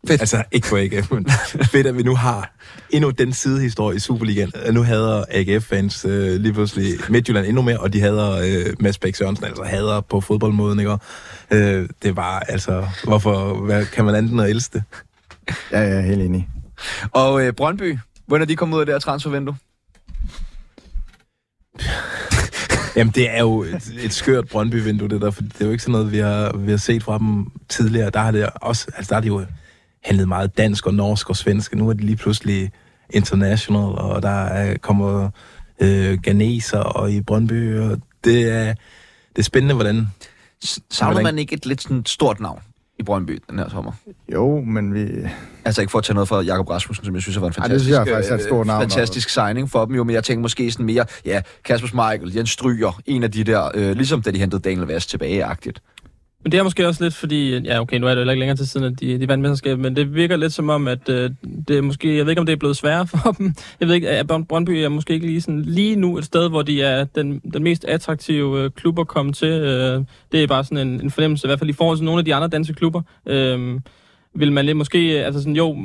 Fedt. 0.07 0.21
Altså, 0.21 0.45
ikke 0.53 0.69
på 0.69 0.77
AGF, 0.77 1.11
men 1.11 1.27
fedt, 1.73 1.87
at 1.87 1.97
vi 1.97 2.03
nu 2.03 2.17
har 2.17 2.53
endnu 2.91 3.11
den 3.11 3.33
sidehistorie 3.33 3.97
i 3.97 3.99
Superligaen. 3.99 4.53
Nu 4.73 4.83
hader 4.83 5.25
AGF-fans 5.31 6.05
øh, 6.05 6.41
lige 6.41 6.53
pludselig 6.53 6.95
Midtjylland 7.09 7.47
endnu 7.47 7.63
mere, 7.63 7.79
og 7.79 7.93
de 7.93 8.01
hader 8.01 8.31
øh, 8.31 8.75
Mads 8.81 8.99
Bæk 8.99 9.15
Sørensen, 9.15 9.45
altså 9.45 9.63
hader 9.63 10.01
på 10.01 10.21
fodboldmåden, 10.21 10.79
ikke? 10.79 10.99
Øh, 11.51 11.89
det 12.03 12.17
var 12.17 12.39
altså, 12.39 12.87
hvorfor 13.05 13.55
hvad, 13.55 13.87
kan 13.87 14.05
man 14.05 14.15
andet 14.15 14.33
end 14.33 14.41
at 14.41 14.51
elske 14.51 14.79
det? 14.79 14.83
Ja, 15.73 15.79
er 15.79 16.01
helt 16.01 16.23
enig. 16.23 16.49
Og 17.11 17.47
øh, 17.47 17.53
Brøndby, 17.53 17.99
hvordan 18.27 18.43
er 18.43 18.47
de 18.47 18.57
kommet 18.57 18.77
ud 18.77 18.81
af 18.81 18.87
det 18.87 18.95
her 18.95 19.01
transfervindue? 19.01 19.57
Jamen, 22.97 23.13
det 23.15 23.31
er 23.31 23.41
jo 23.41 23.63
et, 23.63 23.93
et 24.03 24.13
skørt 24.13 24.49
Brøndby-vindue, 24.49 25.09
det 25.09 25.21
der, 25.21 25.31
for 25.31 25.43
det 25.43 25.61
er 25.61 25.65
jo 25.65 25.71
ikke 25.71 25.83
sådan 25.83 25.93
noget, 25.93 26.13
vi 26.13 26.19
har, 26.19 26.57
vi 26.57 26.71
har 26.71 26.79
set 26.79 27.03
fra 27.03 27.19
dem 27.19 27.47
tidligere. 27.69 28.11
Der 28.11 28.21
har 28.21 28.31
det 28.31 28.51
også, 28.55 28.87
altså 28.97 29.11
der 29.11 29.17
er 29.17 29.21
det 29.21 29.29
jo 29.29 29.45
handlet 30.03 30.29
meget 30.29 30.59
dansk 30.59 30.87
og 30.87 30.95
norsk 30.95 31.31
og 31.31 31.37
svensk. 31.37 31.75
Nu 31.75 31.89
er 31.89 31.93
det 31.93 32.05
lige 32.05 32.17
pludselig 32.17 32.71
international, 33.11 33.99
og 33.99 34.23
der 34.23 34.45
er, 34.45 34.77
kommer 34.79 35.31
øh, 35.81 36.19
ganeser 36.23 36.79
og 36.79 37.13
i 37.13 37.21
Brøndby, 37.21 37.79
og 37.79 37.99
det 38.25 38.43
er, 38.43 38.75
det 39.37 39.39
er 39.39 39.43
spændende, 39.43 39.75
hvordan... 39.75 40.07
Savner 40.91 41.23
man 41.23 41.39
ikke 41.39 41.55
et 41.55 41.67
lidt 41.67 41.83
sådan 41.83 42.07
stort 42.07 42.41
navn 42.41 42.61
i 42.99 43.03
Brøndby 43.03 43.43
den 43.51 43.59
her 43.59 43.69
sommer? 43.69 43.93
Jo, 44.33 44.61
men 44.61 44.95
vi... 44.95 45.09
Altså 45.65 45.81
ikke 45.81 45.91
for 45.91 45.99
at 45.99 46.05
tage 46.05 46.15
noget 46.15 46.29
fra 46.29 46.41
Jakob 46.41 46.69
Rasmussen, 46.69 47.05
som 47.05 47.15
jeg 47.15 47.23
synes 47.23 47.41
var 47.41 47.47
en 47.47 47.53
fantastisk, 47.53 47.93
Ej, 47.93 48.05
det 48.05 48.09
synes 48.09 48.29
jeg 48.29 48.31
er 48.31 48.39
et 48.39 48.45
stort 48.45 48.67
navn, 48.67 48.83
fantastisk 48.83 49.29
signing 49.29 49.71
for 49.71 49.85
dem, 49.85 49.95
jo, 49.95 50.05
men 50.05 50.15
jeg 50.15 50.25
tænker 50.25 50.43
måske 50.43 50.73
sådan 50.73 50.87
mere, 50.87 51.05
ja, 51.25 51.43
Kasper 51.65 51.89
Schmeichel, 51.89 52.35
Jens 52.37 52.51
Stryger, 52.51 53.01
en 53.07 53.23
af 53.23 53.31
de 53.31 53.45
der, 53.45 53.71
øh, 53.75 53.97
ligesom 53.97 54.23
da 54.23 54.31
de 54.31 54.39
hentede 54.39 54.63
Daniel 54.63 54.87
Vast 54.87 55.11
tilbage-agtigt. 55.11 55.83
Men 56.43 56.53
det 56.53 56.59
er 56.59 56.63
måske 56.63 56.87
også 56.87 57.05
lidt 57.05 57.15
fordi, 57.15 57.59
ja 57.59 57.81
okay, 57.81 57.99
nu 57.99 58.07
er 58.07 58.15
det 58.15 58.25
jo 58.25 58.31
ikke 58.31 58.41
længere 58.41 58.57
til 58.57 58.69
siden, 58.69 58.93
at 58.93 59.01
de, 59.01 59.19
de 59.19 59.29
vandt 59.29 59.43
mesterskabet, 59.43 59.79
men 59.79 59.97
det 59.97 60.15
virker 60.15 60.37
lidt 60.37 60.53
som 60.53 60.69
om, 60.69 60.89
at 60.89 61.09
øh, 61.09 61.31
det 61.69 61.79
er 61.79 61.83
måske, 61.83 62.17
jeg 62.17 62.25
ved 62.25 62.33
ikke 62.33 62.41
om 62.41 62.47
det 62.47 62.53
er 62.53 62.57
blevet 62.57 62.77
sværere 62.77 63.07
for 63.13 63.33
dem. 63.33 63.55
Jeg 63.81 63.89
ved 63.89 63.95
ikke, 63.95 64.09
at 64.09 64.27
Brøndby 64.49 64.71
er 64.71 64.89
måske 64.89 65.15
ikke 65.15 65.27
lige, 65.27 65.41
sådan, 65.41 65.63
lige 65.63 65.97
nu 65.97 66.19
et 66.19 66.25
sted, 66.25 66.49
hvor 66.49 66.63
de 66.63 66.83
er 66.83 67.05
den, 67.05 67.39
den 67.39 67.63
mest 67.63 67.85
attraktive 67.85 68.61
øh, 68.61 68.71
klub 68.71 68.99
at 68.99 69.09
komme 69.09 69.33
til. 69.33 69.49
Øh, 69.49 70.05
det 70.33 70.43
er 70.43 70.47
bare 70.47 70.65
sådan 70.65 70.89
en, 70.89 71.01
en 71.01 71.11
fornemmelse, 71.11 71.47
i 71.47 71.49
hvert 71.49 71.59
fald 71.59 71.71
i 71.71 71.73
forhold 71.73 71.99
til 71.99 72.05
nogle 72.05 72.19
af 72.19 72.25
de 72.25 72.35
andre 72.35 72.49
danske 72.49 72.75
klubber. 72.75 73.03
Øh, 73.27 73.81
vil 74.35 74.53
man 74.53 74.67
lidt 74.67 74.77
måske, 74.77 74.99
altså 74.99 75.41
sådan, 75.41 75.57
jo, 75.57 75.77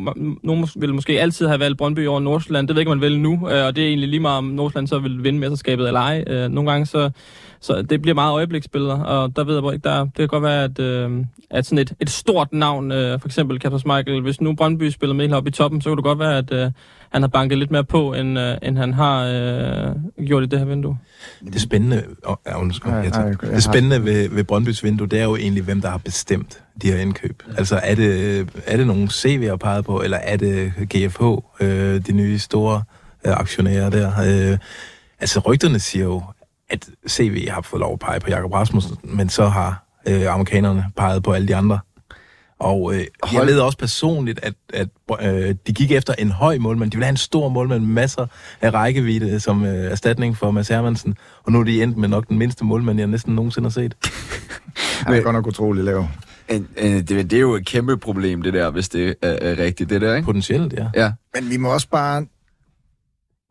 nogen 0.44 0.68
vil 0.76 0.94
måske 0.94 1.22
altid 1.22 1.48
have 1.48 1.60
valgt 1.60 1.78
Brøndby 1.78 2.08
over 2.08 2.20
Nordsjælland, 2.20 2.68
det 2.68 2.76
ved 2.76 2.82
ikke, 2.82 2.90
man 2.90 3.02
vil 3.02 3.20
nu, 3.20 3.34
øh, 3.34 3.66
og 3.66 3.76
det 3.76 3.84
er 3.84 3.88
egentlig 3.88 4.10
lige 4.10 4.20
meget, 4.20 4.38
om 4.38 4.44
Nordsjælland 4.44 4.88
så 4.88 5.00
vil 5.00 5.24
vinde 5.24 5.40
mesterskabet 5.40 5.88
eller 5.88 6.00
ej. 6.00 6.24
Øh, 6.28 6.50
nogle 6.50 6.72
gange 6.72 6.86
så, 6.86 7.10
så 7.60 7.82
det 7.82 8.02
bliver 8.02 8.16
meget 8.16 8.32
øjebliksbilleder, 8.32 9.04
og 9.04 9.36
der 9.36 9.44
ved 9.44 9.56
jeg 9.56 9.74
ikke, 9.74 9.84
der, 9.84 10.04
det 10.04 10.16
kan 10.16 10.28
godt 10.28 10.44
være, 10.44 10.64
at, 10.64 10.80
øh, 10.80 11.26
at 11.50 11.66
sådan 11.66 11.78
et, 11.78 11.94
et 12.00 12.10
stort 12.10 12.54
navn, 12.54 12.92
øh, 12.92 13.20
for 13.20 13.28
eksempel 13.28 13.60
Kasper 13.60 13.78
Schmeichel, 13.78 14.22
hvis 14.22 14.42
nu 14.42 14.56
Brøndby 14.56 14.90
spiller 14.90 15.14
med 15.14 15.26
helt 15.26 15.36
op 15.36 15.48
i 15.48 15.52
toppen, 15.52 15.82
så 15.82 15.90
kan 15.90 15.98
det 15.98 16.04
godt 16.04 16.20
være, 16.20 16.38
at 16.38 16.54
øh, 16.54 16.72
han 17.10 17.22
har 17.22 17.28
banket 17.28 17.58
lidt 17.58 17.72
mere 17.72 17.84
på, 17.84 18.14
end, 18.14 18.40
øh, 18.40 18.58
end 18.64 18.78
han 18.78 18.94
har 18.94 19.26
øh, 19.26 20.26
gjort 20.26 20.44
i 20.44 20.46
det 20.46 20.60
her 20.60 20.66
vindue. 20.66 20.98
Det 21.54 21.62
spændende, 21.62 22.04
oh, 22.24 22.36
ja, 22.48 22.62
undskyld, 22.62 22.92
ja, 22.92 23.02
ja, 23.02 23.28
ja, 23.44 23.56
det 23.56 23.64
spændende 23.64 24.06
ved, 24.06 24.30
ved 24.30 24.44
Brøndbys 24.44 24.84
vindue, 24.84 25.08
det 25.08 25.20
er 25.20 25.24
jo 25.24 25.36
egentlig, 25.36 25.64
hvem 25.64 25.82
der 25.82 25.90
har 25.90 25.98
bestemt 25.98 26.65
de 26.82 26.92
her 26.92 27.00
indkøb. 27.00 27.44
Altså, 27.58 27.80
er 27.84 27.96
det, 27.96 28.40
er 28.66 28.78
det 28.78 28.88
nogle 28.88 29.08
CV'er 29.08 29.56
peget 29.56 29.86
på, 29.86 30.02
eller 30.02 30.18
er 30.18 30.38
det 30.38 30.74
GFH, 30.90 31.24
øh, 31.60 32.02
de 32.08 32.12
nye 32.12 32.40
store 32.40 32.84
øh, 33.26 33.34
aktionærer 33.34 33.90
der? 33.90 34.12
Øh, 34.52 34.58
altså, 35.20 35.40
rygterne 35.40 35.80
siger 35.80 36.06
jo, 36.06 36.24
at 36.70 36.90
CV 37.08 37.48
har 37.50 37.62
fået 37.62 37.80
lov 37.80 37.94
at 37.94 38.00
pege 38.00 38.20
på 38.20 38.30
Jakob 38.30 38.54
Rasmussen, 38.54 38.98
men 39.04 39.30
så 39.30 39.46
har 39.46 39.86
øh, 40.08 40.34
amerikanerne 40.34 40.86
peget 40.98 41.24
på 41.24 41.32
alle 41.32 41.48
de 41.48 41.56
andre. 41.56 41.80
Og 42.60 42.96
øh, 42.96 43.06
jeg 43.34 43.46
ved 43.46 43.60
også 43.60 43.78
personligt, 43.78 44.40
at, 44.44 44.54
at 44.74 44.88
øh, 45.22 45.56
de 45.68 45.74
gik 45.74 45.92
efter 45.92 46.14
en 46.14 46.32
høj 46.32 46.58
målmand. 46.58 46.92
De 46.92 46.98
ville 46.98 47.06
have 47.06 47.12
en 47.12 47.18
stor 47.18 47.50
målmand 47.50 47.82
med 47.82 47.94
masser 47.94 48.28
af 48.62 48.74
rækkevidde 48.74 49.40
som 49.40 49.66
øh, 49.66 49.92
erstatning 49.92 50.38
for 50.38 50.52
Mads 50.52 50.68
Hermansen. 50.68 51.18
Og 51.44 51.52
nu 51.52 51.60
er 51.60 51.64
de 51.64 51.84
endt 51.84 51.98
med 51.98 52.10
nok 52.10 52.28
den 52.28 52.38
mindste 52.38 52.66
målmand, 52.66 53.00
jeg 53.00 53.08
næsten 53.08 53.36
nogensinde 53.36 53.66
har 53.66 53.72
set. 53.72 53.96
Han 55.06 55.14
er 55.14 55.22
godt 55.22 55.36
nok 55.36 55.48
utrolig 55.48 55.84
lav. 55.84 56.08
Det, 56.50 57.10
det 57.10 57.34
er 57.34 57.40
jo 57.40 57.54
et 57.54 57.66
kæmpe 57.66 57.98
problem, 57.98 58.42
det 58.42 58.54
der, 58.54 58.72
hvis 58.72 58.90
det 58.90 59.16
er, 59.22 59.38
er 59.42 59.60
rigtigt, 59.60 59.90
det 59.90 60.02
der, 60.02 60.16
ikke? 60.16 60.26
Potentielt, 60.26 60.74
ja. 60.74 60.88
ja. 60.96 61.12
Men 61.34 61.50
vi 61.50 61.58
må 61.58 61.74
også 61.74 61.90
bare... 61.90 62.26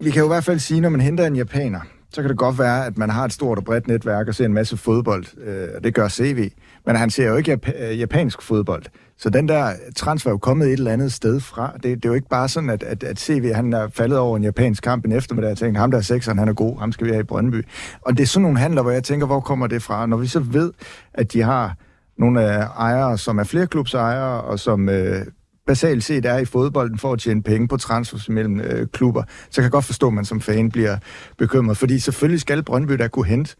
Vi 0.01 0.11
kan 0.11 0.21
jo 0.21 0.27
i 0.27 0.29
hvert 0.29 0.45
fald 0.45 0.59
sige, 0.59 0.81
når 0.81 0.89
man 0.89 1.01
henter 1.01 1.27
en 1.27 1.37
japaner, 1.37 1.81
så 2.15 2.21
kan 2.23 2.29
det 2.29 2.39
godt 2.39 2.59
være, 2.59 2.87
at 2.87 2.99
man 2.99 3.11
har 3.11 3.25
et 3.25 3.33
stort 3.33 3.59
og 3.59 3.65
bredt 3.65 3.89
netværk 3.89 4.29
og 4.29 4.35
ser 4.35 4.45
en 4.45 4.55
masse 4.55 4.77
fodbold, 4.77 5.25
øh, 5.45 5.69
og 5.77 5.85
det 5.85 5.95
gør 5.95 6.09
CV. 6.09 6.51
Men 6.87 6.97
han 6.97 7.11
ser 7.11 7.29
jo 7.29 7.37
ikke 7.37 7.53
jap- 7.53 7.83
øh, 7.83 7.99
japansk 7.99 8.43
fodbold. 8.43 8.83
Så 9.19 9.31
den 9.31 9.49
der 9.49 9.73
transfer 9.97 10.31
er 10.31 10.33
jo 10.33 10.39
kommet 10.39 10.67
et 10.67 10.73
eller 10.73 10.93
andet 10.93 11.13
sted 11.13 11.41
fra. 11.41 11.73
Det, 11.73 11.83
det 11.83 12.05
er 12.05 12.09
jo 12.09 12.13
ikke 12.13 12.29
bare 12.29 12.49
sådan, 12.49 12.71
at, 12.71 12.83
at, 12.83 13.05
at 13.05 13.21
CV 13.21 13.53
han 13.53 13.73
er 13.73 13.89
faldet 13.89 14.19
over 14.19 14.37
en 14.37 14.45
japansk 14.45 14.83
kamp 14.83 15.05
en 15.05 15.13
eftermiddag 15.13 15.51
og 15.51 15.59
tænkt, 15.59 15.79
ham 15.79 15.91
der 15.91 15.99
er 15.99 16.03
sekseren, 16.03 16.39
han 16.39 16.49
er 16.49 16.53
god, 16.53 16.79
ham 16.79 16.93
skal 16.93 17.07
vi 17.07 17.11
have 17.11 17.21
i 17.21 17.25
Brøndby. 17.25 17.67
Og 18.01 18.17
det 18.17 18.23
er 18.23 18.27
sådan 18.27 18.43
nogle 18.43 18.59
handler, 18.59 18.83
hvor 18.83 18.91
jeg 18.91 19.05
tænker, 19.05 19.27
hvor 19.27 19.41
kommer 19.41 19.67
det 19.67 19.83
fra? 19.83 20.07
Når 20.07 20.17
vi 20.17 20.27
så 20.27 20.41
ved, 20.41 20.73
at 21.15 21.33
de 21.33 21.43
har 21.43 21.77
nogle 22.19 22.43
af 22.43 22.67
ejere, 22.79 23.19
som 23.19 23.39
er 23.39 23.45
flere 23.45 23.67
klubsejere, 23.67 24.41
og 24.41 24.61
som 24.61 24.89
øh, 24.89 25.27
basalt 25.67 26.05
set 26.05 26.27
er 26.27 26.39
i 26.39 26.45
fodbolden 26.45 26.99
for 26.99 27.13
at 27.13 27.19
tjene 27.19 27.43
penge 27.43 27.69
på 27.69 27.77
transfers 27.77 28.29
mellem 28.29 28.61
øh, 28.61 28.87
klubber, 28.87 29.23
så 29.51 29.55
kan 29.55 29.63
jeg 29.63 29.71
godt 29.71 29.85
forstå, 29.85 30.07
at 30.07 30.13
man 30.13 30.25
som 30.25 30.41
fan 30.41 30.71
bliver 30.71 30.97
bekymret. 31.39 31.77
Fordi 31.77 31.99
selvfølgelig 31.99 32.41
skal 32.41 32.63
Brøndby 32.63 32.93
da 32.93 33.09
kunne 33.09 33.27
hente 33.27 33.57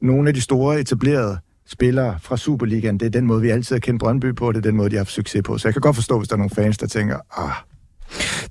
nogle 0.00 0.28
af 0.28 0.34
de 0.34 0.40
store 0.40 0.80
etablerede 0.80 1.38
spillere 1.66 2.18
fra 2.20 2.36
Superligaen. 2.36 2.98
Det 2.98 3.06
er 3.06 3.10
den 3.10 3.26
måde, 3.26 3.42
vi 3.42 3.50
altid 3.50 3.76
har 3.76 3.80
kendt 3.80 4.00
Brøndby 4.00 4.34
på, 4.34 4.52
det 4.52 4.58
er 4.58 4.62
den 4.62 4.76
måde, 4.76 4.90
de 4.90 4.94
har 4.94 5.00
haft 5.00 5.10
succes 5.10 5.42
på. 5.44 5.58
Så 5.58 5.68
jeg 5.68 5.74
kan 5.74 5.80
godt 5.80 5.96
forstå, 5.96 6.18
hvis 6.18 6.28
der 6.28 6.34
er 6.34 6.38
nogle 6.38 6.50
fans, 6.50 6.78
der 6.78 6.86
tænker, 6.86 7.16
ah, 7.36 7.54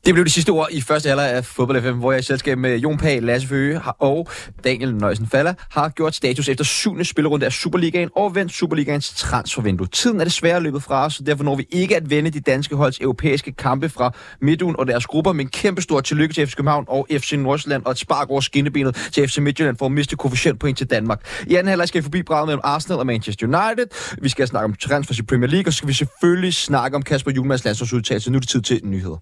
det 0.06 0.14
blev 0.14 0.26
de 0.26 0.30
sidste 0.30 0.50
ord 0.50 0.68
i 0.72 0.82
første 0.82 1.08
halvleg 1.08 1.30
af 1.32 1.46
Fodbold 1.46 1.82
FM, 1.82 1.98
hvor 2.00 2.12
jeg 2.12 2.20
i 2.20 2.24
selskab 2.24 2.58
med 2.58 2.78
Jon 2.78 2.98
Pag, 2.98 3.22
Lasse 3.22 3.48
Føge 3.48 3.82
og 4.00 4.30
Daniel 4.64 4.96
Nøjsen 4.96 5.28
Faller 5.28 5.54
har 5.70 5.90
gjort 5.90 6.16
status 6.16 6.50
efter 6.50 6.64
syvende 6.64 7.06
spillerunde 7.06 7.46
af 7.46 7.52
Superligaen 7.52 8.10
og 8.16 8.36
vendt 8.36 8.52
Superligaens 8.52 9.14
transfervindue. 9.18 9.88
Tiden 9.88 10.20
er 10.20 10.24
desværre 10.24 10.62
løbet 10.62 10.84
fra 10.84 11.06
os, 11.06 11.14
så 11.14 11.24
derfor 11.24 11.44
når 11.44 11.56
vi 11.56 11.66
ikke 11.72 11.96
at 11.96 12.10
vende 12.10 12.30
de 12.30 12.40
danske 12.40 12.76
holds 12.76 13.00
europæiske 13.00 13.52
kampe 13.52 13.90
fra 13.90 14.12
midtugen 14.42 14.76
og 14.80 14.88
deres 14.88 15.06
grupper, 15.06 15.34
men 15.34 15.48
kæmpe 15.48 15.82
stort 15.82 16.04
tillykke 16.04 16.34
til 16.34 16.48
FC 16.48 16.56
København 16.56 16.86
og 16.88 17.08
FC 17.12 17.34
Nordsjælland 17.34 17.86
og 17.86 17.92
et 17.92 17.98
spark 17.98 18.30
over 18.30 18.42
skinnebenet 18.42 19.10
til 19.12 19.28
FC 19.28 19.38
Midtjylland 19.38 19.78
for 19.78 19.86
at 19.86 19.92
miste 19.92 20.16
koefficientpoint 20.16 20.78
til 20.78 20.88
Danmark. 20.88 21.44
I 21.48 21.56
anden 21.56 21.68
halvleg 21.68 21.88
skal 21.88 22.02
vi 22.02 22.04
forbi 22.04 22.24
braget 22.24 22.48
mellem 22.48 22.62
Arsenal 22.64 23.00
og 23.00 23.06
Manchester 23.06 23.48
United. 23.48 23.88
Vi 24.22 24.30
skal 24.30 24.48
snakke 24.48 24.66
om 24.66 24.74
transfers 24.74 25.20
i 25.20 25.24
Premier 25.24 25.50
League, 25.50 25.68
og 25.68 25.74
så 25.74 25.78
skal 25.78 25.88
vi 25.88 25.94
selvfølgelig 25.94 26.54
snakke 26.54 26.96
om 26.96 27.04
Kasper 27.04 27.32
Julmans 27.32 27.66
landsholdsudtagelse. 27.66 28.32
Nu 28.32 28.36
er 28.36 28.40
det 28.40 28.50
tid 28.50 28.62
til 28.62 28.82
nyheder. 28.84 29.18